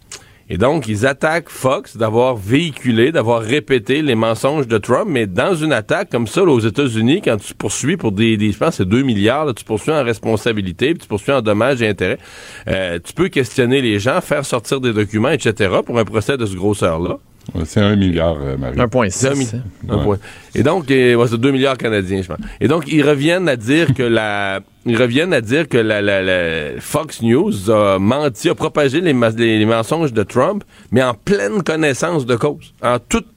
[0.48, 5.56] Et donc, ils attaquent Fox d'avoir véhiculé, d'avoir répété les mensonges de Trump, mais dans
[5.56, 9.02] une attaque comme ça, aux États-Unis, quand tu poursuis pour des, je pense, c'est 2
[9.02, 12.20] milliards, là, tu poursuis en responsabilité, puis tu poursuis en dommages et intérêts,
[12.68, 16.46] euh, tu peux questionner les gens, faire sortir des documents, etc., pour un procès de
[16.46, 17.18] ce grosseur-là.
[17.66, 19.10] C'est un milliard euh, Mario 1,6.
[19.12, 19.48] C'est un mi-
[19.90, 20.04] un Ouais.
[20.04, 20.18] point.
[20.56, 22.38] Et donc, euh, ouais, c'est 2 milliards canadiens, je pense.
[22.60, 26.22] Et donc, ils reviennent à dire que la, ils reviennent à dire que la, la-
[26.24, 31.14] la Fox News a menti, a propagé les, les- les mensonges de Trump, mais en
[31.14, 33.28] pleine connaissance de cause, en toute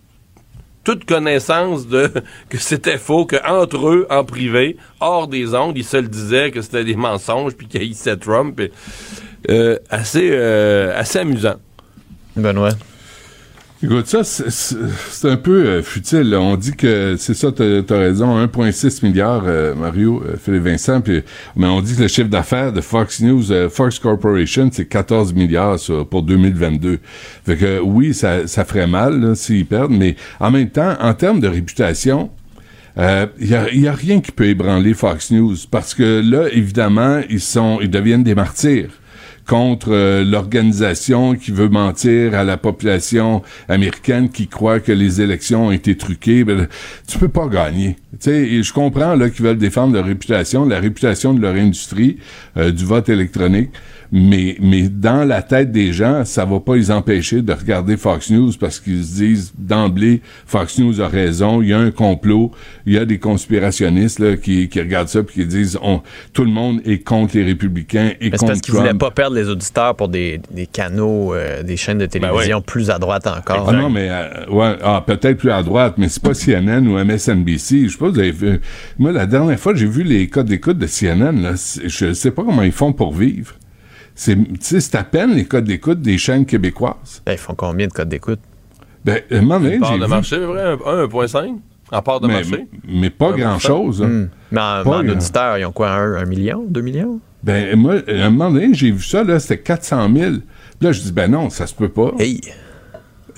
[0.85, 2.11] toute connaissance de
[2.49, 6.51] que c'était faux, que entre eux, en privé, hors des ondes, ils se le disaient
[6.51, 8.59] que c'était des mensonges, puis qu'ils haïssaient Trump.
[8.59, 8.73] et,
[9.51, 11.57] euh, assez, euh, assez amusant.
[12.37, 12.71] Benoît?
[13.81, 16.35] Écoute, ça, c'est- un peu euh, futile.
[16.35, 21.01] On dit que, c'est ça, t'as as raison, 1,6 milliard, euh, Mario, euh, Philippe Vincent,
[21.55, 25.33] mais on dit que le chiffre d'affaires de Fox News, euh, Fox Corporation, c'est 14
[25.33, 25.79] milliards
[26.11, 26.99] pour 2022.
[27.47, 31.47] Fait que oui, ça, ferait mal s'ils perdent, mais en même temps, en termes de
[31.49, 32.31] réputation,
[32.97, 37.21] il n'y a, y a rien qui peut ébranler Fox News parce que là, évidemment,
[37.31, 38.91] ils sont, ils deviennent des martyrs
[39.49, 45.69] contre euh, l'organisation qui veut mentir à la population américaine qui croit que les élections
[45.69, 46.45] ont été truquées.
[46.45, 46.69] Ben,
[47.09, 47.97] tu peux pas gagner.
[48.13, 51.55] Tu sais, et je comprends là qu'ils veulent défendre leur réputation, la réputation de leur
[51.55, 52.19] industrie
[52.57, 53.71] euh, du vote électronique,
[54.11, 58.31] Mais, mais dans la tête des gens, ça va pas les empêcher de regarder Fox
[58.31, 62.51] News parce qu'ils se disent d'emblée, Fox News a raison, il y a un complot,
[62.87, 66.01] il y a des conspirationnistes là, qui, qui regardent ça puis qui disent on,
[66.33, 69.01] tout le monde est contre les républicains et contre parce qu'ils voulaient Trump.
[69.01, 72.99] pas perdre les auditeurs pour des, des canaux, euh, des chaînes de télévision plus à
[72.99, 73.67] droite encore.
[73.69, 76.99] Ah non, mais euh, ouais, ah, peut-être plus à droite, mais c'est pas CNN ou
[77.03, 77.85] MSNBC.
[77.85, 78.61] Je sais pas, vous avez vu.
[78.99, 81.41] Moi, la dernière fois, j'ai vu les codes d'écoute de CNN.
[81.43, 81.53] Là,
[81.85, 83.55] je sais pas comment ils font pour vivre.
[84.15, 87.23] C'est, tu sais, c'est à peine les codes d'écoute des chaînes québécoises.
[87.25, 88.41] Ben, ils font combien de codes d'écoute?
[89.05, 90.63] Ben, un moment donné, Une part j'ai de vu- marché, vrai?
[90.85, 91.55] Un- 1,5
[91.93, 92.67] en part de mais, marché?
[92.87, 94.03] mais pas grand-chose.
[94.03, 94.09] hein.
[94.09, 94.29] Hmm.
[94.51, 97.21] Mais en, en grand- auditeurs, ils ont quoi, un, un million, deux millions?
[97.43, 100.31] Ben, moi, à un moment donné, j'ai vu ça, là, c'était 400 000.
[100.33, 100.41] Puis
[100.81, 102.13] là, je dis, ben non, ça se peut pas.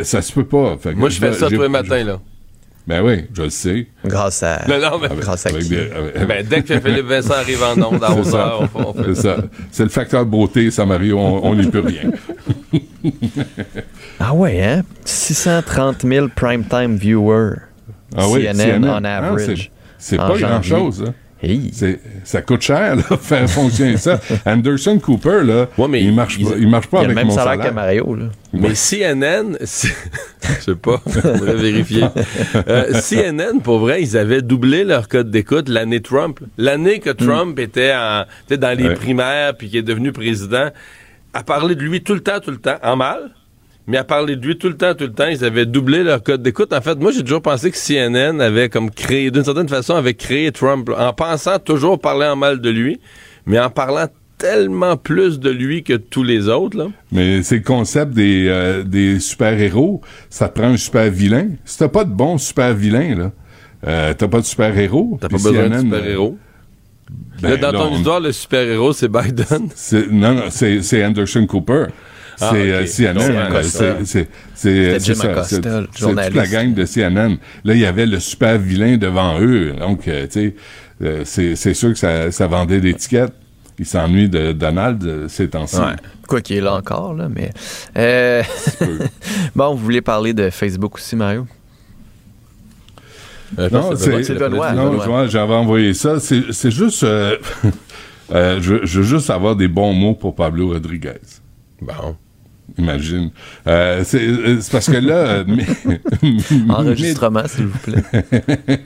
[0.00, 0.76] Ça se peut pas.
[0.80, 2.20] Fait que Moi, je fais ça tous les matins, là.
[2.86, 3.86] Ben oui, je le sais.
[4.04, 4.64] Grâce à.
[4.66, 5.68] Non, non, mais- Grâce à qui?
[5.68, 8.38] des- avec- Ben, dès que Philippe Vincent arrive en onde à C'est 11 ça.
[8.38, 9.36] heures, on fait- C'est ça.
[9.70, 11.18] C'est le facteur beauté, ça, Mario.
[11.18, 12.10] On n'y peut rien.
[14.18, 14.82] Ah ouais, hein?
[15.04, 17.56] 630 000 primetime viewers.
[18.16, 19.70] Ah oui, CNN, on average.
[19.98, 21.04] c'est- pas grand-chose.
[21.06, 21.14] hein?
[22.24, 24.20] Ça coûte cher, là, faire fonctionner ça.
[24.44, 27.34] Anderson Cooper, là, il marche pas, il marche pas il a le avec même mon
[27.34, 27.74] salaire salaire.
[27.74, 28.24] Mario, là.
[28.52, 29.88] Mais CNN, c'est-
[30.58, 32.04] je sais pas, on devrait vérifier.
[32.68, 36.40] Euh, CNN, pour vrai, ils avaient doublé leur code d'écoute l'année Trump.
[36.58, 38.94] L'année que Trump était, en, était dans les Ouais.
[38.94, 40.68] primaires puis qui est devenu président,
[41.32, 43.30] à parler de lui tout le temps, tout le temps, en mal.
[43.90, 46.22] Mais à parler de lui tout le temps, tout le temps, ils avaient doublé leur
[46.22, 46.72] code d'écoute.
[46.72, 50.14] En fait, moi, j'ai toujours pensé que CNN avait comme créé, d'une certaine façon, avait
[50.14, 53.00] créé Trump, en pensant toujours parler en mal de lui,
[53.46, 54.06] mais en parlant
[54.38, 56.86] tellement plus de lui que tous les autres, là.
[57.10, 60.00] Mais c'est le concept des, euh, des super-héros.
[60.30, 61.48] Ça prend un super-vilain.
[61.64, 63.32] Si t'as pas de bon super-vilain, là,
[63.88, 65.18] euh, t'as pas de super-héros.
[65.20, 66.38] T'as pas besoin de CNN, super-héros.
[67.42, 69.68] ben dans là, ton on- histoire, le super-héros, c'est Biden.
[70.12, 71.86] Non, non, c'est Anderson Cooper.
[72.40, 72.56] C'est Ah, ok.
[72.58, 73.62] euh, CNN.
[73.62, 75.56] C'est- c'est- c'est- c'est ça, c'est-
[75.92, 77.36] C'est toute la gang de CNN.
[77.64, 79.72] Là, il y avait le super vilain devant eux.
[79.78, 80.54] Donc, euh, tu sais,
[81.02, 83.32] euh, c'est c'est sûr que ça, ça vendait des tickets.
[83.78, 85.76] Ils s'ennuient de Donald ces temps-ci.
[85.76, 85.96] Ouais.
[86.28, 87.50] Quoi qu'il est là encore, là, mais.
[87.98, 88.42] Euh,
[89.54, 91.46] bon, vous voulez parler de Facebook aussi, Mario?
[93.58, 94.72] Non, c'est c'est Benoît.
[94.72, 96.20] Non, j'avais envoyé ça.
[96.20, 97.02] C'est c'est juste.
[97.04, 97.36] euh,
[98.32, 101.18] euh, je, je veux juste avoir des bons mots pour Pablo Rodriguez.
[101.82, 102.16] Bon.
[102.78, 103.30] Imagine.
[103.66, 105.14] Euh, c'est euh, c'est parce que là.
[105.14, 106.00] euh, mais-
[106.68, 108.02] Enregistrement, s'il vous plaît.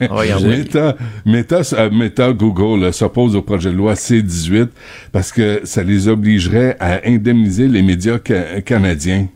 [0.09, 0.57] On va y envoyer.
[0.57, 0.95] Meta,
[1.25, 4.67] Meta, Meta, Google s'oppose au projet de loi C-18
[5.11, 9.27] parce que ça les obligerait à indemniser les médias ca- canadiens.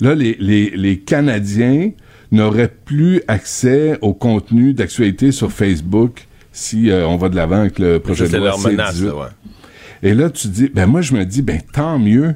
[0.00, 1.90] Là, les, les, les Canadiens
[2.30, 7.78] n'auraient plus accès au contenu d'actualité sur Facebook si euh, on va de l'avant avec
[7.78, 9.06] le projet de c'est loi leur menace, C-18.
[9.06, 9.26] là, ouais.
[10.02, 12.34] Et là, tu dis, ben moi, je me dis, ben tant mieux.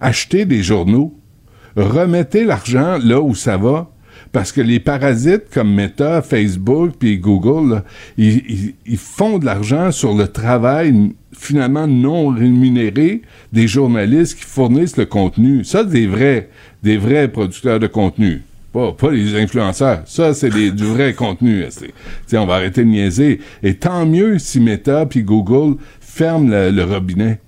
[0.00, 1.14] Achetez des journaux.
[1.76, 3.90] Remettez l'argent là où ça va.
[4.32, 7.82] Parce que les parasites comme Meta, Facebook puis Google,
[8.18, 15.06] ils, font de l'argent sur le travail finalement non rémunéré des journalistes qui fournissent le
[15.06, 15.64] contenu.
[15.64, 16.50] Ça, des vrais,
[16.82, 18.42] des vrais producteurs de contenu.
[18.72, 20.02] Pas, pas les influenceurs.
[20.04, 21.64] Ça, c'est du vrai contenu.
[22.34, 23.40] on va arrêter de niaiser.
[23.62, 27.40] Et tant mieux si Meta puis Google ferment le robinet.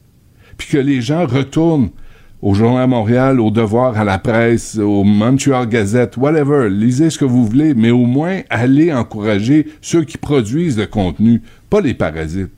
[0.57, 1.91] Puis que les gens retournent
[2.41, 6.69] au Journal de Montréal, au Devoir, à la presse, au Montreal Gazette, whatever.
[6.71, 11.43] Lisez ce que vous voulez, mais au moins allez encourager ceux qui produisent le contenu,
[11.69, 12.53] pas les parasites.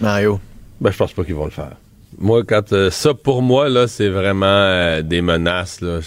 [0.00, 0.40] Mario.
[0.80, 1.76] Ben, je pense pas qu'ils vont le faire.
[2.18, 6.00] Moi, quand euh, ça, pour moi, là, c'est vraiment euh, des menaces, là.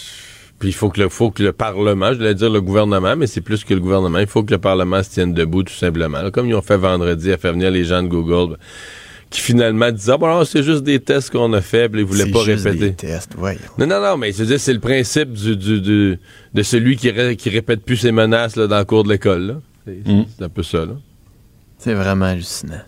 [0.60, 3.26] Puis il faut que, le, faut que le Parlement, je voulais dire le gouvernement, mais
[3.26, 6.22] c'est plus que le gouvernement, il faut que le Parlement se tienne debout, tout simplement.
[6.22, 6.30] là.
[6.30, 8.58] Comme ils ont fait vendredi à faire venir les gens de Google, ben,
[9.32, 12.06] qui finalement disaient, ah, bon, non, c'est juste des tests qu'on a fait, puis ils
[12.06, 12.90] voulaient C'est pas juste répéter.
[12.90, 13.60] des tests, voyons.
[13.80, 16.20] Non, non, non, mais je veux dire, c'est le principe du, du, du-
[16.54, 19.62] de celui qui, ré- qui répète plus ses menaces là, dans le cours de l'école.
[19.88, 20.26] C'est Mm.
[20.38, 20.80] c'est un peu ça.
[20.80, 20.94] Là.
[21.80, 22.82] C'est vraiment hallucinant.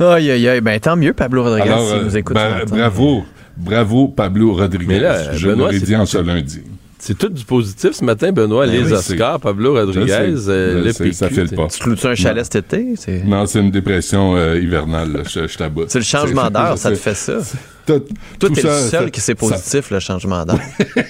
[0.00, 0.60] Aïe, aïe, aïe.
[0.60, 2.34] Ben, tant mieux, Pablo Rodriguez, Alors, s'il euh, nous écoute.
[2.34, 3.24] ben, bravo,
[3.56, 4.86] bravo Pablo Rodriguez.
[4.86, 6.62] Mais là, Je Benoît, dit en ce lundi.
[6.98, 8.66] C'est tout du positif ce matin, Benoît.
[8.66, 11.12] Ben les oui, Oscars, Pablo Rodriguez, euh, le PQ.
[11.12, 11.56] ça file t'sais.
[11.56, 11.66] pas.
[11.68, 12.94] Tu cloues-tu un chalet cet été?
[12.96, 15.12] C'est- Non, c'est une dépression euh, hivernale.
[15.12, 15.20] là.
[15.28, 15.90] Je, je t'aboute.
[15.90, 17.38] C'est le changement d'heure, ça te fait ça.
[17.86, 18.02] Tout,
[18.38, 20.58] Toi, t'es le seul ça- qui c'est ça- positif, le changement d'âge.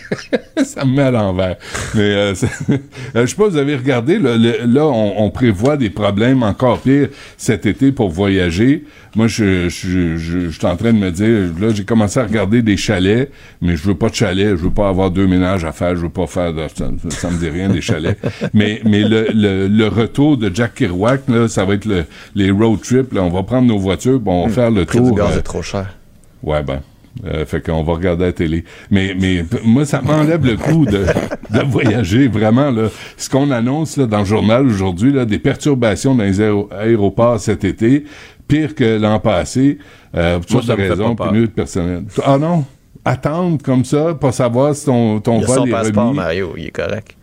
[0.64, 1.56] ça me met à l'envers.
[1.94, 2.34] Mais euh,
[2.70, 2.76] euh,
[3.14, 6.80] je sais pas, vous avez regardé, là, le- là, on, on prévoit des problèmes encore
[6.80, 8.84] pires cet été pour voyager.
[9.14, 12.24] Moi, je, je, je, je suis en train de me dire, là, j'ai commencé à
[12.24, 13.30] regarder des chalets,
[13.62, 16.02] mais je veux pas de chalet, je veux pas avoir deux ménages à faire, je
[16.02, 18.18] veux pas faire de, ça, ça me dit rien, des chalets.
[18.54, 22.04] mais mais le, le, le retour de Jack Kerouac, là, ça va être le,
[22.34, 25.10] les road trips, là, on va prendre nos voitures, puis on va faire le tour.
[25.12, 25.95] du gaz euh, est trop cher.
[26.46, 26.80] Ouais, ben.
[27.26, 28.64] euh, fait qu'on va regarder la télé.
[28.90, 31.04] Mais, mais moi, ça m'enlève le coup de,
[31.50, 32.70] de voyager, vraiment.
[32.70, 32.88] Là.
[33.16, 37.40] Ce qu'on annonce là, dans le journal aujourd'hui, là, des perturbations dans les aéro- aéroports
[37.40, 38.04] cet été,
[38.46, 39.78] pire que l'an passé,
[40.14, 42.04] euh, pour toutes raisons, pénurie de personnel.
[42.24, 42.64] Ah non?
[43.04, 46.16] Attendre comme ça, pas savoir si ton, ton Il a vol son est passeport, remis.
[46.16, 47.16] Mario, il est correct.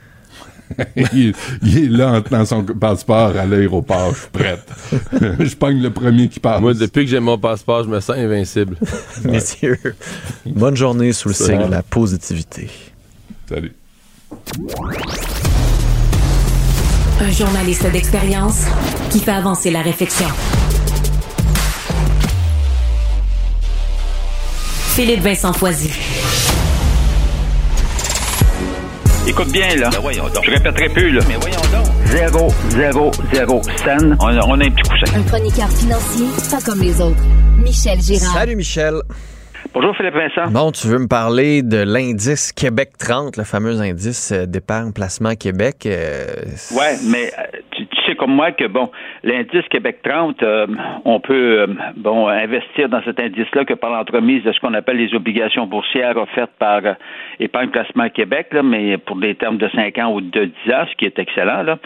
[1.13, 4.67] il, il est là en tenant son passeport à l'aéroport, je suis prête.
[5.39, 6.61] je pogne le premier qui passe.
[6.61, 8.77] Moi, depuis que j'ai mon passeport, je me sens invincible.
[9.23, 9.79] Messieurs,
[10.45, 12.69] bonne journée sous le signe de la positivité.
[13.47, 13.73] Salut.
[17.21, 18.65] Un journaliste d'expérience
[19.09, 20.27] qui fait avancer la réflexion.
[24.95, 25.89] Philippe Vincent Foisy.
[29.27, 29.89] Écoute bien, là.
[29.91, 31.21] Je répéterai plus, là.
[31.27, 31.85] Mais voyons donc.
[32.05, 34.17] Zéro, zéro, zéro scène.
[34.19, 35.17] On a, on a un petit coussin.
[35.17, 37.21] Un chroniqueur financier, pas comme les autres.
[37.57, 38.33] Michel Girard.
[38.33, 38.95] Salut Michel.
[39.73, 40.51] Bonjour Philippe Vincent.
[40.51, 45.33] Bon, tu veux me parler de l'indice Québec 30, le fameux indice euh, d'épargne placement
[45.35, 45.85] Québec.
[45.85, 46.25] euh,
[46.75, 47.31] Ouais, mais
[48.15, 48.89] comme moi que, bon,
[49.23, 50.67] l'indice Québec 30, euh,
[51.05, 54.97] on peut, euh, bon, investir dans cet indice-là que par l'entremise de ce qu'on appelle
[54.97, 56.93] les obligations boursières offertes par euh,
[57.39, 60.85] Épargne Placement Québec, là, mais pour des termes de 5 ans ou de 10 ans,
[60.89, 61.77] ce qui est excellent, là.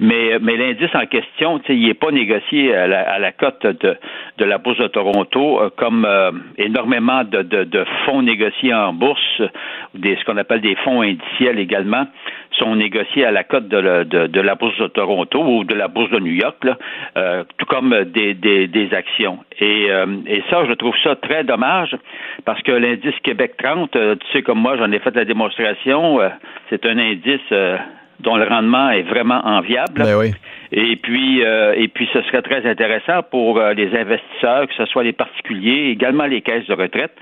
[0.00, 2.86] Mais, mais l'indice en question, il n'est pas négocié à
[3.18, 3.96] la, cote de,
[4.38, 6.06] de la Bourse de Toronto euh, comme
[6.58, 9.42] énormément de, de, de fonds négociés en bourse,
[9.94, 12.06] des, ce qu'on appelle des fonds indiciels également,
[12.58, 16.20] sont négociés à la cote de, la- Bourse de Toronto ou de la Bourse de
[16.20, 16.66] New York,
[17.16, 19.38] euh, tout comme des, des, actions.
[19.58, 21.96] Et, euh, et ça, je trouve ça très dommage
[22.44, 26.18] parce que l'indice Québec 30, euh, tu sais comme moi, j'en ai fait la démonstration,
[26.70, 27.52] c'est un indice
[28.20, 30.02] dont le rendement est vraiment enviable.
[30.02, 30.32] Ben oui.
[30.72, 34.86] Et puis, euh, et puis, ce serait très intéressant pour euh, les investisseurs, que ce
[34.86, 37.12] soit les particuliers, également les caisses de retraite,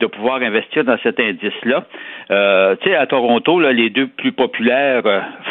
[0.00, 1.84] de pouvoir investir dans cet indice-là.
[2.30, 5.02] Euh, tu sais, à Toronto, là, les deux plus populaires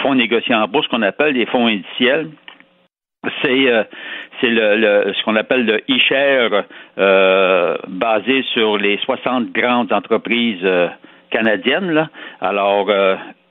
[0.02, 2.30] fonds négociés en bourse qu'on appelle les fonds indiciels,
[3.44, 3.84] c'est euh,
[4.40, 6.64] c'est le, le- ce qu'on appelle le e-share
[6.98, 10.88] euh, basé sur les 60 grandes entreprises euh,
[11.30, 11.92] canadiennes.
[11.92, 12.10] Là.
[12.42, 12.90] Alors,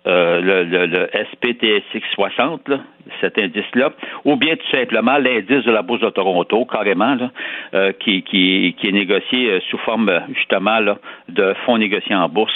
[0.06, 2.78] euh, le, le, le SPTSX 60, là,
[3.20, 3.90] cet indice-là,
[4.24, 7.30] ou bien tout simplement l'indice de la Bourse de Toronto, carrément, là,
[7.74, 10.96] euh, qui, qui, qui est négocié euh, sous forme justement là,
[11.28, 12.54] de fonds négociés en bourse.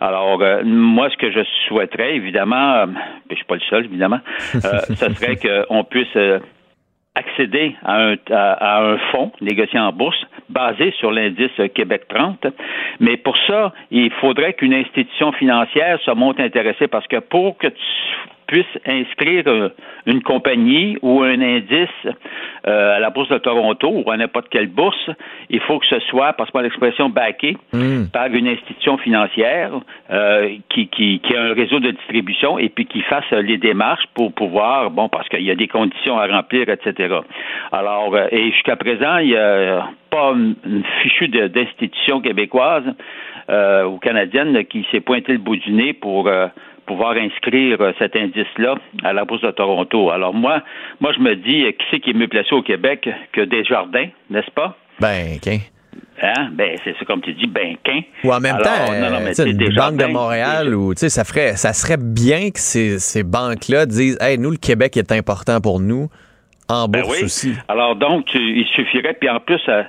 [0.00, 2.86] Alors, euh, moi, ce que je souhaiterais, évidemment,
[3.30, 4.58] je suis pas le seul, évidemment, ce
[5.14, 6.16] serait qu'on puisse
[7.16, 12.46] accéder à un, à, à un fonds négocié en bourse basé sur l'indice Québec 30.
[13.00, 17.68] Mais pour ça, il faudrait qu'une institution financière se montre intéressée parce que pour que
[17.68, 17.82] tu
[18.46, 19.68] puisses inscrire euh,
[20.06, 21.88] une compagnie ou un indice
[22.66, 25.10] euh, à la bourse de Toronto ou à n'importe quelle bourse,
[25.50, 27.56] il faut que ce soit, passe-moi l'expression, backé
[28.12, 29.72] par une institution financière
[30.10, 34.06] euh, qui, qui, qui a un réseau de distribution et puis qui fasse les démarches
[34.14, 37.16] pour pouvoir, bon, parce qu'il y a des conditions à remplir, etc.
[37.72, 42.84] Alors, et jusqu'à présent, il n'y a pas une, fichue d'institution québécoise
[43.50, 46.28] euh, ou canadienne qui s'est pointé le bout du nez pour
[46.86, 50.10] pouvoir inscrire euh, cet indice-là à la Bourse de Toronto.
[50.10, 50.62] Alors moi,
[51.00, 54.08] moi je me dis, euh, qui c'est qui est mieux placé au Québec que Desjardins,
[54.30, 54.76] n'est-ce pas?
[55.00, 55.58] Ben, qu'un.
[56.22, 56.48] Hein?
[56.52, 58.00] Ben, c'est ça comme tu dis, ben, qu'un.
[58.24, 61.08] Ou en même Alors, temps, non, non, mais une Banque de Montréal, ou tu sais,
[61.10, 65.12] ça ferait, ça serait bien que ces, ces banques-là disent, hey, nous, le Québec est
[65.12, 66.08] important pour nous,
[66.68, 67.24] en Ben bourse oui.
[67.24, 67.54] aussi.
[67.68, 69.82] Alors donc, tu- il suffirait, puis en plus, euh,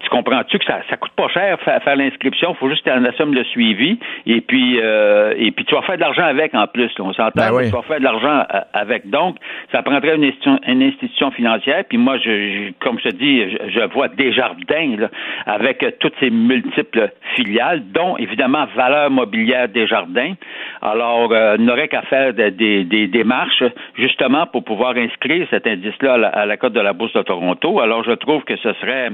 [0.00, 3.04] tu comprends-tu que ça, ça coûte pas cher faire, faire l'inscription, il faut juste en
[3.04, 6.66] assummes le suivi, et puis euh, et puis tu vas faire de l'argent avec en
[6.66, 7.64] plus, là, on s'entend, Ben oui.
[7.66, 9.08] tu vas faire de l'argent euh, avec.
[9.10, 9.36] Donc,
[9.72, 13.50] ça prendrait une institution, une institution financière, puis moi, je, je- comme je te dis,
[13.50, 15.08] je, je vois Desjardins, là,
[15.46, 20.34] avec euh, toutes ces multiples filiales, dont évidemment Valeur Mobilière Desjardins.
[20.82, 23.62] Alors, euh, n'aurait qu'à faire de- des, des démarches
[23.96, 27.22] justement pour pouvoir inscrire cet indice-là à la, à la cote de la Bourse de
[27.22, 27.80] Toronto.
[27.80, 29.10] Alors, je trouve que ce serait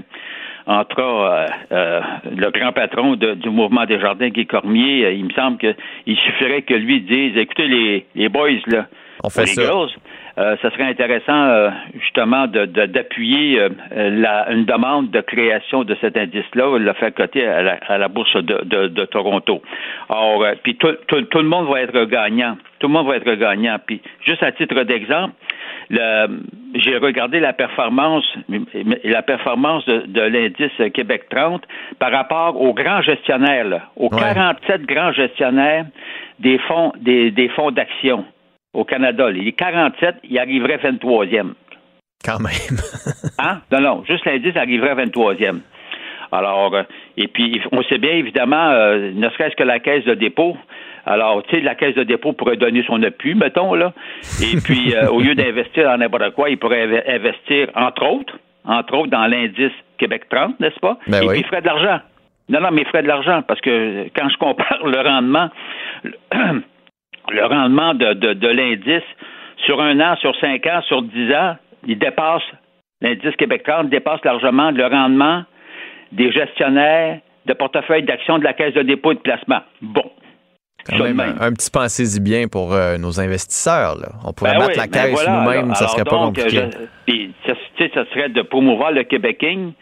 [0.67, 2.01] entre euh, euh,
[2.37, 6.17] le grand patron de- du mouvement des jardins, Guy Cormier, euh, il me semble qu'il
[6.19, 8.87] suffirait que lui dise écoutez les, les boys là,
[9.23, 9.63] On fait les ça.
[9.63, 9.91] girls,
[10.37, 11.71] euh, ce serait intéressant euh,
[12.01, 13.69] justement de, de- d'appuyer euh,
[14.51, 18.35] une demande de création de cet indice-là, le faire coter à la, à la bourse
[18.37, 19.63] de, de, de Toronto.
[20.09, 22.57] Or, euh, puis tout, tout, tout le monde va être gagnant.
[22.81, 23.77] Tout le monde va être gagnant.
[23.87, 25.33] Puis juste à titre d'exemple,
[25.91, 26.41] le-
[26.75, 28.25] j'ai regardé la performance,
[29.05, 31.63] la performance de, de l'indice Québec 30
[32.01, 35.85] par rapport aux grands gestionnaires, là, aux 47 grands gestionnaires
[36.41, 38.25] des fonds, des, des fonds d'action
[38.75, 39.31] au Canada.
[39.31, 41.53] Les 47, ils arriveraient 23e.
[42.25, 42.53] Quand même.
[43.39, 43.61] Hein?
[43.73, 45.61] Non, non, juste l'indice arriverait 23e.
[46.31, 46.83] Alors, euh,
[47.17, 50.57] et puis, on sait bien, évidemment, euh, ne serait-ce que la caisse de dépôt.
[51.05, 53.93] Alors, tu sais, la caisse de dépôt pourrait donner son appui, mettons, là.
[54.43, 58.39] Et puis, euh, au lieu d'investir dans n'importe quoi, il pourrait inve- investir, entre autres,
[58.65, 60.99] entre autres, dans l'indice Québec 30, n'est-ce pas?
[61.09, 61.33] Ben et oui.
[61.35, 62.01] puis, il ferait de l'argent.
[62.49, 65.51] Non, non, mais il ferait de l'argent, parce que quand je compare le rendement,
[67.31, 69.03] le, rendement de, de, de l'indice
[69.67, 71.57] sur un an, sur cinq ans, sur dix ans,
[71.87, 72.43] il dépasse,
[73.01, 75.45] l'indice Québec 30 dépasse largement le rendement
[76.13, 79.61] des gestionnaires de portefeuille d'actions de la Caisse de dépôt et de placement.
[79.83, 80.11] Bon.
[80.87, 83.97] Quand même, un, un petit pensez-y bien pour euh, nos investisseurs.
[83.97, 84.09] là.
[84.27, 86.57] On pourrait Ben oui, la ben caisse voilà, nous-mêmes, ça serait pas donc, compliqué.
[86.71, 89.73] je- puis, ça, serait de promouvoir le Québéking.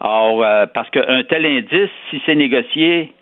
[0.00, 3.12] Alors, euh, parce qu'un tel indice, si c'est négocié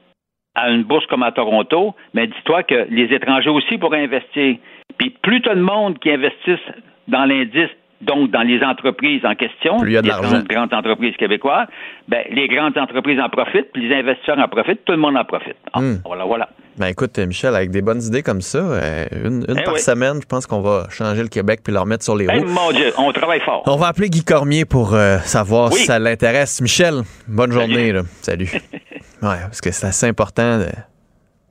[0.64, 4.56] à une bourse comme à Toronto, mais dis-toi que les étrangers aussi pourraient investir.
[4.98, 6.58] Puis plus as de monde qui investissent
[7.08, 7.70] dans l'indice,
[8.00, 11.14] donc dans les entreprises en question, Plus il y a de les grandes, grandes entreprises
[11.18, 11.66] québécoises,
[12.08, 15.24] ben, les grandes entreprises en profitent, puis les investisseurs en profitent, tout le monde en
[15.24, 15.56] profite.
[15.72, 15.96] Ah, Hmm.
[16.06, 16.48] Voilà, voilà.
[16.78, 19.74] Ben écoute, euh, Michel, avec des bonnes idées comme ça, euh, une, une Eh par
[19.74, 19.80] oui.
[19.80, 22.46] semaine, je pense qu'on va changer le Québec puis le remettre sur les roues.
[22.46, 23.62] mon Dieu, on travaille fort.
[23.66, 25.78] On va appeler Guy Cormier pour euh, savoir Oui.
[25.80, 26.62] si ça l'intéresse.
[26.62, 27.92] Michel, bonne journée.
[27.92, 28.00] là.
[28.22, 28.48] Salut.
[29.22, 30.58] ouais, parce que c'est assez important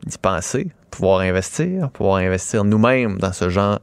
[0.05, 3.79] d'y penser, pouvoir investir, pouvoir investir nous-mêmes dans ce genre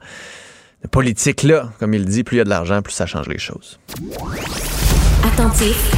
[0.82, 1.70] de politique-là.
[1.78, 3.78] Comme il dit, plus il y a de l'argent, plus ça change les choses.
[5.24, 5.92] Attentif,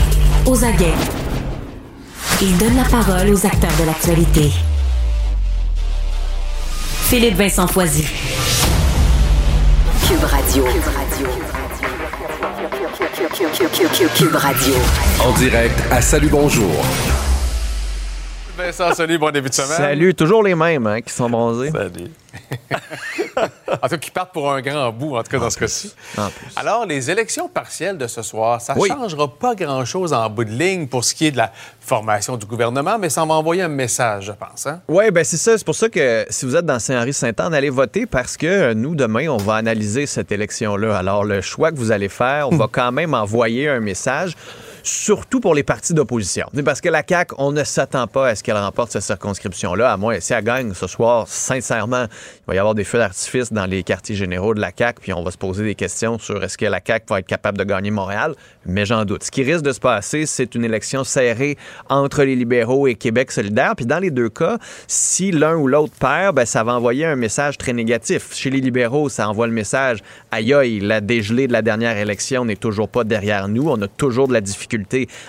[0.47, 0.95] aux aguets.
[2.41, 4.53] Il donne la parole aux acteurs de l'actualité.
[7.09, 8.05] Philippe Vincent Foisy.
[10.07, 10.65] Cube Radio.
[14.15, 14.75] Cube Radio.
[15.21, 16.85] En direct à Salut Bonjour.
[18.59, 18.91] Vincent,
[19.21, 19.77] bon début de semaine.
[19.77, 21.71] Salut, toujours les mêmes hein, qui sont bronzés.
[21.71, 22.11] Salut.
[23.37, 25.95] en tout cas, qui partent pour un grand bout, en tout cas dans ce cas-ci.
[26.57, 28.89] Alors, les élections partielles de ce soir, ça ne Oui.
[28.89, 32.47] changera pas grand-chose en bout de ligne pour ce qui est de la formation du
[32.47, 34.67] gouvernement, mais ça va envoyer un message, je pense.
[34.67, 34.81] Hein?
[34.89, 35.57] Oui, ben c'est ça.
[35.57, 38.97] C'est pour ça que si vous êtes dans Saint-Henri-Saint-Anne, allez voter parce que euh, nous,
[38.97, 40.97] demain, on va analyser cette élection-là.
[40.99, 44.37] Alors, le choix que vous allez faire, on va quand même envoyer un message,
[44.89, 46.47] surtout pour les partis d'opposition.
[46.65, 49.97] Parce que la CAQ, on ne s'attend pas à ce qu'elle remporte cette circonscription-là, à
[49.97, 53.67] moins si elle gagne ce soir, sincèrement, il va y avoir des feux d'artifice dans
[53.67, 56.57] les quartiers généraux de la CAQ, puis on va se poser des questions sur est-ce
[56.57, 58.35] que la CAQ va être capable de gagner Montréal,
[58.65, 59.25] mais j'en doute.
[59.25, 61.59] Ce qui risque de se passer, c'est une élection serrée
[61.89, 65.95] entre les libéraux et Québec solidaire, puis dans les deux cas, si l'un ou l'autre
[65.99, 68.35] perd, ben, ça va envoyer un message très négatif.
[68.35, 69.99] Chez les libéraux, ça envoie le message
[70.31, 73.89] aïe aïe, la dégelée de la dernière élection n'est toujours pas derrière nous, on a
[73.89, 74.78] toujours de la difficulté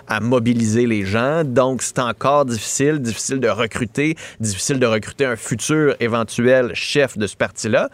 [0.08, 5.36] à mobiliser les gens, donc c'est encore difficile, difficile de recruter, difficile de recruter un
[5.36, 7.90] futur éventuel chef de ce parti-là.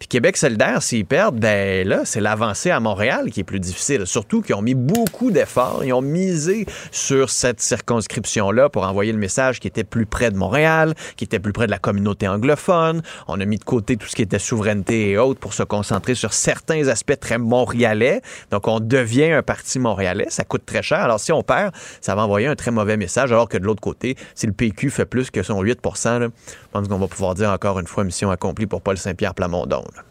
[0.00, 4.06] Puis Québec solidaire, s'ils perdent, ben là, c'est l'avancée à Montréal qui est plus difficile.
[4.06, 9.18] Surtout qu'ils ont mis beaucoup d'efforts, ils ont misé sur cette circonscription-là pour envoyer le
[9.18, 13.02] message qui était plus près de Montréal, qui était plus près de la communauté anglophone.
[13.28, 16.14] On a mis de côté tout ce qui était souveraineté et autres pour se concentrer
[16.14, 18.22] sur certains aspects très montréalais.
[18.50, 20.28] Donc, on devient un parti montréalais.
[20.30, 21.00] Ça coûte très cher.
[21.00, 23.32] Alors, si on perd, ça va envoyer un très mauvais message.
[23.32, 26.28] Alors que de l'autre côté, si le PQ fait plus que son 8 là,
[26.72, 29.84] je pense qu'on va pouvoir dire encore une fois mission accomplie pour Paul Saint-Pierre Plamondon.
[29.96, 30.02] là.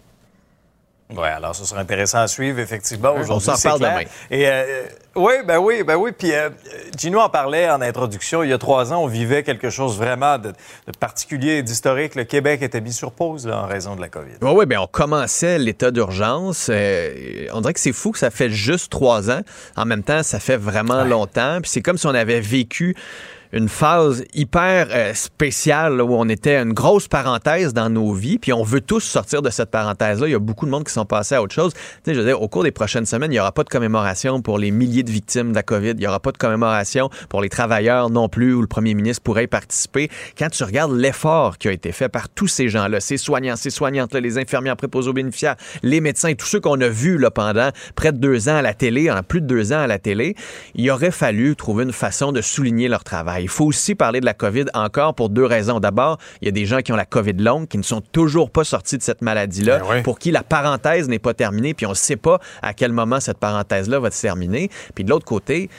[1.12, 3.14] Oui, alors ce sera intéressant à suivre, effectivement.
[3.16, 3.98] On Aujourd'hui, s'en c'est parle clair.
[3.98, 4.10] demain.
[4.30, 4.84] Et euh,
[5.16, 6.12] oui, ben oui, ben oui.
[6.16, 6.50] Puis euh,
[6.96, 8.44] Gino en parlait en introduction.
[8.44, 12.14] Il y a trois ans, on vivait quelque chose vraiment de, de particulier et d'historique.
[12.14, 14.34] Le Québec était mis sur pause là, en raison de la COVID.
[14.44, 16.68] Oui, oui, bien, on commençait l'état d'urgence.
[16.72, 19.42] Euh, on dirait que c'est fou que ça fait juste trois ans.
[19.78, 21.60] En même temps, ça fait vraiment longtemps.
[21.60, 22.96] Puis c'est comme si on avait vécu
[23.52, 28.54] une phase hyper euh, spéciale où on était une grosse parenthèse dans nos vies, puis
[28.54, 30.28] on veut tous sortir de cette parenthèse-là.
[30.28, 31.74] Il y a beaucoup de monde qui sont passés à autre chose.
[31.74, 33.70] Tu sais, je veux dire, au cours des prochaines semaines, il n'y aura pas de
[33.70, 35.92] commémoration pour les milliers de victimes de la COVID.
[35.92, 39.24] Il n'y aura pas de commémoration pour les travailleurs non plus, où le premier ministre
[39.24, 40.10] pourrait y participer.
[40.38, 43.72] Quand tu regardes l'effort qui a été fait par tous ces gens-là, ces soignants, ces
[43.72, 47.32] soignantes, là, les infirmières préposés aux bénéficiaires, les médecins, tous ceux qu'on a vus là,
[47.32, 49.98] pendant près de deux ans à la télé, en plus de deux ans à la
[49.98, 50.36] télé,
[50.76, 54.26] il aurait fallu trouver une façon de souligner leur travail il faut aussi parler de
[54.26, 55.80] la COVID encore pour deux raisons.
[55.80, 58.52] D'abord, il y a des gens qui ont la COVID longue, qui ne sont toujours
[58.52, 61.96] pas sortis de cette maladie-là, pour qui la parenthèse n'est pas terminée, puis on ne
[61.96, 64.70] sait pas à quel moment cette parenthèse-là va se terminer.
[64.96, 65.70] Puis de l'autre côté,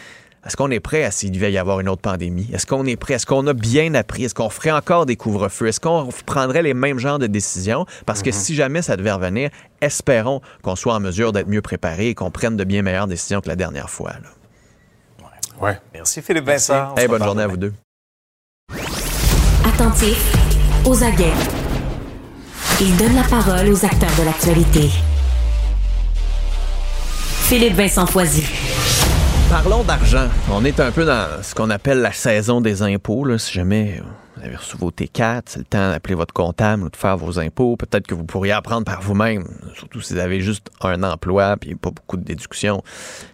[0.46, 2.48] est-ce qu'on est prêt à s'il devait y avoir une autre pandémie?
[2.52, 3.14] Est-ce qu'on est prêt?
[3.14, 4.24] Est-ce qu'on a bien appris?
[4.24, 5.66] Est-ce qu'on ferait encore des couvre-feux?
[5.66, 7.84] Est-ce qu'on prendrait les mêmes genres de décisions?
[8.06, 9.50] Parce que si jamais ça devait revenir,
[9.82, 13.42] espérons qu'on soit en mesure d'être mieux préparé et qu'on prenne de bien meilleures décisions
[13.42, 14.12] que la dernière fois.
[14.12, 14.39] là.
[15.60, 15.78] Ouais.
[15.94, 16.94] Merci Philippe Vincent.
[16.96, 17.72] Hey, bonne journée à vous deux.
[19.64, 20.32] Attentif
[20.86, 21.32] aux aguets.
[22.80, 24.88] Il donne la parole aux acteurs de l'actualité.
[27.48, 28.44] Philippe Vincent Foisy.
[29.50, 30.28] Parlons d'argent.
[30.50, 33.24] On est un peu dans ce qu'on appelle la saison des impôts.
[33.24, 33.36] là.
[33.36, 34.00] Si jamais
[34.40, 37.38] vous avez reçu vos T4, c'est le temps d'appeler votre comptable ou de faire vos
[37.38, 37.76] impôts.
[37.76, 39.44] Peut-être que vous pourriez apprendre par vous-même,
[39.74, 42.82] surtout si vous avez juste un emploi puis pas beaucoup de déductions,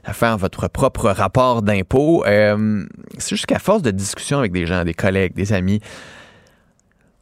[0.05, 2.25] à faire votre propre rapport d'impôt.
[2.27, 2.85] Euh,
[3.19, 5.81] c'est juste qu'à force de discussion avec des gens, des collègues, des amis,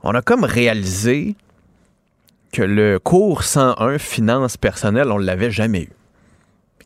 [0.02, 1.36] on a comme réalisé
[2.52, 5.90] que le cours 101 finance personnelle, on ne l'avait jamais eu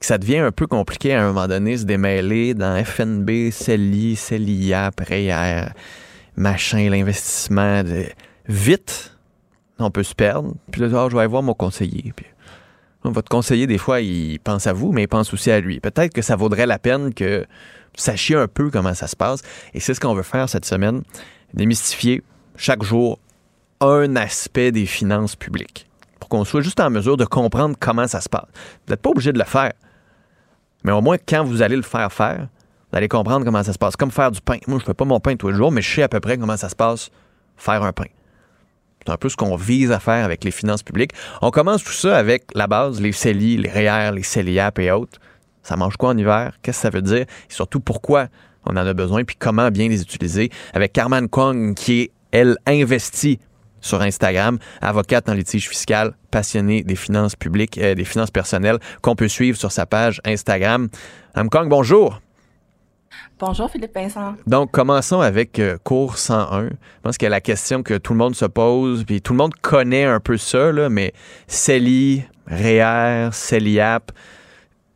[0.00, 4.14] que ça devient un peu compliqué à un moment donné se démêler dans FNB, CELI,
[4.14, 5.72] CELIA, REER,
[6.38, 7.82] machin, l'investissement.
[8.48, 9.16] Vite,
[9.78, 10.54] on peut se perdre.
[10.70, 12.12] Puis là, Ah, je vais aller voir mon conseiller.
[13.04, 15.80] Votre conseiller, des fois, il pense à vous, mais il pense aussi à lui.
[15.80, 19.42] Peut-être que ça vaudrait la peine que vous sachiez un peu comment ça se passe.
[19.72, 21.02] Et c'est ce qu'on veut faire cette semaine,
[21.54, 22.22] démystifier
[22.56, 23.18] chaque jour
[23.80, 25.88] un aspect des finances publiques
[26.18, 28.48] pour qu'on soit juste en mesure de comprendre comment ça se passe.
[28.86, 29.72] Vous n'êtes pas obligé de le faire.
[30.84, 32.48] Mais au moins, quand vous allez le faire faire,
[32.90, 33.96] vous allez comprendre comment ça se passe.
[33.96, 34.58] Comme faire du pain.
[34.66, 36.38] Moi, je fais pas mon pain tous les jours, mais je sais à peu près
[36.38, 37.10] comment ça se passe
[37.56, 38.06] faire un pain.
[39.04, 41.12] C'est un peu ce qu'on vise à faire avec les finances publiques.
[41.42, 45.18] On commence tout ça avec la base, les CELI, les REER, les CELIAP et autres.
[45.62, 46.52] Ça mange quoi en hiver?
[46.62, 47.22] Qu'est-ce que ça veut dire?
[47.22, 48.28] Et surtout, pourquoi
[48.64, 49.24] on en a besoin?
[49.24, 50.50] Puis comment bien les utiliser?
[50.72, 53.38] Avec Carmen Kwong, qui est, elle, investie
[53.80, 59.14] sur Instagram, avocate en litige fiscal, passionnée des finances publiques, euh, des finances personnelles, qu'on
[59.14, 60.88] peut suivre sur sa page Instagram.
[61.34, 62.20] Mme Kong, bonjour.
[63.40, 64.34] Bonjour Philippe Vincent.
[64.46, 66.64] Donc, commençons avec euh, cours 101.
[66.64, 66.68] Je
[67.02, 70.04] pense que la question que tout le monde se pose, puis tout le monde connaît
[70.04, 71.12] un peu ça, là, mais
[71.46, 74.10] CELI, REER, CELIAP,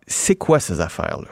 [0.07, 1.29] c'est quoi ces affaires-là?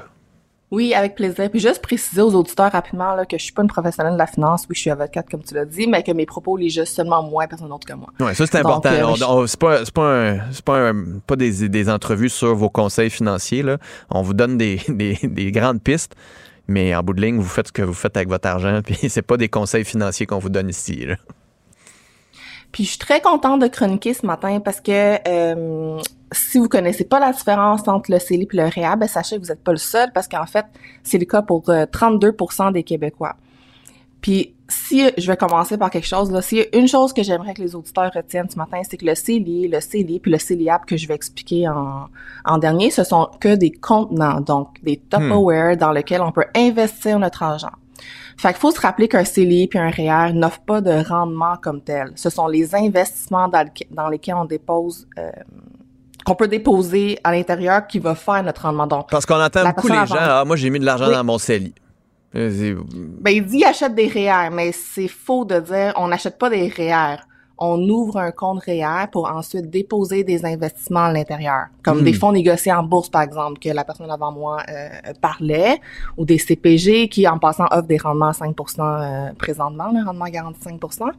[0.70, 1.50] Oui, avec plaisir.
[1.50, 4.28] Puis juste préciser aux auditeurs rapidement là, que je suis pas une professionnelle de la
[4.28, 4.66] finance.
[4.70, 7.24] Oui, je suis avocate comme tu l'as dit, mais que mes propos les juste seulement
[7.24, 8.06] moi et personne d'autre que moi.
[8.20, 8.88] Oui, ça c'est important.
[8.88, 13.64] euh, c'est pas, pas, un- pas, un- pas des, des entrevues sur vos conseils financiers.
[13.64, 13.78] Là.
[14.10, 16.14] On vous donne des, des- des grandes pistes,
[16.68, 19.08] mais en bout de ligne, vous faites ce que vous faites avec votre argent, puis
[19.08, 21.06] c'est pas des conseils financiers qu'on vous donne ici.
[22.72, 26.00] Puis je suis très contente de chroniquer ce matin parce que euh,
[26.30, 29.42] si vous connaissez pas la différence entre le CELI et le REA, ben sachez que
[29.42, 30.66] vous n'êtes pas le seul parce qu'en fait,
[31.02, 33.34] c'est le cas pour euh, 32% des Québécois.
[34.20, 37.22] Puis si je vais commencer par quelque chose là, s'il y a une chose que
[37.22, 40.38] j'aimerais que les auditeurs retiennent ce matin, c'est que le CELI, le CELI puis le
[40.38, 42.06] CELIAP que je vais expliquer en,
[42.44, 47.18] en dernier, ce sont que des contenants, donc des Tupperware dans lesquels on peut investir
[47.18, 47.70] notre argent.
[48.36, 51.82] Fait qu'il faut se rappeler qu'un CELI puis un REER n'offrent pas de rendement comme
[51.82, 52.12] tel.
[52.14, 55.30] Ce sont les investissements dans, le- dans lesquels on dépose, euh,
[56.24, 58.86] qu'on peut déposer à l'intérieur qui va faire notre rendement.
[58.86, 61.14] Donc, Parce qu'on entend beaucoup les gens, ah, moi j'ai mis de l'argent Oui.
[61.14, 61.74] dans mon CELI.
[63.20, 66.68] Ben, il dit achète des REER, mais c'est faux de dire on n'achète pas des
[66.68, 67.16] REER.
[67.62, 72.04] On ouvre un compte REER pour ensuite déposer des investissements à l'intérieur, comme Hmm.
[72.04, 74.88] des fonds négociés en bourse, par exemple, que la personne avant moi euh,
[75.20, 75.78] parlait,
[76.16, 80.24] ou des CPG qui, en passant, offrent des rendements à 5% euh, présentement, le rendement
[80.26, 81.10] garanti 5%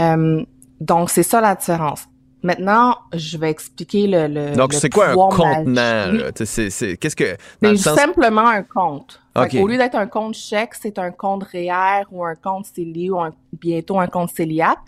[0.00, 0.42] Euh,
[0.80, 2.06] Donc, c'est ça la différence.
[2.46, 6.30] Maintenant, je vais expliquer le, le Donc, c'est quoi un contenant?
[6.44, 7.36] c'est- c'est- Qu'est-ce que.
[7.60, 9.20] C'est sens- simplement un compte.
[9.34, 9.56] Ok.
[9.60, 13.18] Au lieu d'être un compte chèque, c'est un compte REER ou un compte CELI ou
[13.20, 14.78] un- bientôt un compte CELIAP.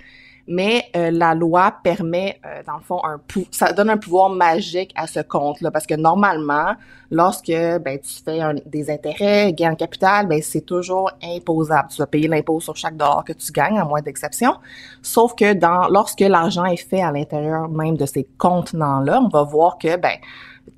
[0.51, 3.21] Mais euh, la loi permet, euh, dans le fond, un
[3.51, 5.71] ça donne un pouvoir magique à ce compte-là.
[5.71, 6.75] Parce que normalement,
[7.11, 11.89] lorsque ben, tu fais des intérêts, gains en capital, ben, c'est toujours imposable.
[11.91, 14.55] Tu vas payer l'impôt sur chaque dollar que tu gagnes, à moins d'exception.
[15.03, 19.43] Sauf que dans lorsque l'argent est fait à l'intérieur même de ces contenants-là, on va
[19.43, 20.17] voir que ben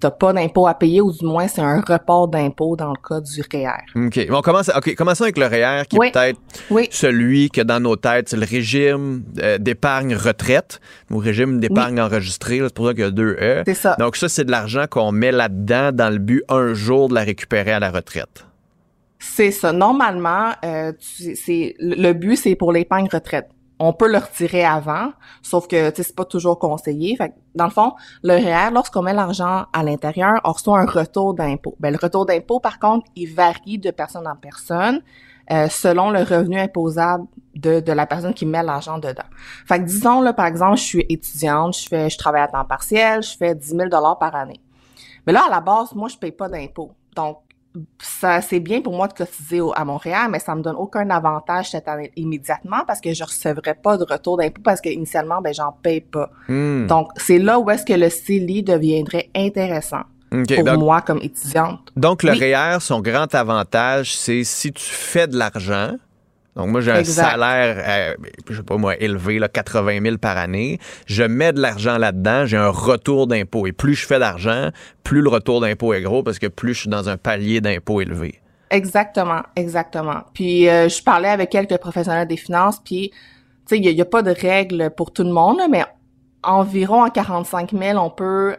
[0.00, 3.20] t'as pas d'impôt à payer ou du moins c'est un report d'impôt dans le cas
[3.20, 4.06] du REER.
[4.06, 4.26] OK.
[4.28, 4.94] Bon, commence, OK.
[4.94, 6.08] Commençons avec le REER, qui Oui.
[6.08, 6.40] est peut-être
[6.70, 6.88] Oui.
[6.90, 12.58] celui que dans nos têtes, c'est le régime euh, d'épargne retraite ou régime d'épargne enregistré.
[12.58, 13.62] là, C'est pour ça qu'il y a deux E.
[13.66, 13.96] C'est ça.
[13.98, 17.22] Donc, ça, c'est de l'argent qu'on met là-dedans dans le but un jour de la
[17.22, 18.46] récupérer à la retraite.
[19.18, 19.72] C'est ça.
[19.72, 23.48] Normalement, euh, tu- c'est le but c'est pour l'épargne retraite.
[23.82, 25.12] On peut le retirer avant,
[25.42, 27.16] sauf que c'est pas toujours conseillé.
[27.16, 30.86] Fait que, dans le fond, le REER, lorsqu'on met l'argent à l'intérieur, on reçoit un
[30.86, 31.74] retour d'impôt.
[31.80, 35.00] Ben, le retour d'impôt, par contre, il varie de personne en personne.
[35.50, 37.26] euh, selon le revenu imposable
[37.56, 39.24] de, la personne qui met l'argent dedans.
[39.66, 42.64] Fait que disons, là, par exemple, je suis étudiante, je fais, je travaille à temps
[42.64, 44.60] partiel, je fais 10 000 par année.
[45.26, 46.92] Mais là, à la base, moi, je paye pas d'impôts.
[47.16, 47.38] Donc,
[48.00, 51.08] ça c'est bien pour moi de cotiser au, à Montréal, mais ça me donne aucun
[51.10, 55.40] avantage cette année immédiatement parce que je recevrai pas de retour d'impôt parce que initialement
[55.40, 56.30] ben j'en paye pas.
[56.48, 56.86] Hmm.
[56.86, 60.02] Donc c'est là où est-ce que le CELI deviendrait intéressant
[60.32, 61.80] OK, pour donc- moi comme étudiante.
[61.96, 62.38] Donc, le Oui.
[62.54, 65.94] REER, son grand avantage, c'est si tu fais de l'argent.
[66.56, 67.30] Donc, moi, j'ai un Exact.
[67.30, 70.78] salaire, euh, je sais pas moi, élevé, là, 80 000 par année.
[71.06, 73.66] Je mets de l'argent là-dedans, j'ai un retour d'impôt.
[73.66, 74.70] Et plus je fais d'argent,
[75.04, 78.00] plus le retour d'impôt est gros parce que plus je suis dans un palier d'impôt
[78.00, 78.40] élevé.
[78.70, 80.22] Exactement, exactement.
[80.34, 83.16] Puis euh, je parlais avec quelques professionnels des finances, puis tu
[83.66, 85.84] sais, il n'y a, pas de règles pour tout le monde, mais
[86.42, 88.56] environ à 45 000, on peut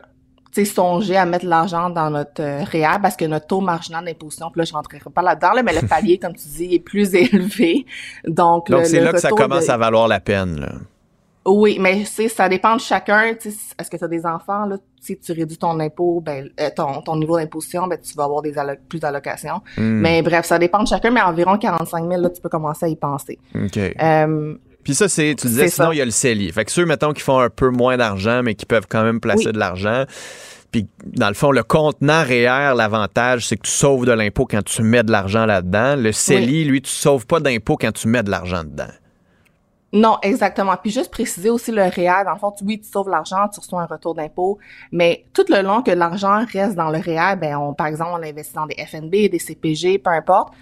[0.65, 4.59] songer à mettre l'argent dans notre euh, REER parce que notre taux marginal d'imposition, puis
[4.59, 7.85] là, je rentrerai pas là-dedans, là, mais le palier, comme tu dis, est plus élevé.
[8.25, 10.59] Donc, Donc, c'est là que ça commence de- à valoir la peine.
[10.59, 10.71] Là.
[11.45, 13.23] Oui, mais c'est ça dépend de chacun.
[13.23, 17.01] Est-ce que tu as des enfants là Si tu réduis ton impôt, ben euh, ton,
[17.01, 19.61] ton niveau d'imposition, ben tu vas avoir des allo- plus d'allocations.
[19.75, 20.01] Hmm.
[20.01, 21.09] Mais bref, ça dépend de chacun.
[21.09, 23.39] Mais environ 45 000 là, tu peux commencer à y penser.
[23.55, 23.75] OK.
[23.77, 24.53] Euh,
[24.83, 26.51] Puis ça, c'est, tu disais, sinon, il y a le CELI.
[26.51, 29.19] Fait que ceux, mettons, qui font un peu moins d'argent, mais qui peuvent quand même
[29.19, 29.53] placer Oui.
[29.53, 30.05] de l'argent.
[30.71, 34.63] Puis, dans le fond, le contenant REER, l'avantage, c'est que tu sauves de l'impôt quand
[34.63, 35.95] tu mets de l'argent là-dedans.
[35.97, 38.87] Le CELI, lui, tu sauves pas d'impôt quand tu mets de l'argent dedans.
[39.93, 40.73] Non, exactement.
[40.81, 43.59] Puis juste préciser aussi le REER, dans le fond, tu- oui, tu sauves l'argent, tu
[43.59, 44.57] reçois un retour d'impôt,
[44.93, 48.23] mais tout le long que l'argent reste dans le REER, ben on, par exemple, on
[48.23, 50.53] investit dans des FNB, des CPG, peu importe,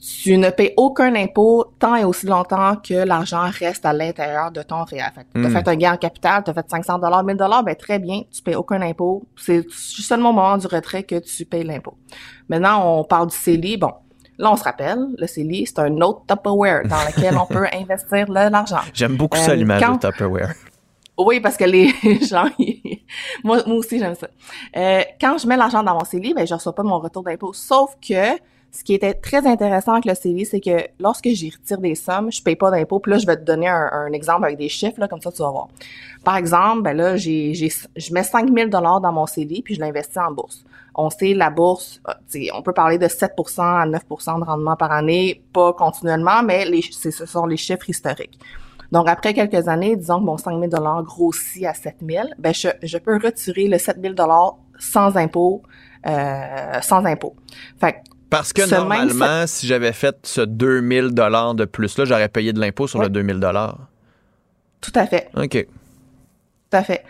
[0.00, 4.62] tu ne payes aucun impôt tant et aussi longtemps que l'argent reste à l'intérieur de
[4.62, 5.04] ton REER.
[5.14, 5.52] Fait que t'as Mm.
[5.52, 8.42] fait un gain en capital, t'as fait 500 dollars, 1000 dollars, ben très bien, tu
[8.42, 9.22] payes aucun impôt.
[9.36, 11.94] C'est seulement au moment du retrait que tu payes l'impôt.
[12.48, 13.78] Maintenant, on parle du CELI.
[13.78, 13.92] Bon,
[14.36, 18.26] là, on se rappelle, le CELI, c'est un autre Tupperware dans lequel on peut investir
[18.26, 18.80] de l'argent.
[18.92, 20.52] J'aime beaucoup ça, Euh, l'image quand- de Tupperware.
[21.16, 21.88] Oui, parce que les
[22.28, 22.48] gens,
[23.44, 24.26] moi, moi aussi j'aime ça.
[24.76, 27.52] Euh, quand je mets l'argent dans mon CELI, ben je reçois pas mon retour d'impôt.
[27.52, 28.36] Sauf que
[28.74, 32.32] ce qui était très intéressant avec le CELI, c'est que lorsque j'y retire des sommes,
[32.32, 32.98] je paye pas d'impôt.
[32.98, 35.42] Puis là, je vais te donner un, exemple avec des chiffres là, comme ça tu
[35.42, 35.68] vas voir.
[36.24, 39.80] Par exemple, ben là, j'ai, je mets 5 000 dollars dans mon CELI puis je
[39.80, 40.64] l'investis en bourse.
[40.96, 44.90] On sait la bourse, euh, on peut parler de 7% à 9% de rendement par
[44.90, 48.38] année, pas continuellement, mais ce sont les chiffres historiques.
[48.90, 52.98] Donc, après quelques années, disons que mon 5 000 grossit à 7 000, ben je,
[52.98, 54.14] peux retirer le 7 000
[54.78, 55.62] sans impôt,
[56.06, 57.34] euh, sans impôt.
[57.80, 58.02] Fait
[58.36, 62.52] Parce que ce même normalement, si j'avais fait ce 2000 dollars de plus-là, j'aurais payé
[62.52, 63.06] de l'impôt sur Ouais.
[63.06, 63.78] le 2000 dollars.
[64.80, 65.28] Tout à fait.
[65.36, 65.66] OK.
[66.70, 67.04] Tout à fait.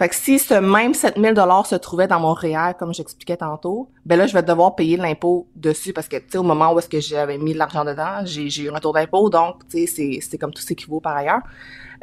[0.00, 3.90] Fait que si ce même 7000 dollars se trouvait dans mon REER, comme j'expliquais tantôt,
[4.06, 6.78] ben là, je vais devoir payer l'impôt dessus parce que, tu sais, au moment où
[6.78, 9.80] est-ce que j'avais mis de l'argent dedans, j'ai, j'ai eu un retour d'impôt, donc, tu
[9.80, 11.42] sais, c'est, c'est comme tout s'équivaut par ailleurs.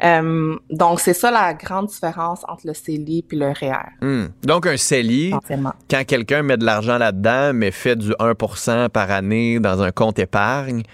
[0.04, 3.90] Euh, donc, c'est ça la grande différence entre le CELI puis le REER.
[4.00, 4.26] Hmm.
[4.44, 5.34] Donc, un CELI,
[5.90, 10.20] quand quelqu'un met de l'argent là-dedans, mais fait du 1% par année dans un compte
[10.20, 10.84] épargne,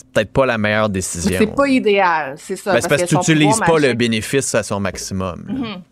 [0.00, 1.36] c'est peut-être pas la meilleure décision.
[1.38, 2.72] C'est pas idéal, c'est ça.
[2.74, 5.44] Ben, parce que tu n'utilises pas le bénéfice à son maximum.
[5.46, 5.54] là.
[5.54, 5.82] Mhm.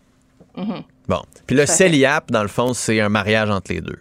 [0.67, 0.83] Mhm.
[1.07, 1.21] Bon.
[1.47, 1.65] Puis le.
[1.65, 3.99] CELIAP, dans le fond, c'est un mariage entre les deux.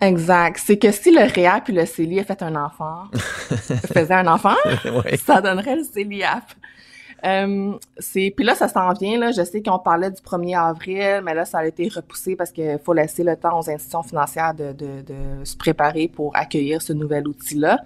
[0.00, 0.60] Exact.
[0.64, 3.04] C'est que si le REER puis le CELI a fait un enfant,
[3.92, 4.54] faisait un enfant,
[4.84, 5.16] Oui.
[5.24, 6.44] ça donnerait le CELIAP.
[7.24, 11.20] Euh, c'est puis là ça s'en vient là, je sais qu'on parlait du 1er avril,
[11.24, 14.54] mais là ça a été repoussé parce qu'il faut laisser le temps aux institutions financières
[14.54, 17.80] de, de, de se préparer pour accueillir ce nouvel outil-là.
[17.80, 17.82] Euh,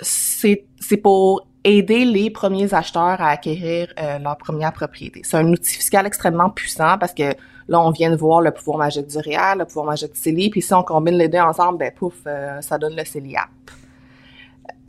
[0.00, 5.20] c'est c'est pour aider les premiers acheteurs à acquérir euh, leur première propriété.
[5.24, 7.34] C'est un outil fiscal extrêmement puissant parce que
[7.68, 10.50] là, on vient de voir le pouvoir magique du REER, le pouvoir magique du CELI,
[10.50, 13.48] puis si on combine les deux ensemble, ben pouf, euh, ça donne le CELIAP.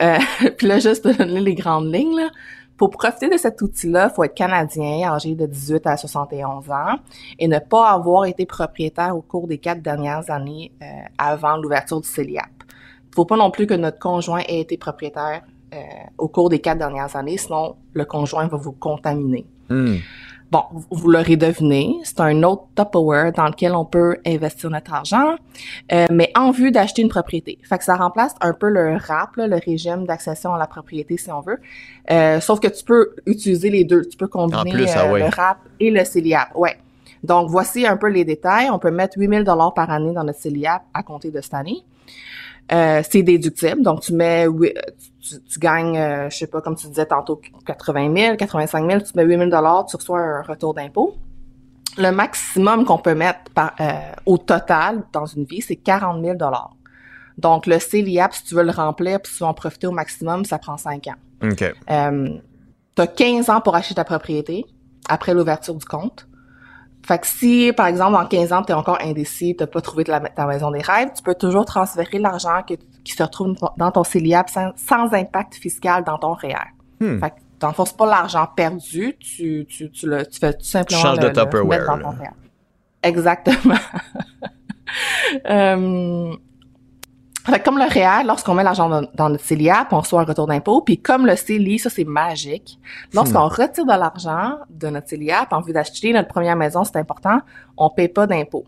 [0.02, 0.18] Euh,
[0.56, 2.30] puis là, juste de donner les grandes lignes, là,
[2.76, 6.96] pour profiter de cet outil-là, il faut être canadien, âgé de 18 à 71 ans,
[7.38, 10.86] et ne pas avoir été propriétaire au cours des quatre dernières années euh,
[11.18, 12.48] avant l'ouverture du CELIAP.
[13.10, 15.42] Il faut pas non plus que notre conjoint ait été propriétaire
[15.74, 15.76] euh,
[16.18, 19.46] au cours des quatre dernières années, sinon le conjoint va vous contaminer.
[19.68, 19.96] Hmm.
[20.50, 25.36] Bon, vous- l'aurez deviné, c'est un autre Tupperware dans lequel on peut investir notre argent,
[25.92, 27.58] euh, mais en vue d'acheter une propriété.
[27.62, 31.16] Fait que ça remplace un peu le RAP, là, le régime d'accession à la propriété,
[31.16, 31.60] si on veut.
[32.10, 34.02] Euh, sauf que tu peux utiliser les deux.
[34.06, 35.20] Tu peux combiner plus, ah euh, ouais.
[35.20, 36.48] le RAP et le CELIAP.
[36.56, 36.76] Ouais.
[37.22, 38.70] Donc, voici un peu les détails.
[38.70, 41.84] On peut mettre 8000 dollars par année dans notre CELIAP à compter de cette année.
[42.72, 43.82] Euh, c'est déductible.
[43.82, 44.46] Donc, tu mets,
[45.20, 49.00] tu, tu gagnes, euh, je sais pas, comme tu disais tantôt, 80 000, 85 000,
[49.00, 51.16] tu mets 8 000 dollars, tu reçois un retour d'impôt.
[51.98, 53.92] Le maximum qu'on peut mettre par, euh,
[54.24, 56.76] au total dans une vie, c'est 40 000 dollars.
[57.38, 59.92] Donc, le CELIAP, si tu veux le remplir puis si tu veux en profiter au
[59.92, 61.48] maximum, ça prend 5 ans.
[61.48, 61.62] OK.
[61.90, 62.28] Euh,
[62.94, 64.64] tu as 15 ans pour acheter ta propriété
[65.08, 66.28] après l'ouverture du compte.
[67.02, 70.04] Fait que si, par exemple, en 15 ans, tu es encore indécis, tu pas trouvé
[70.04, 74.04] la, ta maison des rêves, tu peux toujours transférer l'argent qui se retrouve dans ton
[74.04, 76.54] CELIAP sans, sans impact fiscal dans ton REER.
[77.00, 77.18] Hmm.
[77.18, 81.06] Fait que t'enfonces pas l'argent perdu, tu, tu, tu, le, tu fais tout simplement Tu
[81.06, 82.30] changes le, de Tupperware, le mettre dans ton REER.
[83.02, 83.74] Exactement.
[85.48, 86.34] Euh,
[87.50, 90.24] fait que comme le REER, lorsqu'on met l'argent dans, dans notre CELIAP, on reçoit un
[90.24, 90.82] retour d'impôt.
[90.82, 92.78] Puis comme le CELI, ça c'est magique.
[93.12, 93.52] Lorsqu'on Hmm.
[93.52, 97.40] retire de l'argent de notre CELIAP en vue d'acheter notre première maison, c'est important,
[97.76, 98.64] on paye pas d'impôt.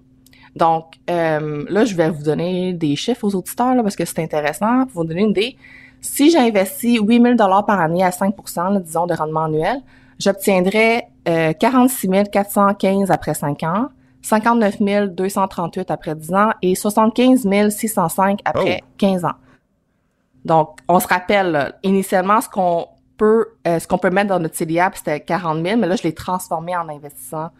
[0.56, 4.20] Donc euh, là, je vais vous donner des chiffres aux auditeurs là, parce que c'est
[4.20, 5.56] intéressant pour vous donner une idée.
[6.00, 9.80] Si j'investis 8000 dollars par année à 5% là, disons, de rendement annuel,
[10.18, 13.88] j'obtiendrai euh, 46 415 après 5 ans,
[14.22, 19.32] 59 238 après 10 ans et 75 605 après 15 ans.
[20.44, 22.86] Donc, on se rappelle, là, initialement, ce qu'on
[23.16, 26.02] peut, euh, ce qu'on peut mettre dans notre CELIAP, c'était 40 000, mais là, je
[26.02, 27.50] l'ai transformé en investissant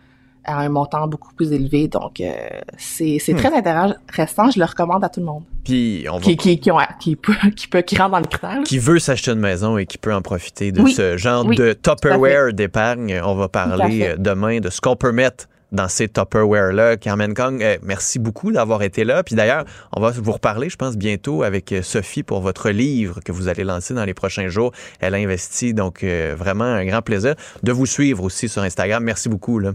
[0.45, 1.87] à un montant beaucoup plus élevé.
[1.87, 2.33] Donc, euh,
[2.77, 3.37] c'est c'est Hmm.
[3.37, 4.51] très intéressant.
[4.51, 7.15] Je le recommande à tout le monde Puis on va qui, qui, qui, ont, qui,
[7.15, 8.61] peut, qui, peut, qui rentre dans le critère.
[8.65, 10.93] qui veut s'acheter une maison et qui peut en profiter de Oui.
[10.93, 13.21] ce genre Oui, de Tupperware d'épargne.
[13.25, 16.97] On va parler euh, demain de ce qu'on peut mettre dans ces Tupperware-là.
[16.97, 19.23] Carmen Kong, euh, merci beaucoup d'avoir été là.
[19.23, 23.21] Puis d'ailleurs, on va vous reparler, je pense, bientôt avec euh, Sophie pour votre livre
[23.25, 24.73] que vous allez lancer dans les prochains jours.
[25.01, 29.03] Elle a investi, donc euh, vraiment un grand plaisir de vous suivre aussi sur Instagram.
[29.03, 29.59] Merci beaucoup.
[29.59, 29.73] Là.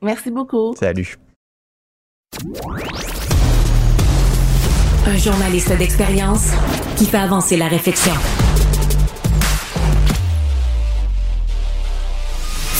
[0.00, 0.74] Merci beaucoup.
[0.78, 1.18] Salut.
[5.06, 6.50] Un journaliste d'expérience
[6.96, 8.12] qui fait avancer la réflexion.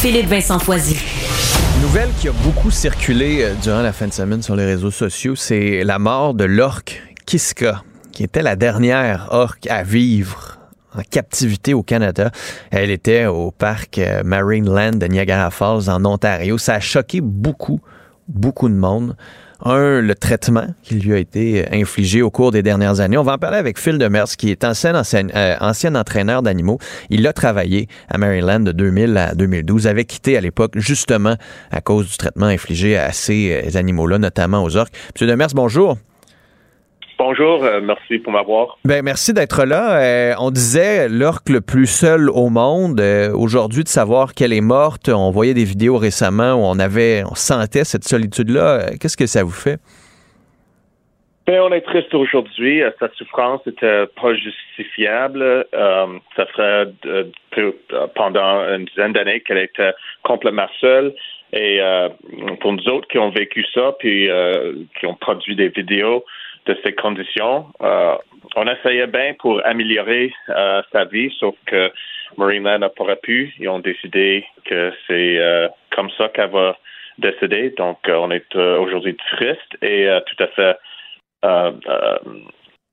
[0.01, 1.26] Philippe Vincent Foisy.
[1.83, 5.37] Nouvelle qui a beaucoup circulé euh, durant la fin de semaine sur les réseaux sociaux,
[5.37, 7.83] c'est la mort de l'orque Kiska,
[8.13, 10.59] qui était la dernière orque à vivre
[10.97, 12.31] en captivité au Canada.
[12.71, 16.57] Elle était au parc euh, Marineland de Niagara Falls en Ontario.
[16.57, 17.81] Ça a choqué beaucoup,
[18.27, 19.15] beaucoup de monde.
[19.65, 23.17] Un, le traitement qui lui a été euh, infligé au cours des dernières années.
[23.17, 26.79] On va en parler avec Phil Demers, qui est ancien, euh, entraîneur d'animaux.
[27.09, 31.37] Il a travaillé à Maryland de 2000 à 2012, avait quitté à l'époque justement
[31.71, 34.93] à cause du traitement infligé à ces euh, animaux-là, notamment aux orques.
[35.15, 35.97] Monsieur Demers, bonjour.
[37.19, 38.79] Bonjour, euh, merci pour m'avoir.
[38.85, 40.01] Ben merci d'être là.
[40.01, 43.01] Euh, on disait l'orque le plus seul au monde.
[43.01, 47.23] Euh, Aujourd'hui, de savoir qu'elle est morte, on voyait des vidéos récemment où on avait,
[47.25, 48.91] on sentait cette solitude-là.
[49.01, 49.79] Qu'est-ce que ça vous fait?
[51.47, 52.83] Ben, on est triste aujourd'hui.
[52.99, 55.65] Sa souffrance n'était pas justifiable.
[55.75, 56.07] Euh,
[56.37, 61.15] ça ferait euh, pendant une dizaine d'années qu'elle était complètement seule.
[61.53, 62.09] Et euh,
[62.61, 66.25] pour nous autres qui ont vécu ça, puis euh, qui ont produit des vidéos
[66.67, 68.17] de ces conditions, euh,
[68.57, 71.91] on essayait bien pour améliorer euh, sa vie, sauf que
[72.37, 73.55] Marineland n'a pas pu.
[73.59, 76.77] Ils ont décidé que c'est euh, comme ça qu'elle va
[77.19, 77.73] décéder.
[77.77, 80.77] Donc, on est aujourd'hui triste et tout à fait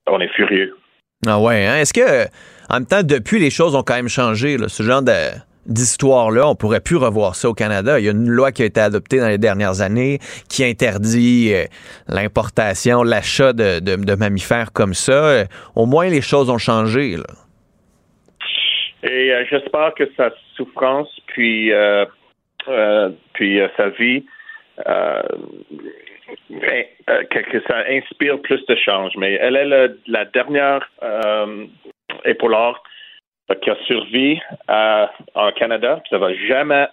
[0.07, 0.75] on est furieux.
[1.25, 1.77] Ah ouais, hein?
[1.77, 2.25] Est-ce que,
[2.69, 5.31] en même temps, depuis, les choses ont quand même changé, ce genre de-
[5.65, 7.99] d'histoire-là, on pourrait plus revoir ça au Canada.
[7.99, 10.19] Il y a une loi qui a été adoptée dans les dernières années
[10.49, 11.63] qui interdit euh,
[12.07, 15.11] l'importation, l'achat de, de- mammifères comme ça.
[15.25, 15.45] Euh,
[15.75, 17.15] au moins, les choses ont changé.
[17.17, 17.23] Là.
[19.03, 21.71] Et euh, j'espère que sa souffrance, puis,
[23.33, 24.23] puis sa vie,
[26.49, 29.13] que, que ça inspire plus de change.
[29.17, 31.65] Mais elle est le- la dernière euh,
[32.25, 32.81] épaulard
[33.61, 34.39] qui a survécu
[34.69, 36.01] en Canada.
[36.09, 36.87] Ça va jamais,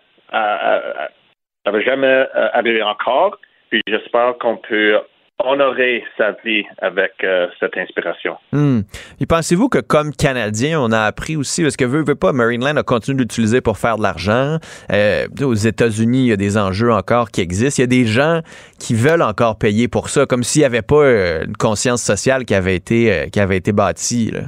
[1.64, 3.38] ça va jamais euh, arriver encore.
[3.70, 4.98] Puis j'espère qu'on peut
[5.42, 8.36] honorer sa vie avec euh, cette inspiration.
[8.52, 8.80] Hmm.
[9.20, 12.76] Et pensez-vous que comme Canadien, on a appris aussi, parce que veut, veut pas, Marineland
[12.76, 14.58] a continué de l'utiliser pour faire de l'argent.
[14.92, 17.82] Euh, aux États-Unis, il y a des enjeux encore qui existent.
[17.82, 18.40] Il y a des gens
[18.78, 21.06] qui veulent encore payer pour ça, comme s'il n'y avait pas
[21.42, 24.32] une conscience sociale qui avait été, qui avait été bâtie.
[24.32, 24.40] Là.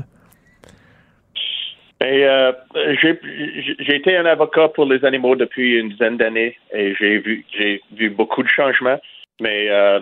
[2.04, 2.52] Et euh,
[2.98, 7.80] j'ai été un avocat pour les animaux depuis une dizaine d'années et j'ai vu j'ai
[7.92, 8.98] vu beaucoup de changements,
[9.40, 10.00] mais euh,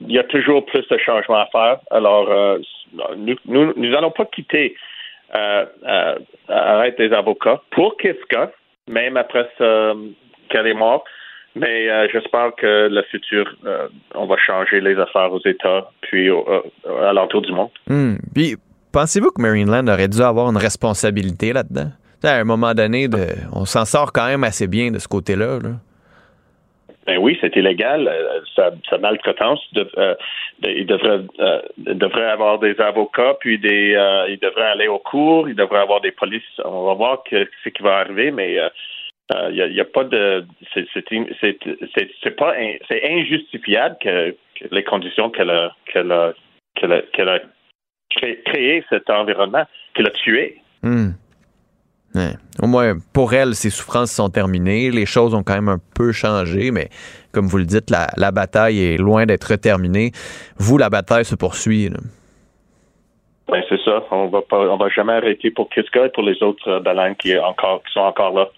[0.00, 1.78] il y a toujours plus de changements à faire.
[1.90, 2.58] Alors euh,
[3.16, 4.76] nous nous nous allons pas quitter
[6.48, 8.52] arrête des avocats pour Kiska,
[8.88, 9.48] même après
[10.48, 11.06] qu'elle est morte.
[11.54, 13.44] Mais j'espère que le futur,
[14.14, 17.70] on va changer les affaires aux États, puis à l'entour du monde.
[17.86, 18.16] Hmm.
[18.92, 21.90] Pensez-vous que Marineland aurait dû avoir une responsabilité là-dedans?
[22.24, 23.08] À un moment donné,
[23.52, 25.58] on s'en sort quand même assez bien de ce côté-là.
[25.60, 25.70] là.
[27.06, 28.06] Ben oui, c'est illégal.
[28.06, 28.40] Euh,
[28.88, 30.14] sa, maltraitance, euh,
[30.62, 35.48] il devrait, euh, devrait avoir des avocats, puis des, euh, il devrait aller au cours,
[35.48, 36.60] il devrait avoir des polices.
[36.64, 38.56] On va voir que, ce qui va arriver, mais
[39.50, 40.44] il n'y a, pas de,
[40.74, 42.54] c'est, pas,
[42.88, 44.36] c'est injustifiable que,
[44.70, 46.32] les conditions qu'elle a, a,
[46.84, 47.38] a
[48.16, 49.64] cré- créé cet environnement,
[49.94, 50.60] qu'elle a tué.
[50.82, 51.10] Hmm.
[52.14, 52.34] Ouais.
[52.60, 54.90] Au moins, pour elle, ses souffrances sont terminées.
[54.90, 56.90] Les choses ont quand même un peu changé, mais
[57.32, 60.12] comme vous le dites, la, la bataille est loin d'être terminée.
[60.58, 61.88] Vous, la bataille se poursuit.
[61.88, 61.96] là.
[63.48, 64.02] Ben, c'est ça.
[64.10, 67.16] On va pas, on va jamais arrêter pour Kiska et pour les autres euh, baleines
[67.16, 68.48] qui, encore, qui sont encore là.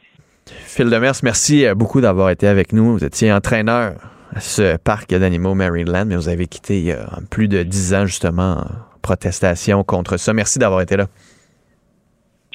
[0.46, 2.92] Phil Demers, merci euh, beaucoup d'avoir été avec nous.
[2.98, 3.94] Vous étiez entraîneur
[4.34, 7.94] à ce parc d'animaux Maryland, mais vous avez quitté il y a plus de dix
[7.94, 8.64] ans, justement, en
[9.04, 10.32] protestation contre ça.
[10.32, 11.06] Merci d'avoir été là.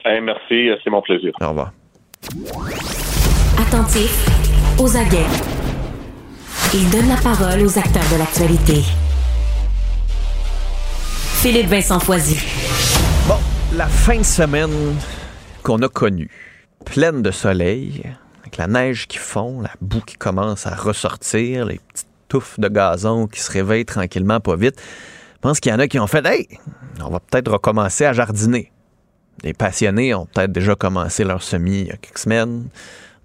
[0.03, 1.31] Hey, merci, c'est mon plaisir.
[1.39, 1.71] Au revoir.
[3.57, 4.11] Attentif,
[4.79, 5.29] aux aguets.
[6.73, 8.81] Il donne la parole aux acteurs de l'actualité.
[11.41, 12.37] Philippe Vincent Foisy.
[13.27, 13.37] Bon,
[13.77, 14.95] la fin de semaine
[15.61, 16.31] qu'on a connue,
[16.83, 18.03] pleine de soleil,
[18.41, 22.69] avec la neige qui fond, la boue qui commence à ressortir, les petites touffes de
[22.69, 24.81] gazon qui se réveillent tranquillement, pas vite.
[25.39, 26.49] Je pense qu'il y en a qui ont fait Hey,
[27.01, 28.73] on va peut-être recommencer à jardiner.
[29.41, 32.67] Les passionnés ont peut-être déjà commencé leur semis il y a quelques semaines.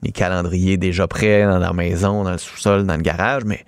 [0.01, 3.65] Les calendriers déjà prêts dans la maison, dans le sous-sol, dans le garage, mais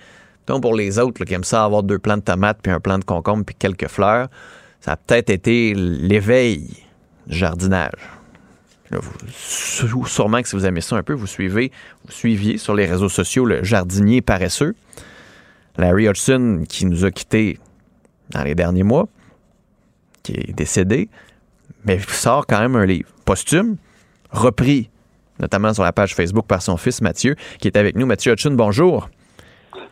[0.47, 3.01] donc pour les autres qui aiment ça avoir deux plants de tomates, puis un plant
[3.01, 4.29] de concombre, puis quelques fleurs,
[4.81, 6.69] ça a peut-être été l'éveil
[7.27, 7.99] du jardinage.
[9.35, 11.73] Sûrement que si vous aimez ça un peu, vous suivez,
[12.05, 14.77] vous suiviez sur les réseaux sociaux le jardinier paresseux.
[15.79, 17.59] Larry Hodgson, qui nous a quittés
[18.31, 19.09] dans les derniers mois,
[20.23, 21.09] qui est décédé,
[21.85, 23.77] mais sort quand même un livre posthume,
[24.31, 24.91] repris
[25.39, 28.07] notamment sur la page Facebook par son fils Mathieu, qui est avec nous.
[28.07, 29.09] Mathieu Hodgson, bonjour.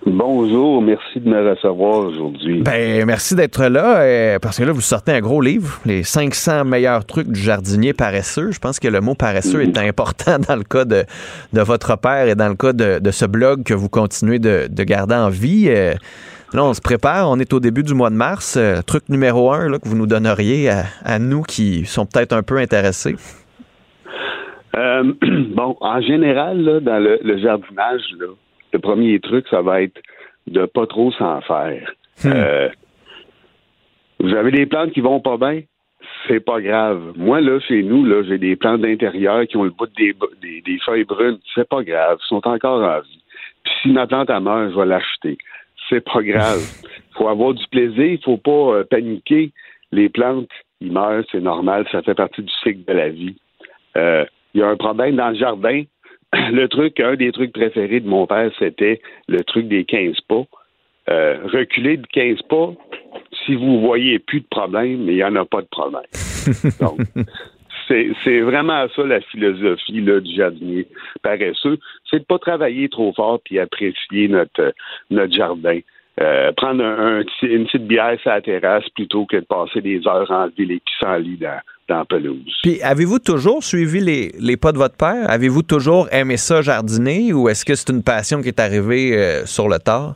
[0.07, 2.61] Bonjour, merci de me recevoir aujourd'hui.
[2.61, 6.67] Ben, merci d'être là, euh, parce que là, vous sortez un gros livre, les 500
[6.67, 8.51] meilleurs trucs du jardinier paresseux.
[8.51, 11.05] Je pense que le mot paresseux est important dans le cas de,
[11.55, 14.69] de votre père et dans le cas de, de ce blog que vous continuez de,
[14.71, 15.71] de garder en vie.
[16.55, 18.57] Là, on se prépare, on est au début du mois de mars.
[18.57, 22.33] Euh, truc numéro un là, que vous nous donneriez à, à nous qui sont peut-être
[22.33, 23.17] un peu intéressés.
[24.77, 25.03] Euh,
[25.57, 28.27] bon, en général, là, dans le, le jardinage, là,
[28.73, 30.01] le premier truc, ça va être
[30.47, 31.93] de pas trop s'en faire.
[32.25, 32.69] Euh,
[34.21, 35.63] vous avez des plantes qui vont pas bien,
[36.29, 37.15] c'est pas grave.
[37.17, 40.61] Moi, là, chez nous, là, j'ai des plantes d'intérieur qui ont le bout des, des,
[40.61, 41.39] des feuilles brunes.
[41.53, 42.19] C'est pas grave.
[42.23, 43.23] Ils sont encore en vie.
[43.65, 45.37] Puis si ma plante a meurt, je vais l'acheter.
[45.89, 46.63] C'est pas grave.
[47.17, 48.05] faut avoir du plaisir.
[48.05, 49.53] Il faut pas euh, paniquer.
[49.93, 50.49] Les plantes,
[50.81, 51.87] ils meurent, c'est normal.
[51.93, 53.37] Ça fait partie du cycle de la vie.
[53.97, 54.25] Euh,
[54.55, 55.83] Il y a un problème dans le jardin.
[56.33, 60.43] Le truc, un des trucs préférés de mon père, c'était le truc des 15 pas.
[61.09, 62.73] Euh, reculer de 15 pas,
[63.45, 66.03] si vous voyez plus de problème, il n'y en a pas de problème.
[66.81, 66.99] Donc,
[67.89, 70.87] c'est vraiment ça la philosophie là, du jardinier
[71.23, 71.79] paresseux.
[72.11, 74.73] C'est de pas travailler trop fort puis apprécier notre,
[75.11, 75.79] notre jardin.
[76.21, 79.81] Euh, prendre un, un petit- une petite bière sur la terrasse plutôt que de passer
[79.81, 81.59] des heures à enlever les pissenlits dans,
[81.89, 82.57] dans la pelouse.
[82.63, 85.29] Puis, avez-vous toujours suivi les, les pas de votre père?
[85.29, 89.45] Avez-vous toujours aimé ça jardiner ou est-ce que c'est une passion qui est arrivée euh,
[89.45, 90.15] sur le tard?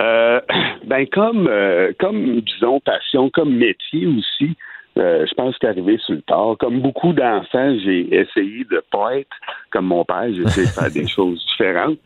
[0.00, 0.40] Euh,
[0.86, 4.54] ben comme euh, comme disons passion, comme métier aussi,
[4.98, 6.56] euh, je pense que c'est arrivé sur le tard.
[6.58, 9.36] Comme beaucoup d'enfants, j'ai essayé de pas être
[9.70, 10.26] comme mon père.
[10.32, 11.98] J'ai essayé de faire des choses différentes.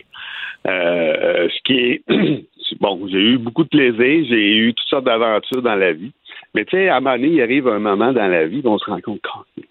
[0.66, 2.02] Euh, ce qui est
[2.80, 6.12] bon, j'ai eu beaucoup de plaisir, j'ai eu toutes sortes d'aventures dans la vie.
[6.54, 8.68] Mais tu sais, à un moment donné, il arrive un moment dans la vie où
[8.68, 9.20] on se rend compte,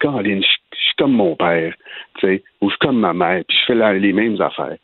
[0.00, 0.48] Caroline, je
[0.78, 1.74] suis comme mon père,
[2.18, 4.76] tu sais, ou je suis comme ma mère, puis je fais la- les mêmes affaires.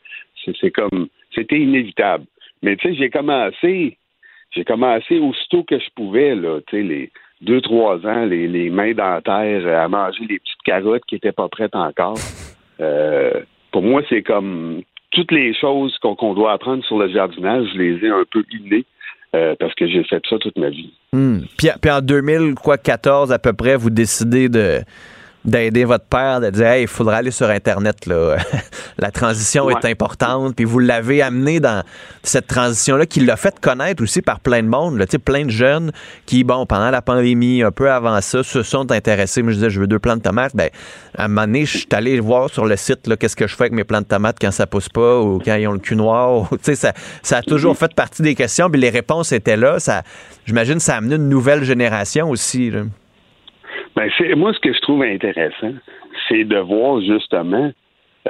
[0.45, 2.25] C'est c'est comme, c'était inévitable.
[2.63, 3.97] Mais tu sais, j'ai commencé,
[4.51, 7.11] j'ai commencé aussitôt que je pouvais, là, tu sais, les
[7.43, 11.17] deux, trois ans, les, les mains dans la terre, à manger les petites carottes qui
[11.17, 12.19] étaient pas prêtes encore.
[12.81, 13.33] Euh,
[13.73, 17.79] pour moi, c'est comme toutes les choses qu'on qu'on doit apprendre sur le jardinage, je
[17.79, 18.85] les ai un peu innées
[19.35, 20.93] euh, parce que j'ai fait ça toute ma vie.
[21.13, 21.41] Hmm.
[21.59, 24.81] Puis, puis en 2014 à peu près, vous décidez de
[25.45, 28.07] d'aider votre père, de dire Hey, il faudra aller sur Internet.
[28.07, 28.37] Là.
[28.99, 30.55] La transition est importante.
[30.55, 31.83] Puis vous l'avez amené dans
[32.23, 34.99] cette transition-là, qui l'a fait connaître aussi par plein de monde.
[34.99, 35.07] Là.
[35.07, 35.93] Tu sais, Plein de jeunes
[36.27, 39.43] qui, bon, pendant la pandémie, un peu avant ça, se sont intéressés.
[39.43, 40.55] Moi, je disais, je veux deux plants de tomates.
[40.55, 40.69] Ben,
[41.17, 43.55] à un moment donné, je suis allé voir sur le site là, qu'est-ce que je
[43.55, 45.79] fais avec mes plants de tomates quand ça pousse pas ou quand ils ont le
[45.79, 46.49] cul noir.
[46.63, 46.93] Tu sais, ça,
[47.23, 48.71] ça a toujours fait partie des questions.
[48.71, 49.81] Puis les réponses étaient là.
[49.81, 50.03] Ça,
[50.45, 52.71] j'imagine ça a amené une nouvelle génération aussi.
[52.71, 52.83] là.
[53.97, 55.75] Ben, c'est moi ce que je trouve intéressant,
[56.29, 57.73] c'est de voir justement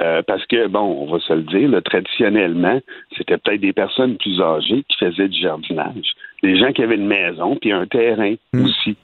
[0.01, 2.81] Euh, parce que, bon, on va se le dire, là, traditionnellement,
[3.15, 6.13] c'était peut-être des personnes plus âgées qui faisaient du jardinage.
[6.41, 8.97] Des gens qui avaient une maison puis un terrain aussi.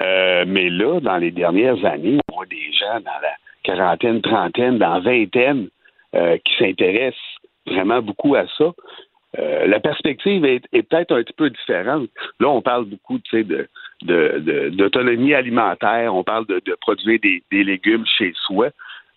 [0.00, 4.78] Euh, mais là, dans les dernières années, on voit des gens dans la quarantaine, trentaine,
[4.78, 5.66] dans vingtaine
[6.14, 7.18] euh, qui s'intéressent
[7.66, 8.72] vraiment beaucoup à ça.
[9.38, 12.08] Euh, la perspective est, est peut-être un petit peu différente.
[12.38, 13.44] Là, on parle beaucoup tu
[14.00, 18.70] sais, de, de, d'autonomie alimentaire, on parle de, de produire des, des légumes chez soi.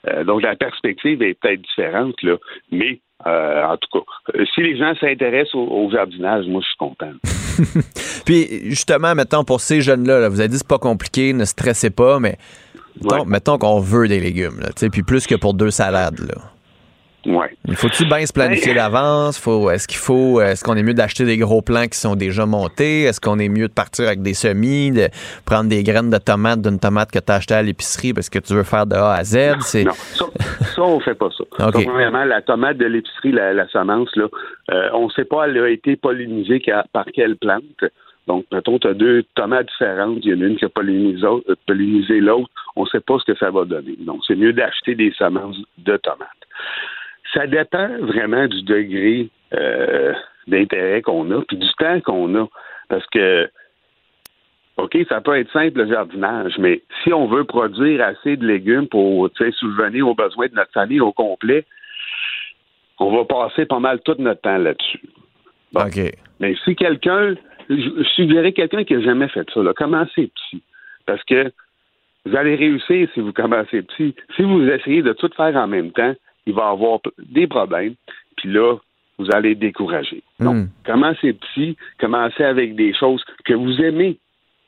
[0.08, 2.36] Euh, donc, la perspective est peut-être différente, là.
[2.72, 4.06] Mais, euh, en tout cas,
[4.38, 7.14] euh, si les gens s'intéressent au, au jardinage, moi, je suis content.
[8.26, 11.90] Puis justement, mettons, pour ces jeunes-là, là, vous avez dit c'est pas compliqué, ne stressez
[11.90, 12.38] pas, mais
[13.02, 16.20] mettons, mettons qu'on veut des légumes, là, puis plus que pour deux salades.
[16.20, 16.53] Là.
[17.26, 17.56] Ouais.
[17.68, 19.40] Il faut-tu bien se planifier Ben- d'avance?
[19.40, 22.46] Faut, est-ce qu'il faut, est-ce qu'on est mieux d'acheter des gros plants qui sont déjà
[22.46, 23.04] montés?
[23.04, 25.08] Est-ce qu'on est mieux de partir avec des semis, de
[25.46, 28.40] prendre des graines de tomates d'une tomate que tu as achetée à l'épicerie parce que
[28.40, 29.56] tu veux faire de A à Z?
[29.62, 29.86] C'est...
[29.86, 30.26] Non, ça,
[30.76, 31.44] ça, on fait pas ça.
[31.68, 31.76] OK.
[31.76, 34.28] Ça, premièrement, la tomate de l'épicerie, la, la semence, là,
[34.72, 37.64] euh, on ne sait pas elle a été pollinisée par quelle plante.
[38.28, 40.20] Donc, mettons, tu as deux tomates différentes.
[40.24, 42.50] Il y en a une qui a pollinisé, euh, pollinisé l'autre.
[42.76, 43.96] On ne sait pas ce que ça va donner.
[44.00, 46.30] Donc, c'est mieux d'acheter des semences de tomates.
[47.34, 50.14] Ça dépend vraiment du degré euh,
[50.48, 52.48] d'intérêt qu'on a, puis du temps qu'on a.
[52.90, 53.50] Parce que
[54.78, 58.88] OK, ça peut être simple le jardinage, mais si on veut produire assez de légumes
[58.88, 61.66] pour subvenir aux besoins de notre famille au complet,
[63.00, 65.02] on va passer pas mal tout notre temps là-dessus.
[65.76, 66.16] OK.
[66.40, 67.36] Mais si quelqu'un,
[67.70, 70.64] je je suggérais quelqu'un qui n'a jamais fait ça, là, commencez petit.
[71.06, 71.52] Parce que
[72.26, 74.16] vous allez réussir si vous commencez petit.
[74.36, 77.96] Si vous essayez de tout faire en même temps, il va y avoir des problèmes.
[78.38, 78.76] Puis là,
[79.18, 80.24] vous allez être découragé.
[80.40, 84.18] Donc, commencez petit, commencez avec des choses que vous aimez.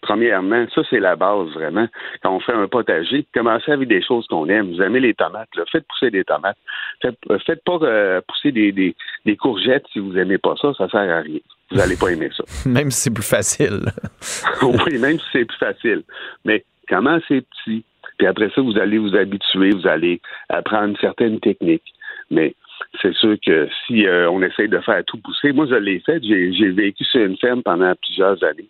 [0.01, 1.87] Premièrement, ça c'est la base vraiment.
[2.21, 4.71] Quand on fait un potager, commencez avec des choses qu'on aime.
[4.71, 5.63] Vous aimez les tomates, là.
[5.71, 6.57] faites pousser des tomates.
[7.01, 8.95] Faites, euh, faites pas euh, pousser des, des,
[9.25, 11.39] des courgettes si vous aimez pas ça, ça sert à rien.
[11.71, 12.43] Vous allez pas aimer ça.
[12.69, 13.85] Même si c'est plus facile.
[14.61, 16.03] oui, même si c'est plus facile.
[16.43, 17.83] Mais commencez petit,
[18.17, 21.93] puis après ça, vous allez vous habituer, vous allez apprendre certaines techniques.
[22.31, 22.55] Mais
[23.01, 26.21] c'est sûr que si euh, on essaye de faire tout pousser, moi je l'ai fait,
[26.23, 28.69] j'ai vécu sur une ferme pendant plusieurs années.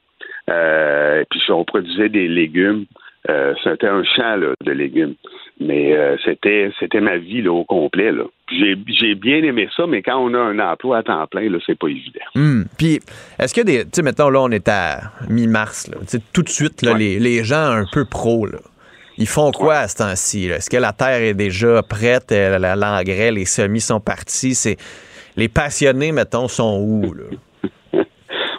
[0.49, 2.85] Euh, puis on produisait des légumes.
[3.27, 5.15] Euh, c'était un champ là, de légumes.
[5.59, 8.11] Mais c'était c'était ma vie là, au complet.
[8.11, 8.25] là.
[8.51, 11.79] J'ai bien aimé ça, mais quand on a un emploi à temps plein, là, c'est
[11.79, 12.25] pas évident.
[12.35, 12.63] Hmm.
[12.77, 12.99] Puis,
[13.39, 13.83] est-ce a des.
[13.85, 15.87] Tu sais, mettons, là, on est à mi-mars.
[15.87, 15.97] là.
[16.01, 18.59] Tu sais, Tout de suite, là, les, les gens un peu pros, là,
[19.17, 20.45] ils font quoi à ce temps-ci?
[20.47, 22.31] Est-ce que la terre est déjà prête?
[22.31, 24.55] euh, la- L'engrais, les semis sont partis?
[24.55, 24.77] C'est...
[25.37, 27.13] Les passionnés, mettons, sont où?
[27.13, 27.23] Là?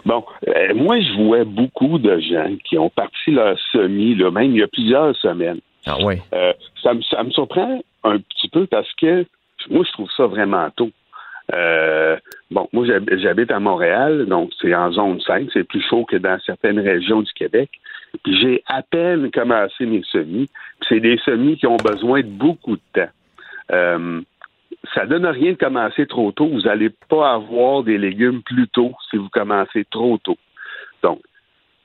[0.05, 4.51] Bon, euh, moi, je vois beaucoup de gens qui ont parti leur semis, là, même
[4.51, 5.59] il y a plusieurs semaines.
[5.85, 6.15] Ah oui.
[6.33, 9.25] Euh, ça, me, ça me surprend un petit peu parce que
[9.69, 10.91] moi, je trouve ça vraiment tôt.
[11.53, 12.15] Euh,
[12.51, 16.15] bon, moi, j'hab- j'habite à Montréal, donc c'est en zone 5, c'est plus chaud que
[16.15, 17.69] dans certaines régions du Québec.
[18.25, 20.49] J'ai à peine commencé mes semis.
[20.87, 23.11] C'est des semis qui ont besoin de beaucoup de temps.
[23.71, 24.21] Euh,
[24.93, 26.47] ça donne rien de commencer trop tôt.
[26.47, 30.37] Vous n'allez pas avoir des légumes plus tôt si vous commencez trop tôt.
[31.03, 31.19] Donc,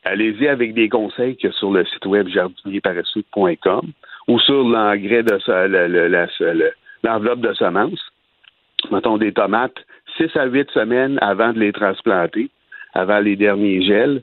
[0.05, 3.93] allez-y avec des conseils que sur le site web jardinierparesseux.com
[4.28, 6.73] ou sur l'engrais de
[7.03, 8.12] l'enveloppe de semences.
[8.90, 9.78] Mettons des tomates,
[10.16, 12.51] 6 à 8 semaines avant de les transplanter,
[12.94, 14.23] avant les derniers gels.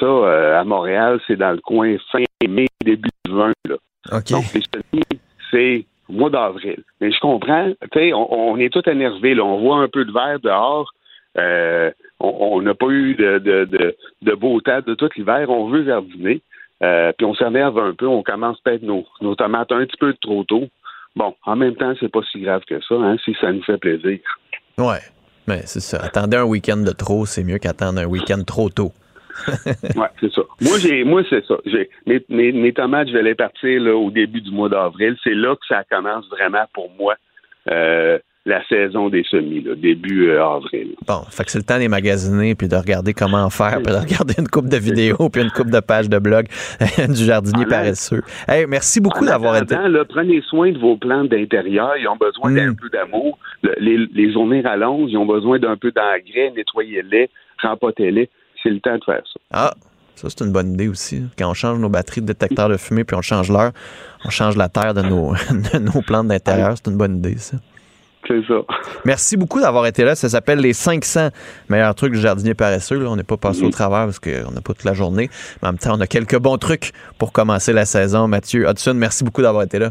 [0.00, 3.52] Ça, euh, à Montréal, c'est dans le coin fin mai, début juin.
[3.68, 3.76] Là.
[4.10, 5.02] Donc, les semis,
[5.50, 6.82] c'est mois d'avril.
[7.00, 9.44] Mais je comprends, tu on, on est tout énervé, là.
[9.44, 10.90] On voit un peu de verre dehors.
[11.38, 15.48] Euh, on on n'a pas eu de, de, de, de beau temps de tout l'hiver.
[15.50, 16.40] On veut jardiner.
[16.82, 18.06] Euh, puis on s'énerve un peu.
[18.06, 20.66] On commence peut-être nos, nos tomates un petit peu trop tôt.
[21.14, 23.78] Bon, en même temps, c'est pas si grave que ça, hein, si ça nous fait
[23.78, 24.18] plaisir.
[24.78, 25.00] Ouais.
[25.46, 25.98] Mais c'est ça.
[26.02, 28.92] Attendez un week-end de trop, c'est mieux qu'attendre un week-end trop tôt.
[29.96, 30.42] ouais, c'est ça.
[30.60, 31.56] Moi, j'ai, moi, c'est ça.
[31.66, 35.16] J'ai, mes, mes, mes tomates, je vais les partir là, au début du mois d'avril.
[35.24, 37.14] C'est là que ça commence vraiment pour moi
[37.70, 40.94] euh, la saison des semis, là, début euh, avril.
[41.06, 43.98] Bon, fait que c'est le temps des magasiner puis de regarder comment faire, puis de
[43.98, 46.46] regarder une coupe de vidéos puis une coupe de pages de blog
[47.08, 48.22] du jardinier paresseux.
[48.48, 49.74] Hey, merci beaucoup d'avoir été.
[49.76, 51.92] là, prenez soin de vos plantes d'intérieur.
[51.98, 53.38] Ils ont besoin d'un peu d'amour.
[53.62, 55.10] Le- les, les journées rallongent.
[55.10, 56.50] Ils ont besoin d'un peu d'engrais.
[56.56, 57.28] Nettoyez-les,
[57.62, 58.30] rempotez-les.
[58.62, 59.40] C'est le temps de faire ça.
[59.50, 59.74] Ah,
[60.16, 61.22] ça c'est une bonne idée aussi.
[61.38, 63.72] Quand on change nos batteries de détecteurs de fumée puis on change l'heure,
[64.24, 65.32] on change la terre de nos,
[65.72, 66.74] de nos plantes d'intérieur.
[66.76, 67.56] C'est une bonne idée, ça.
[68.28, 68.60] C'est ça.
[69.04, 70.14] Merci beaucoup d'avoir été là.
[70.14, 71.30] Ça s'appelle les 500
[71.68, 72.98] meilleurs trucs du jardinier paresseux.
[72.98, 75.30] Là, on n'est pas passé au travers parce qu'on n'a pas toute la journée.
[75.62, 78.28] Mais en même temps, on a quelques bons trucs pour commencer la saison.
[78.28, 79.90] Mathieu Hudson, merci beaucoup d'avoir été là.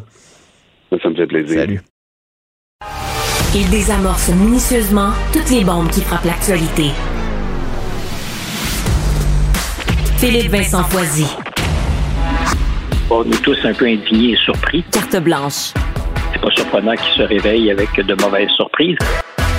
[1.02, 1.60] Ça me fait plaisir.
[1.60, 1.82] Salut.
[3.56, 6.92] Il désamorce minutieusement toutes les bombes qui frappent l'actualité.
[10.20, 11.28] Philippe Vincent Foisy.
[13.10, 14.84] On est tous un peu indignés et surpris.
[14.92, 15.72] Carte blanche.
[16.34, 18.98] C'est pas surprenant qu'ils se réveillent avec de mauvaises surprises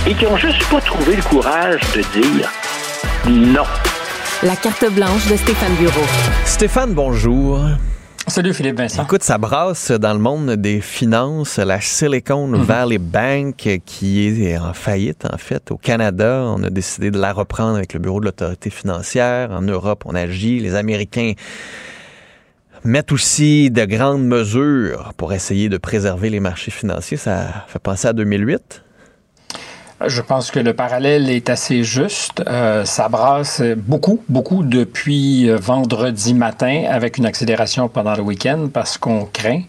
[0.06, 2.50] et qui ont juste pas trouvé le courage de dire
[3.26, 3.64] non.
[4.42, 6.04] La carte blanche de Stéphane Bureau.
[6.44, 7.58] Stéphane, bonjour.
[8.30, 9.02] Salut Philippe Vincent.
[9.02, 11.58] Écoute, ça brasse dans le monde des finances.
[11.58, 12.62] La Silicon Mhm.
[12.62, 16.44] Valley Bank qui est en faillite, en fait, au Canada.
[16.46, 19.50] On a décidé de la reprendre avec le Bureau de l'autorité financière.
[19.50, 20.60] En Europe, on agit.
[20.60, 21.32] Les Américains
[22.84, 27.16] mettent aussi de grandes mesures pour essayer de préserver les marchés financiers.
[27.16, 28.84] Ça fait penser à 2008.
[30.06, 32.42] Je pense que le parallèle est assez juste.
[32.48, 38.68] Euh, ça brasse beaucoup, beaucoup depuis euh, vendredi matin avec une accélération pendant le week-end
[38.72, 39.60] parce qu'on craint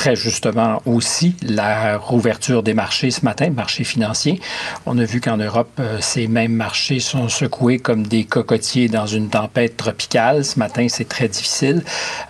[0.00, 4.40] très justement aussi la rouverture des marchés ce matin, marchés financiers.
[4.86, 9.04] On a vu qu'en Europe, euh, ces mêmes marchés sont secoués comme des cocotiers dans
[9.04, 10.42] une tempête tropicale.
[10.42, 11.82] Ce matin, c'est très difficile.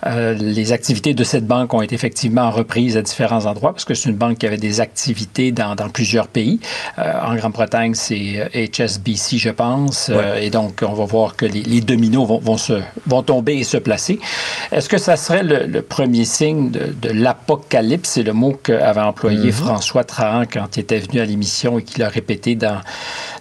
[0.05, 3.93] Euh, les activités de cette banque ont été effectivement reprises à différents endroits parce que
[3.93, 6.59] c'est une banque qui avait des activités dans, dans plusieurs pays.
[6.99, 10.09] Euh, en Grande-Bretagne, c'est HSBC, je pense.
[10.09, 13.59] Euh, et donc, on va voir que les, les dominos vont, vont, se, vont tomber
[13.59, 14.19] et se placer.
[14.73, 17.60] Est-ce que ça serait le, le premier signe de, de l'apocalypse?
[18.03, 19.51] C'est le mot qu'avait employé Mhm.
[19.51, 22.79] François Trahan quand il était venu à l'émission et qu'il a répété dans,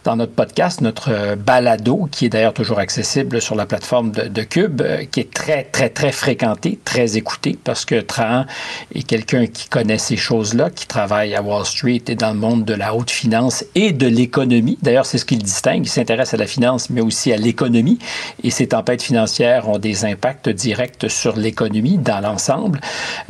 [0.05, 4.43] dans notre podcast, notre balado, qui est d'ailleurs toujours accessible sur la plateforme de, de
[4.43, 8.47] Cube, euh, qui est très, très, très fréquenté, très écouté, parce que Trahan
[8.95, 12.65] est quelqu'un qui connaît ces choses-là, qui travaille à Wall Street et dans le monde
[12.65, 14.79] de la haute finance et de l'économie.
[14.83, 15.85] D'ailleurs, c'est ce qu'il distingue.
[15.85, 17.99] Il s'intéresse à la finance, mais aussi à l'économie.
[18.43, 22.81] Et ces tempêtes financières ont des impacts directs sur l'économie dans l'ensemble.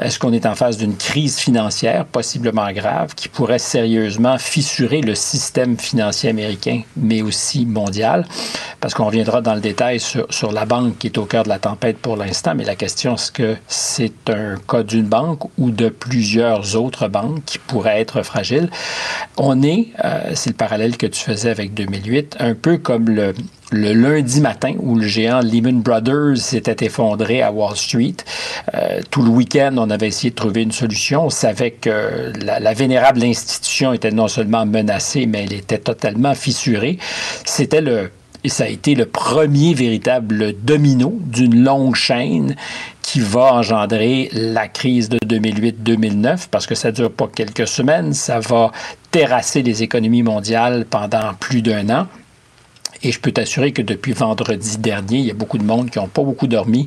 [0.01, 5.78] Est-ce qu'on est en d'une crise financière possiblement grave qui pourrait sérieusement fissurer le système
[5.78, 8.26] financier américain, mais aussi mondial?
[8.80, 11.48] Parce qu'on reviendra dans le détail sur, sur la banque qui est au cœur de
[11.48, 15.70] la tempête pour l'instant, mais la question, est-ce que c'est un cas d'une banque ou
[15.70, 18.70] de plusieurs autres banques qui pourraient être fragiles?
[19.36, 23.34] On est, euh, c'est le parallèle que tu faisais avec 2008, un peu comme le,
[23.70, 28.16] le lundi matin où le géant Lehman Brothers s'était effondré à Wall Street.
[28.74, 31.26] Euh, tout le week-end, on avait essayé de trouver une solution.
[31.26, 36.34] On savait que la, la vénérable institution était non seulement menacée, mais elle était totalement
[36.34, 36.98] fissurée.
[37.44, 38.10] C'était le
[38.42, 42.56] et ça a été le premier véritable domino d'une longue chaîne
[43.02, 48.40] qui va engendrer la crise de 2008-2009 parce que ça dure pas quelques semaines, ça
[48.40, 48.72] va
[49.10, 52.06] terrasser les économies mondiales pendant plus d'un an.
[53.02, 55.98] Et je peux t'assurer que depuis vendredi dernier, il y a beaucoup de monde qui
[55.98, 56.86] n'ont pas beaucoup dormi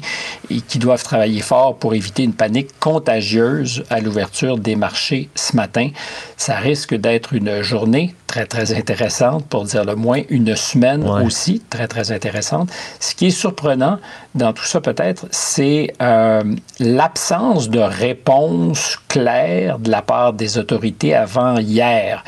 [0.49, 5.55] et qui doivent travailler fort pour éviter une panique contagieuse à l'ouverture des marchés ce
[5.55, 5.89] matin.
[6.37, 11.23] Ça risque d'être une journée très, très intéressante, pour dire le moins, une semaine Ouais.
[11.23, 12.69] aussi très, très intéressante.
[12.99, 13.99] Ce qui est surprenant
[14.33, 16.43] dans tout ça peut-être, c'est euh,
[16.79, 22.23] l'absence de réponse claire de la part des autorités avant hier.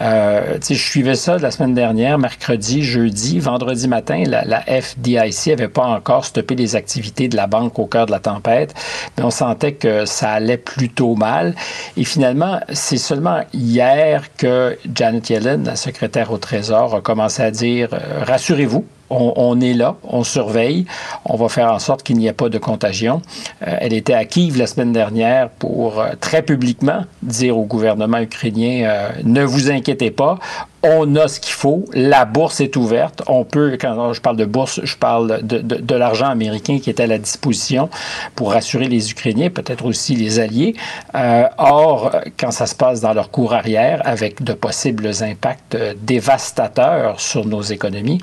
[0.00, 5.66] Euh, je suivais ça la semaine dernière, mercredi, jeudi, vendredi matin, la, la FDIC avait
[5.66, 8.72] pas encore stoppé les activités de la banque au cœur de la tempête,
[9.16, 11.56] mais on sentait que ça allait plutôt mal.
[11.96, 17.50] Et finalement, c'est seulement hier que Janet Yellen, la secrétaire au Trésor, a commencé à
[17.50, 20.86] dire euh, rassurez-vous, on, on est là, on surveille,
[21.24, 23.22] on va faire en sorte qu'il n'y ait pas de contagion.
[23.66, 28.18] Euh, elle était à Kiev la semaine dernière pour euh, très publiquement dire au gouvernement
[28.18, 30.38] ukrainien euh, ne vous inquiétez pas,
[30.82, 34.44] on a ce qu'il faut, la bourse est ouverte, on peut, quand je parle de
[34.44, 37.88] bourse, je parle de, de, de l'argent américain qui est à la disposition
[38.36, 40.76] pour rassurer les Ukrainiens, peut-être aussi les alliés.
[41.14, 45.94] Euh, or, quand ça se passe dans leur cours arrière, avec de possibles impacts euh,
[46.00, 48.20] dévastateurs sur nos économies,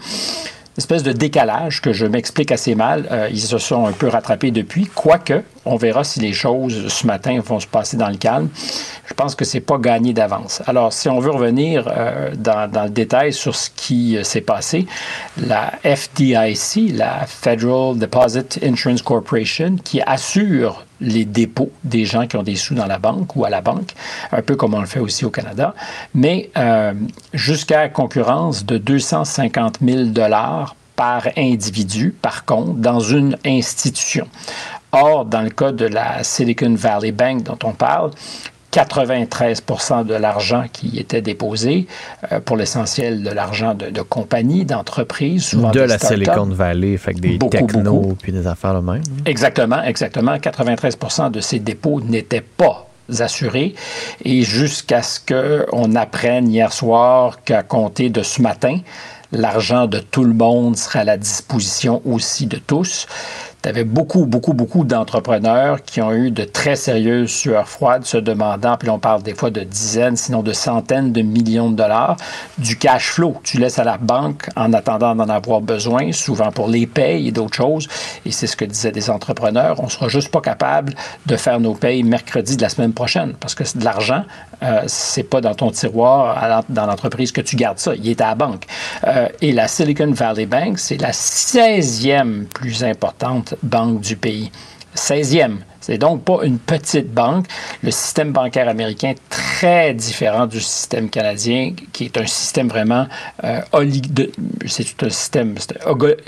[0.77, 3.07] espèce de décalage que je m'explique assez mal.
[3.11, 7.07] Euh, ils se sont un peu rattrapés depuis, quoique on verra si les choses ce
[7.07, 8.49] matin vont se passer dans le calme.
[9.05, 10.61] Je pense que c'est pas gagné d'avance.
[10.67, 14.85] Alors, si on veut revenir euh, dans, le détail sur ce qui euh, s'est passé,
[15.37, 22.43] la FDIC, la Federal Deposit Insurance Corporation, qui assure les dépôts des gens qui ont
[22.43, 23.93] des sous dans la banque ou à la banque,
[24.31, 25.75] un peu comme on le fait aussi au Canada,
[26.13, 26.93] mais euh,
[27.33, 34.27] jusqu'à concurrence de 250 000 dollars par individu, par compte, dans une institution.
[34.91, 38.11] Or, dans le cas de la Silicon Valley Bank dont on parle,
[38.71, 41.87] 93% de l'argent qui était déposé,
[42.31, 45.97] euh, pour l'essentiel de l'argent de, de compagnies, d'entreprises, souvent de des la.
[45.99, 48.15] Silicon Valley, fait que des Beaucoup, technos beaucoup.
[48.15, 49.01] puis des affaires de même.
[49.25, 50.35] Exactement, exactement.
[50.35, 52.87] 93% de ces dépôts n'étaient pas
[53.19, 53.75] assurés
[54.23, 58.79] et jusqu'à ce qu'on apprenne hier soir qu'à compter de ce matin,
[59.31, 63.05] l'argent de tout le monde sera à la disposition aussi de tous
[63.65, 68.17] tu avais beaucoup, beaucoup, beaucoup d'entrepreneurs qui ont eu de très sérieuses sueurs froides se
[68.17, 72.15] demandant, puis on parle des fois de dizaines, sinon de centaines de millions de dollars,
[72.59, 73.37] du cash flow.
[73.43, 77.31] Tu laisses à la banque en attendant d'en avoir besoin, souvent pour les payes et
[77.31, 77.87] d'autres choses.
[78.23, 79.79] Et c'est ce que disaient des entrepreneurs.
[79.79, 80.93] On sera juste pas capable
[81.25, 84.25] de faire nos payes mercredi de la semaine prochaine parce que de l'argent,
[84.61, 87.95] euh, c'est pas dans ton tiroir dans l'entreprise que tu gardes ça.
[87.95, 88.65] Il est à la banque.
[89.07, 94.51] Euh, et la Silicon Valley Bank, c'est la 16e plus importante banque du pays.
[94.95, 95.57] 16e.
[95.81, 97.45] C'est donc pas une petite banque.
[97.83, 103.05] Le système bancaire américain est très différent du système canadien, qui est un système vraiment
[103.43, 103.59] euh,
[104.65, 105.55] c'est un système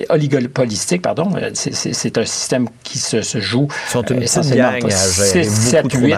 [0.10, 1.32] oligopolistique, pardon.
[1.54, 6.16] C'est un système qui se, joue Ils sont une essentiellement 6, 7, 8.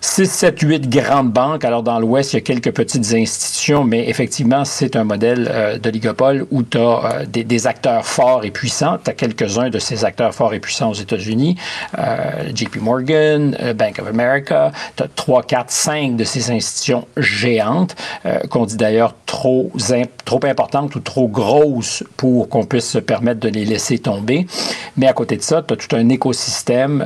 [0.00, 1.64] 6, 7, 8 grandes banques.
[1.64, 5.78] Alors, dans l'Ouest, il y a quelques petites institutions, mais effectivement, c'est un modèle euh,
[5.78, 8.98] d'oligopole où tu as euh, des, acteurs forts et puissants.
[9.02, 11.56] Tu as quelques-uns de ces acteurs forts et puissants aux États-Unis.
[11.98, 14.72] Euh, JP Morgan, Bank of America.
[14.96, 17.96] Tu as 3, 4, 5 de ces institutions géantes
[18.50, 19.72] qu'on dit d'ailleurs trop,
[20.24, 24.46] trop importantes ou trop grosses pour qu'on puisse se permettre de les laisser tomber.
[24.96, 27.04] Mais à côté de ça, tu as tout un écosystème,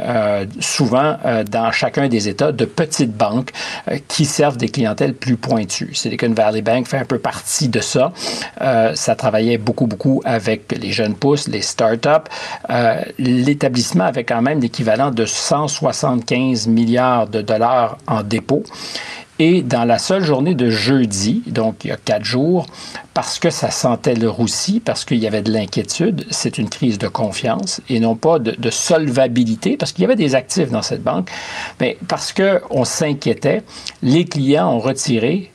[0.60, 1.16] souvent
[1.50, 3.50] dans chacun des États, de petites banques
[3.88, 5.94] euh, qui servent des clientèles plus pointues.
[5.94, 8.12] Silicon Valley Bank fait un peu partie de ça.
[8.60, 12.28] Euh, ça travaillait beaucoup, beaucoup avec les jeunes pousses, les startups.
[12.70, 18.64] Euh, L'établissement avait quand même l'équivalent de 175 milliards de dollars en dépôt.
[19.38, 22.66] Et dans la seule journée de jeudi, donc il y a quatre jours,
[23.14, 26.98] parce que ça sentait le roussi, parce qu'il y avait de l'inquiétude, c'est une crise
[26.98, 31.02] de confiance et non pas de, solvabilité, parce qu'il y avait des actifs dans cette
[31.02, 31.30] banque,
[31.80, 33.62] mais parce qu'on s'inquiétait,
[34.02, 35.50] les clients ont retiré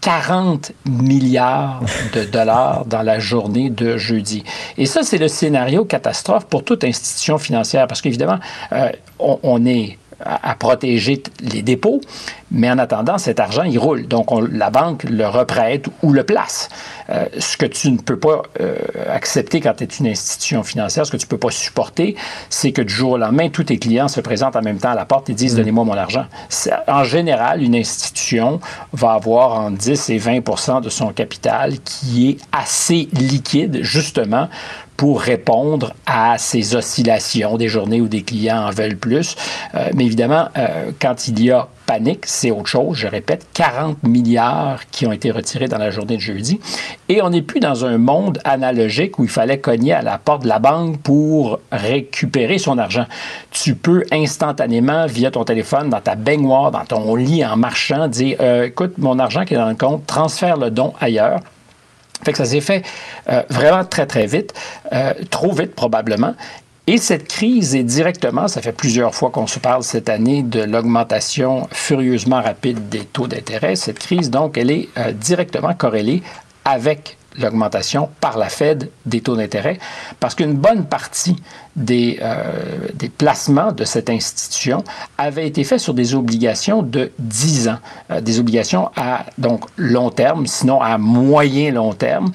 [0.00, 1.80] 40 milliards
[2.12, 4.42] de dollars dans la journée de jeudi.
[4.76, 8.40] Et ça, c'est le scénario catastrophe pour toute institution financière, parce qu'évidemment,
[8.72, 12.00] euh, on, est à, protéger les dépôts,
[12.50, 14.06] mais en attendant, cet argent, il roule.
[14.06, 16.68] Donc, la banque le reprête ou le place.
[17.10, 18.76] Euh, ce que tu ne peux pas euh,
[19.08, 22.16] accepter quand tu es une institution financière, ce que tu ne peux pas supporter,
[22.50, 24.94] c'est que du jour au lendemain, tous tes clients se présentent en même temps à
[24.94, 25.58] la porte et disent mm.
[25.58, 26.26] Donnez-moi mon argent.
[26.86, 28.60] En général, une institution
[28.92, 34.48] va avoir en 10 et 20% de son capital qui est assez liquide, justement,
[34.96, 39.36] pour répondre à ces oscillations des journées où des clients en veulent plus.
[39.74, 42.96] Euh, mais évidemment, euh, quand il y a panique, c'est autre chose.
[42.96, 46.60] Je répète, 40 milliards qui ont été retirés dans la journée de jeudi.
[47.08, 50.42] Et on n'est plus dans un monde analogique où il fallait cogner à la porte
[50.42, 53.06] de la banque pour récupérer son argent.
[53.50, 58.36] Tu peux instantanément, via ton téléphone, dans ta baignoire, dans ton lit, en marchant, dire
[58.40, 61.40] euh, écoute, mon argent qui est dans le compte, transfère le don ailleurs.
[62.24, 62.84] Fait que ça s'est fait
[63.28, 64.54] euh, vraiment très, très vite,
[64.92, 66.34] euh, trop vite probablement.
[66.86, 70.62] Et cette crise est directement, ça fait plusieurs fois qu'on se parle cette année de
[70.62, 73.76] l'augmentation furieusement rapide des taux d'intérêt.
[73.76, 76.22] Cette crise, donc, elle est euh, directement corrélée
[76.64, 79.78] avec l'augmentation par la Fed des taux d'intérêt,
[80.20, 81.36] parce qu'une bonne partie
[81.76, 84.84] des, euh, des, placements de cette institution
[85.16, 87.78] avait été fait sur des obligations de 10 ans,
[88.10, 92.32] euh, des obligations à donc long terme, sinon à moyen long terme,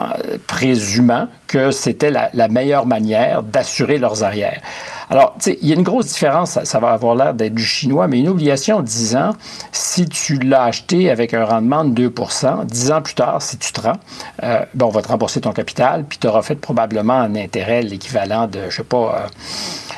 [0.00, 4.60] euh, présumant que c'était la, la meilleure manière d'assurer leurs arrières.
[5.10, 7.64] Alors, tu sais, il y a une grosse différence, ça, va avoir l'air d'être du
[7.64, 9.32] chinois, mais une obligation de 10 ans,
[9.72, 13.72] si tu l'as acheté avec un rendement de 2% 10 ans plus tard, si tu
[13.72, 13.98] te rends,
[14.44, 17.82] euh, ben, on va te rembourser ton capital, puis tu auras fait probablement un intérêt
[17.82, 19.28] l'équivalent de, je sais pas, euh,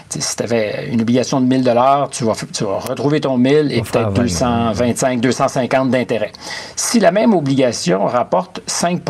[0.08, 3.70] si tu avais une obligation de 1000 dollars, tu vas, tu vas retrouver ton 1000
[3.70, 6.32] et peut-être 225, 250 d'intérêt.
[6.74, 9.02] Si la même obligation rapporte 5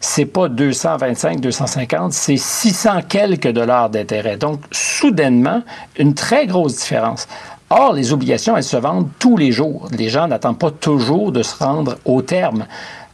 [0.00, 4.38] c'est pas 225, 250, c'est 600 quelques dollars d'intérêt.
[4.38, 5.62] Donc, soudainement,
[5.98, 7.28] une très grosse différence.
[7.68, 9.88] Or, les obligations, elles se vendent tous les jours.
[9.96, 12.66] Les gens n'attendent pas toujours de se rendre au terme.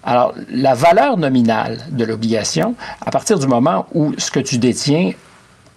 [0.04, 5.12] Alors, la valeur nominale de l'obligation, à partir du moment où ce que tu détiens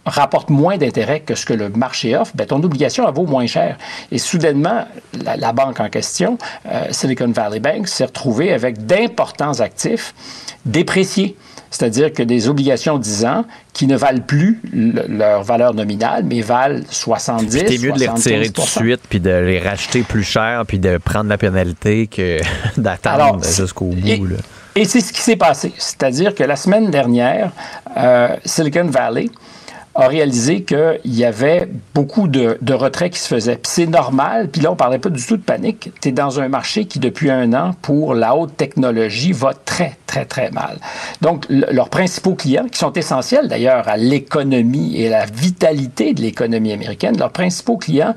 [0.05, 3.47] rapporte moins d'intérêt que ce que le marché offre, ben, ton obligation elle vaut moins
[3.47, 3.77] cher.
[4.11, 4.85] Et soudainement,
[5.23, 10.13] la, banque en question, euh, Silicon Valley Bank, s'est retrouvée avec d'importants actifs
[10.65, 11.35] dépréciés.
[11.71, 16.81] C'est-à-dire que des obligations 10 ans qui ne valent plus leur valeur nominale, mais valent
[16.89, 20.63] 70 C'est mieux de les retirer tout de suite, puis de les racheter plus cher,
[20.67, 22.39] puis de prendre la pénalité que
[22.77, 24.27] d'attendre jusqu'au bout.
[24.75, 25.73] Et, c'est ce qui s'est passé.
[25.77, 27.51] C'est-à-dire que la semaine dernière,
[27.97, 29.29] euh, Silicon Valley
[29.99, 33.59] a réalisé qu'il y avait beaucoup de, de retraits qui se faisaient.
[33.63, 35.91] C'est normal, puis là, on parlait pas du tout de panique.
[36.01, 39.97] Tu es dans un marché qui, depuis un an, pour la haute technologie, va très,
[40.07, 40.77] très, très mal.
[41.21, 46.21] Donc, leurs principaux clients, qui sont essentiels d'ailleurs à l'économie et à la vitalité de
[46.21, 48.15] l'économie américaine, leurs principaux clients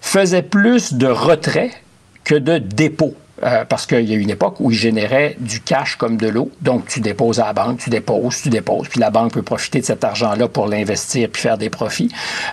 [0.00, 1.72] faisaient plus de retraits
[2.24, 3.14] que de dépôts.
[3.44, 6.50] Euh, parce qu'il y a une époque où ils généraient du cash comme de l'eau.
[6.60, 9.80] Donc, tu déposes à la banque, tu déposes, tu déposes, puis la banque peut profiter
[9.80, 12.08] de cet argent-là pour l'investir puis faire des profits.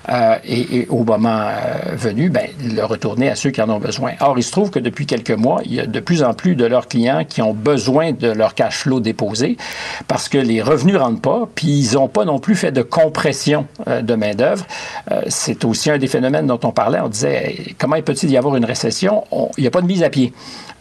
[0.10, 4.14] Euh, et, au moment euh, venu, ben, le retourner à ceux qui en ont besoin.
[4.20, 6.56] Or, il se trouve que depuis quelques mois, il y a de plus en plus
[6.56, 9.58] de leurs clients qui ont besoin de leur cash flow déposé
[10.08, 12.82] parce que les revenus ne rentrent pas, puis ils n'ont pas non plus fait de
[12.82, 14.66] compression de main-d'œuvre.
[15.28, 17.00] C'est aussi un des phénomènes dont on parlait.
[17.00, 19.26] On disait, comment peut-il y avoir une récession?
[19.58, 20.34] il n'y a pas de mise à pied.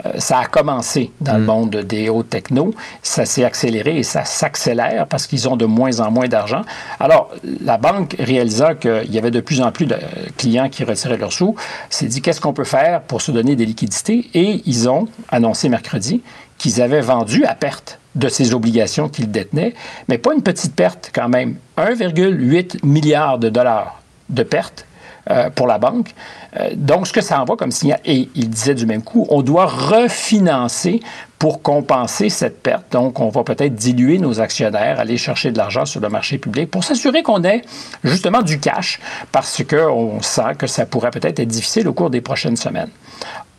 [0.07, 1.47] Euh, ça a commencé dans le mm.
[1.47, 6.01] monde des hauts techno, ça s'est accéléré et ça s'accélère parce qu'ils ont de moins
[6.01, 6.63] en moins d'argent.
[7.01, 7.31] Alors,
[7.63, 9.97] la banque, réalisant qu'il y avait de plus en plus de
[10.37, 11.55] clients qui retiraient leurs sous,
[11.91, 14.31] s'est dit qu'est-ce qu'on peut faire pour se donner des liquidités?
[14.35, 16.23] Et ils ont annoncé mercredi
[16.59, 19.75] qu'ils avaient vendu à perte de ces obligations qu'ils détenaient,
[20.09, 24.87] mais pas une petite perte quand même, 1,8 milliard de dollars de pertes
[25.31, 26.15] euh, pour la banque.
[26.57, 29.43] Euh, donc, ce que ça envoie comme signal, et il disait du même coup, on
[29.43, 31.01] doit refinancer
[31.39, 32.91] pour compenser cette perte.
[32.91, 36.71] Donc, on va peut-être diluer nos actionnaires, aller chercher de l'argent sur le marché public
[36.71, 37.63] pour s'assurer qu'on ait
[38.03, 38.99] justement du cash,
[39.31, 42.91] parce qu'on sent que ça pourrait peut-être être difficile au cours des prochaines semaines.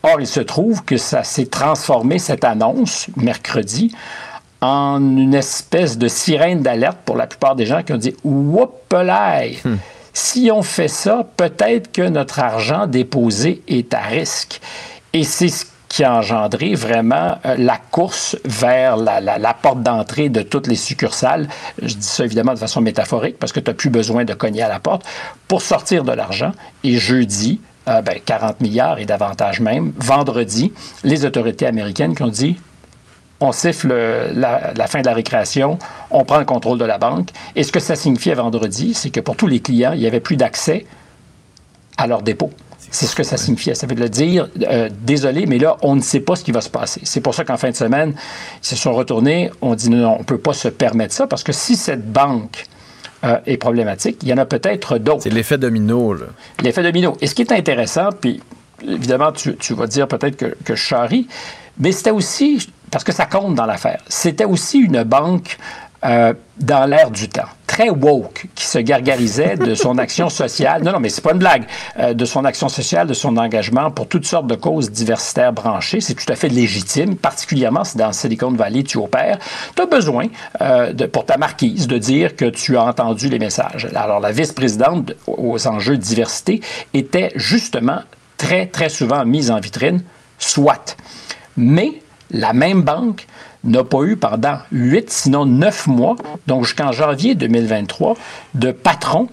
[0.02, 3.94] Or, il se trouve que ça s'est transformé, cette annonce, mercredi,
[4.62, 9.60] en une espèce de sirène d'alerte pour la plupart des gens qui ont dit «Whoopalaï!
[9.64, 9.76] Hmm.
[10.14, 14.62] Si on fait ça, peut-être que notre argent déposé est à risque.
[15.14, 20.42] Et c'est ce qui a engendré vraiment euh, la course vers la, porte d'entrée de
[20.42, 21.50] toutes les succursales.
[21.82, 24.62] Je dis ça évidemment de façon métaphorique parce que tu n'as plus besoin de cogner
[24.62, 25.04] à la porte
[25.48, 26.52] pour sortir de l'argent.
[26.84, 30.72] Et jeudi, 40 euh, ben, milliards et davantage même, vendredi,
[31.04, 32.58] les autorités américaines qui ont dit
[33.40, 33.94] on siffle
[34.34, 35.80] la, fin de la récréation,
[36.12, 37.30] on prend le contrôle de la banque.
[37.56, 40.20] Et ce que ça signifiait vendredi, c'est que pour tous les clients, il n'y avait
[40.20, 40.86] plus d'accès
[41.98, 42.52] à leur dépôt.
[42.92, 43.76] C'est ce que ça signifiait.
[43.76, 46.70] Ça veut dire, euh, désolé, mais là, on ne sait pas ce qui va se
[46.70, 47.02] passer.
[47.04, 48.16] C'est pour ça qu'en fin de semaine,
[48.64, 49.52] ils se sont retournés.
[49.62, 52.66] On dit non, on ne peut pas se permettre ça parce que si cette banque
[53.24, 55.24] euh, est problématique, il y en a peut-être d'autres.
[55.24, 56.16] C'est l'effet domino.
[56.64, 57.16] L'effet domino.
[57.22, 58.42] Et ce qui est intéressant, puis
[58.82, 61.28] évidemment, tu, vas dire peut-être que, que je charrie,
[61.80, 65.58] mais c'était aussi, parce que ça compte dans l'affaire, c'était aussi une banque
[66.06, 70.82] euh, dans l'air du temps, très woke, qui se gargarisait de son action sociale.
[70.82, 71.64] Non, non, mais c'est pas une blague.
[72.00, 76.00] Euh, de son action sociale, de son engagement pour toutes sortes de causes diversitaires branchées.
[76.00, 79.40] C'est tout à fait légitime, particulièrement si dans Silicon Valley tu opères.
[79.76, 80.28] Tu as besoin,
[80.62, 83.90] euh, pour ta marquise, de dire que tu as entendu les messages.
[83.94, 86.62] Alors, la vice-présidente aux enjeux de diversité
[86.94, 88.00] était justement
[88.38, 90.02] très, très souvent mise en vitrine,
[90.38, 90.96] soit.
[91.58, 93.28] Mais la même banque
[93.64, 96.16] n'a pas eu pendant huit, sinon neuf mois,
[96.48, 98.16] donc jusqu'en janvier 2023,
[98.54, 99.30] de patron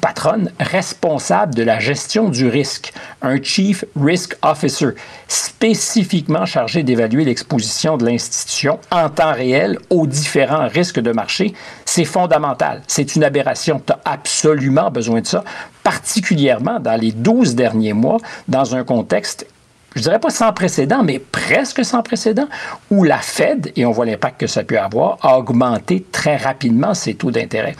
[0.00, 2.92] patronne responsable de la gestion du risque,
[3.22, 4.90] un Chief Risk Officer,
[5.28, 11.54] spécifiquement chargé d'évaluer l'exposition de l'institution en temps réel aux différents risques de marché.
[11.84, 12.82] C'est fondamental.
[12.86, 13.80] C'est une aberration.
[13.84, 15.44] Tu as absolument besoin de ça,
[15.82, 19.46] particulièrement dans les 12 derniers mois, dans un contexte
[19.94, 22.46] je dirais pas sans précédent, mais presque sans précédent,
[22.90, 26.94] où la Fed, et on voit l'impact que ça peut avoir, a augmenté très rapidement
[26.94, 27.76] ses taux d'intérêt.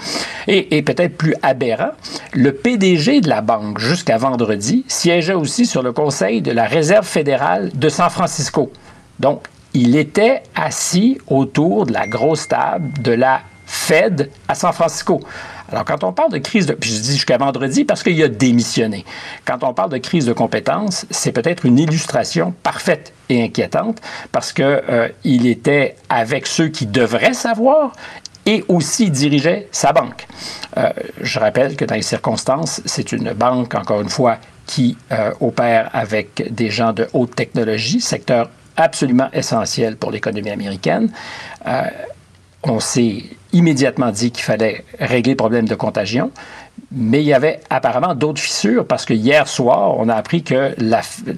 [0.47, 1.91] Et, peut-être plus aberrant,
[2.33, 7.07] le PDG de la banque, jusqu'à vendredi, siégeait aussi sur le conseil de la Réserve
[7.07, 8.71] fédérale de San Francisco.
[9.19, 15.21] Donc, il était assis autour de la grosse table de la Fed à San Francisco.
[15.75, 16.73] Alors, quand on parle de crise de...
[16.75, 19.05] Puis je dis jusqu'à vendredi parce qu'il a démissionné.
[19.45, 24.53] Quand on parle de crise de compétences, c'est peut-être une illustration parfaite et inquiétante parce
[24.53, 27.91] qu'il euh, était avec ceux qui devraient savoir
[28.47, 30.29] et aussi dirigeait sa banque.
[30.77, 30.91] Euh,
[31.21, 35.91] je rappelle que dans les circonstances, c'est une banque, encore une fois, qui euh, opère
[35.93, 41.11] avec des gens de haute technologie, secteur absolument essentiel pour l'économie américaine.
[42.67, 46.31] On s'est immédiatement dit qu'il fallait régler le problème de contagion.
[46.91, 50.75] Mais il y avait apparemment d'autres fissures parce que hier soir, on a appris que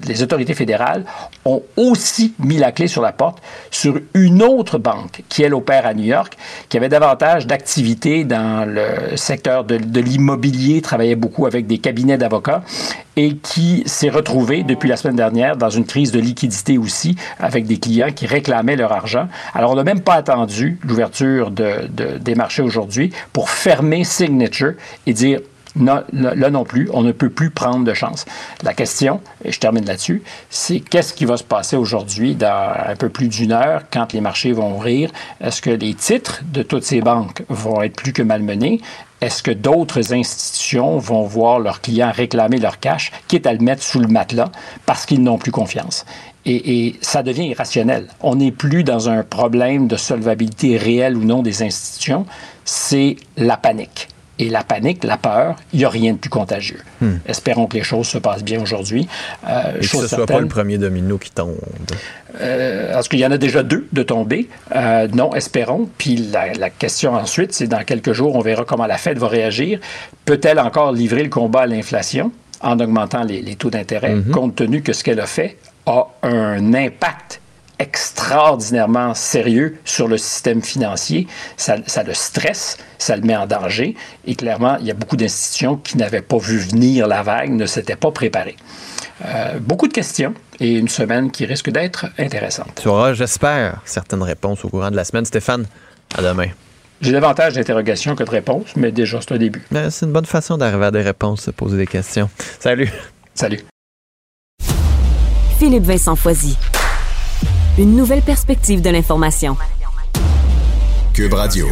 [0.07, 1.05] les autorités fédérales
[1.45, 3.39] ont aussi mis la clé sur la porte
[3.69, 6.37] sur une autre banque qui, elle, opère à New York,
[6.69, 12.17] qui avait davantage d'activités dans le secteur de, de l'immobilier, travaillait beaucoup avec des cabinets
[12.17, 12.63] d'avocats
[13.17, 17.65] et qui s'est retrouvé depuis la semaine dernière dans une crise de liquidité aussi, avec
[17.65, 19.27] des clients qui réclamaient leur argent.
[19.53, 24.73] Alors, on n'a même pas attendu l'ouverture de, de, des marchés aujourd'hui pour fermer Signature
[25.07, 25.39] et dire
[25.83, 28.25] là non plus, on ne peut plus prendre de chance.
[28.63, 32.95] La question, et je termine là-dessus, c'est qu'est-ce qui va se passer aujourd'hui dans un
[32.95, 35.11] peu plus d'une heure quand les marchés vont ouvrir?
[35.41, 38.81] Est-ce que les titres de toutes ces banques vont être plus que malmenés?
[39.21, 43.83] Est-ce que d'autres institutions vont voir leurs clients réclamer leur cash, quitte à le mettre
[43.83, 44.51] sous le matelas
[44.85, 46.05] parce qu'ils n'ont plus confiance?
[46.45, 48.07] Et, et, ça devient irrationnel.
[48.21, 52.25] On n'est plus dans un problème de solvabilité réelle ou non des institutions,
[52.63, 54.07] c'est la panique
[54.39, 56.79] et la panique, la peur, il n'y a rien de plus contagieux.
[57.01, 57.17] Hmm.
[57.27, 59.07] Espérons que les choses se passent bien aujourd'hui.
[59.49, 61.57] Euh, et que ce ne soit pas le premier domino qui tombe.
[62.39, 64.47] Euh, parce qu'il y en a déjà deux de tomber.
[64.75, 65.89] Euh, non, espérons.
[65.97, 69.27] Puis la, la question ensuite, c'est dans quelques jours, on verra comment la Fed va
[69.27, 69.79] réagir.
[70.25, 72.31] Peut-elle encore livrer le combat à l'inflation
[72.61, 74.23] en augmentant les, les taux d'intérêt, Mhm.
[74.27, 74.31] -hmm.
[74.31, 77.39] compte tenu que ce qu'elle a fait a un impact
[77.79, 81.27] extraordinairement sérieux sur le système financier.
[81.57, 83.95] Ça, ça, le stresse, ça le met en danger.
[84.25, 87.65] Et clairement, il y a beaucoup d'institutions qui n'avaient pas vu venir la vague, ne
[87.65, 88.55] s'étaient pas préparées.
[89.25, 92.79] Euh, beaucoup de questions et une semaine qui risque d'être intéressante.
[92.81, 95.25] Tu auras, j'espère, certaines réponses au courant de la semaine.
[95.25, 95.65] Stéphane,
[96.15, 96.47] à demain.
[97.01, 99.61] J'ai davantage d'interrogations que de réponses, mais déjà, c'est un début.
[99.89, 102.29] C'est une bonne façon d'arriver à des réponses, de poser des questions.
[102.59, 102.91] Salut.
[103.35, 103.59] Salut.
[105.59, 106.57] Philippe Vincent Foisy.
[107.77, 109.55] Une nouvelle perspective de l'information.
[111.13, 111.67] Cube Radio.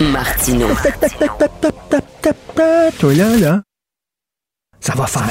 [0.00, 0.66] Martino.
[2.98, 3.62] Toi là, là.
[4.80, 5.28] Ça va faire.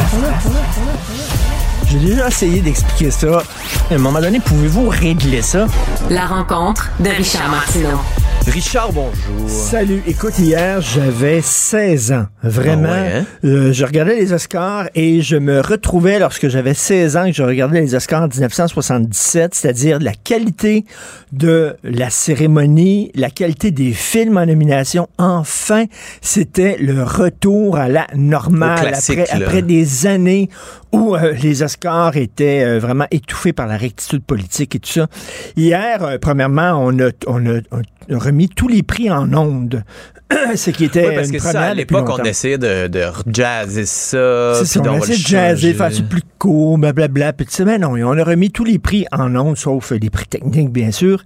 [1.87, 3.41] J'ai déjà essayé d'expliquer ça.
[3.89, 5.65] À un moment donné, pouvez-vous régler ça?
[6.11, 7.97] La rencontre de Richard Martineau.
[8.47, 9.47] Richard, bonjour.
[9.47, 10.01] Salut.
[10.07, 12.25] Écoute, hier, j'avais 16 ans.
[12.41, 12.89] Vraiment.
[12.89, 13.25] Ah ouais, hein?
[13.45, 17.43] euh, je regardais les Oscars et je me retrouvais lorsque j'avais 16 ans que je
[17.43, 20.85] regardais les Oscars en 1977, c'est-à-dire la qualité
[21.31, 25.07] de la cérémonie, la qualité des films en nomination.
[25.17, 25.85] Enfin,
[26.21, 30.49] c'était le retour à la normale après, après des années
[30.91, 35.07] où euh, les Oscars étaient euh, vraiment étouffés par la rectitude politique et tout ça.
[35.55, 37.81] Hier, euh, premièrement, on a, on a, on
[38.15, 39.83] a remis tous les prix en ondes.
[40.55, 43.85] Ce qui était Oui, parce une que ça, à l'époque, on essayait de, de jazzer
[43.85, 44.53] ça.
[44.55, 47.33] C'est ça, on le de jazzer, faire plus blablabla.
[47.33, 50.09] Puis tu sais, mais non, on a remis tous les prix en ondes, sauf les
[50.09, 51.23] prix techniques, bien sûr.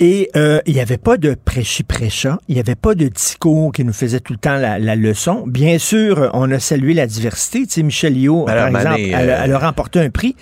[0.00, 3.84] Et euh, il n'y avait pas de prêchi-prêcha, il n'y avait pas de discours qui
[3.84, 5.44] nous faisait tout le temps la, la leçon.
[5.46, 7.60] Bien sûr, on a salué la diversité.
[7.66, 10.34] Tu sais, Michelle Yeoh, par Madame exemple, elle, a- euh, elle a remporté un prix,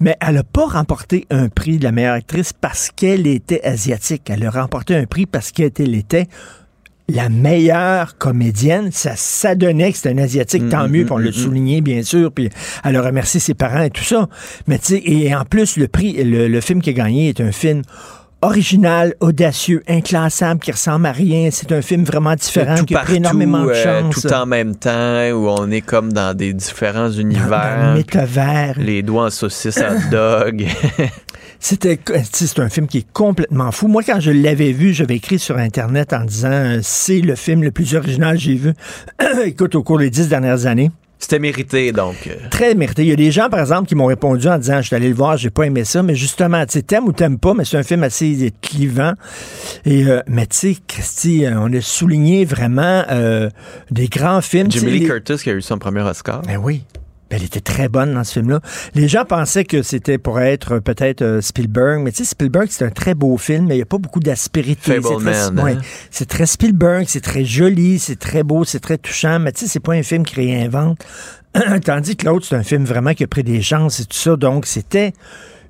[0.00, 4.22] mais elle n'a pas remporté un prix de la meilleure actrice parce qu'elle était asiatique.
[4.30, 6.26] Elle a remporté un prix parce qu'elle était
[7.08, 11.32] la meilleure comédienne, ça s'adonnait que c'était une asiatique, tant Mm, mieux, mm, l'a mm,
[11.32, 12.48] souligné bien sûr, puis
[12.82, 14.28] elle a remercié ses parents et tout ça.
[14.66, 17.40] Mais tu sais, et en plus le prix, le, le film qui a gagné est
[17.40, 17.82] un film
[18.44, 21.48] original, audacieux, inclassable, qui ressemble à rien.
[21.50, 24.20] C'est un film vraiment différent, tout qui a pris énormément de euh, chance.
[24.22, 27.94] tout en même temps, où on est comme dans des différents dans le univers.
[27.96, 28.74] métavers.
[28.78, 30.66] les doigts en saucisse hot dog.
[31.66, 31.98] C'était,
[32.30, 33.88] sais, c'est un film qui est complètement fou.
[33.88, 37.62] Moi, quand je l'avais vu, j'avais écrit sur Internet en disant euh, c'est le film
[37.62, 38.72] le plus original que j'ai vu.
[39.46, 40.90] Écoute, au cours des dix dernières années.
[41.18, 42.26] C'était mérité, donc.
[42.26, 43.00] euh, Très mérité.
[43.04, 45.08] Il y a des gens, par exemple, qui m'ont répondu en disant Je suis allé
[45.08, 46.02] le voir, j'ai pas aimé ça.
[46.02, 49.14] Mais justement, tu sais, t'aimes ou t'aimes pas, mais c'est un film assez clivant.
[49.86, 53.48] Et, euh, mais tu sais, Christy, euh, on a souligné vraiment euh,
[53.90, 54.70] des grands films.
[54.70, 56.42] Jamie Lee les- Curtis qui a eu son premier Oscar.
[56.42, 56.82] Ben oui.
[57.30, 58.60] Elle était très bonne dans ce film-là.
[58.94, 62.68] Les gens pensaient que c'était pour être euh, peut-être euh, Spielberg, mais tu sais, Spielberg,
[62.70, 65.00] c'est un très beau film, mais il n'y a pas beaucoup d'aspérité.
[65.00, 65.80] C'est très, ouais, hein?
[66.10, 69.66] c'est très Spielberg, c'est très joli, c'est très beau, c'est très touchant, mais tu sais,
[69.66, 71.04] c'est pas un film qui réinvente.
[71.84, 74.36] Tandis que l'autre, c'est un film vraiment qui a pris des chances et tout ça.
[74.36, 75.12] Donc, c'était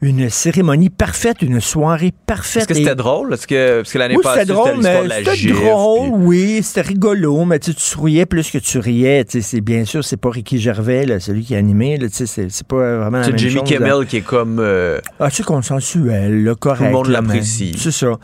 [0.04, 2.62] une cérémonie parfaite, une soirée parfaite.
[2.62, 3.32] Est-ce que Et- c'était drôle?
[3.34, 6.80] Est-ce que, parce que l'année oui, passée, c'était drôle, mais c'était drôle, puis- oui, c'était
[6.82, 9.24] rigolo, mais tu sais, tu souriais plus que tu riais.
[9.24, 12.08] tu sais, C'est bien sûr, c'est pas Ricky Gervais, là, celui qui a animé, là,
[12.08, 13.76] tu sais, c'est c'est pas vraiment C'est Jimmy chose, là.
[13.78, 14.58] Kimmel qui est comme.
[14.60, 16.78] euh, Ah, tu sais, consensuel, là, correct.
[16.78, 17.74] Tout le monde l'apprécie.
[17.78, 18.18] C'est ça.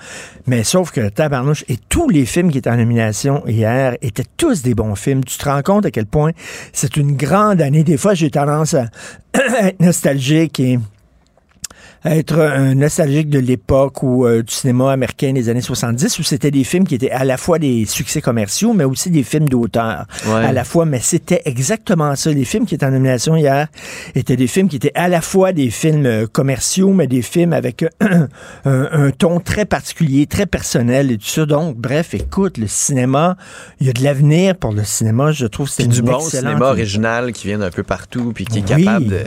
[0.46, 4.62] Mais sauf que Tabarnouche et tous les films qui étaient en nomination hier étaient tous
[4.62, 5.24] des bons films.
[5.24, 6.32] Tu te rends compte à quel point
[6.72, 7.84] c'est une grande année.
[7.84, 8.86] Des fois, j'ai tendance à
[9.62, 10.78] être nostalgique et
[12.04, 16.50] être un nostalgique de l'époque ou euh, du cinéma américain des années 70 où c'était
[16.50, 20.06] des films qui étaient à la fois des succès commerciaux mais aussi des films d'auteur
[20.26, 20.44] Ouais.
[20.44, 23.68] à la fois mais c'était exactement ça les films qui étaient en nomination hier
[24.14, 27.52] étaient des films qui étaient à la fois des films euh, commerciaux mais des films
[27.52, 27.88] avec euh,
[28.64, 33.36] un, un ton très particulier très personnel et tout ça donc bref écoute le cinéma
[33.80, 37.32] il y a de l'avenir pour le cinéma je trouve c'est du bon cinéma original
[37.32, 38.84] qui vient d'un peu partout puis qui est Oui.
[38.84, 39.18] capable de.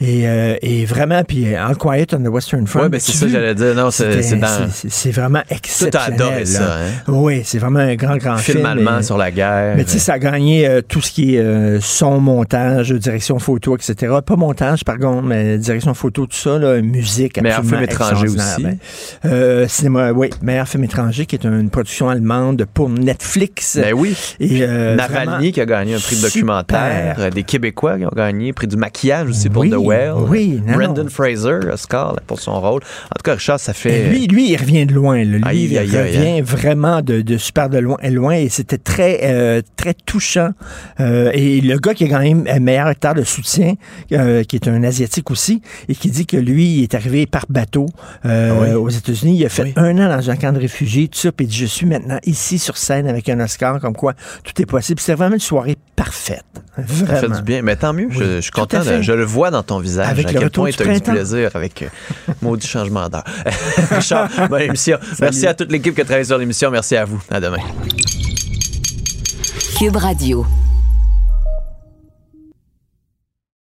[0.00, 2.82] Et, euh, et vraiment, puis euh, All Quiet on the Western Front.
[2.82, 3.74] Ouais, ben, c'est ça que j'allais dire.
[3.74, 6.14] Non, c'est- dans- c'est- vraiment exceptionnel.
[6.14, 6.46] adoré là.
[6.46, 6.90] ça, hein?
[7.08, 8.66] Oui, c'est vraiment un grand, grand Film film.
[8.66, 9.74] allemand et- sur la guerre.
[9.76, 13.38] Mais tu sais, ça a gagné euh, tout ce qui est euh, son, montage, direction
[13.38, 14.12] photo, etc.
[14.24, 18.62] Pas montage, par contre, mais direction photo, tout ça, là, musique, Meilleur film étranger aussi.
[18.62, 18.78] Ben,
[19.24, 23.78] euh, cinéma, oui, meilleur film étranger, qui est une production allemande pour Netflix.
[23.80, 24.16] Ben oui.
[24.40, 27.16] Et, euh, Navalny qui a gagné un prix de documentaire.
[27.18, 30.12] Euh, Des Québécois qui ont gagné un prix du maquillage aussi pour Oui, The Well.
[30.28, 31.10] oui, non, Brendan non.
[31.10, 32.82] Fraser, Oscar là, pour son rôle.
[32.82, 34.06] En tout cas, Richard, ça fait.
[34.06, 35.18] Et lui, lui, il revient de loin.
[35.18, 35.24] là.
[35.38, 36.40] Lui, Aïe, il aïe, revient aïe.
[36.42, 40.50] vraiment de, de super de loin, loin et c'était très, euh, très touchant.
[41.00, 43.74] Euh, et le gars qui a gagné un meilleur acteur de soutien,
[44.12, 47.46] euh, qui est un asiatique aussi, et qui dit que lui, il est arrivé par
[47.48, 47.86] bateau
[48.24, 48.74] euh, Ah oui.
[48.74, 49.36] aux États-Unis.
[49.38, 51.56] Il a fait un an dans un camp de réfugiés, tout ça, puis il dit
[51.56, 55.00] je suis maintenant ici sur scène avec un Oscar, comme quoi tout est possible.
[55.00, 56.44] C'était vraiment une soirée parfaite,
[56.76, 57.62] Ça fait du bien.
[57.62, 58.80] Mais tant mieux, je, je suis content.
[58.84, 60.08] de- je le vois dans ton visage.
[60.08, 61.88] Avec à le quel point tu as eu du plaisir avec euh,
[62.42, 63.24] maudit changement d'heure.
[63.90, 64.98] Richard, bonne émission.
[65.20, 66.70] Merci à toute l'équipe qui a travaillé sur l'émission.
[66.70, 67.20] Merci à vous.
[67.30, 67.58] À demain.
[69.78, 70.46] Cube Radio.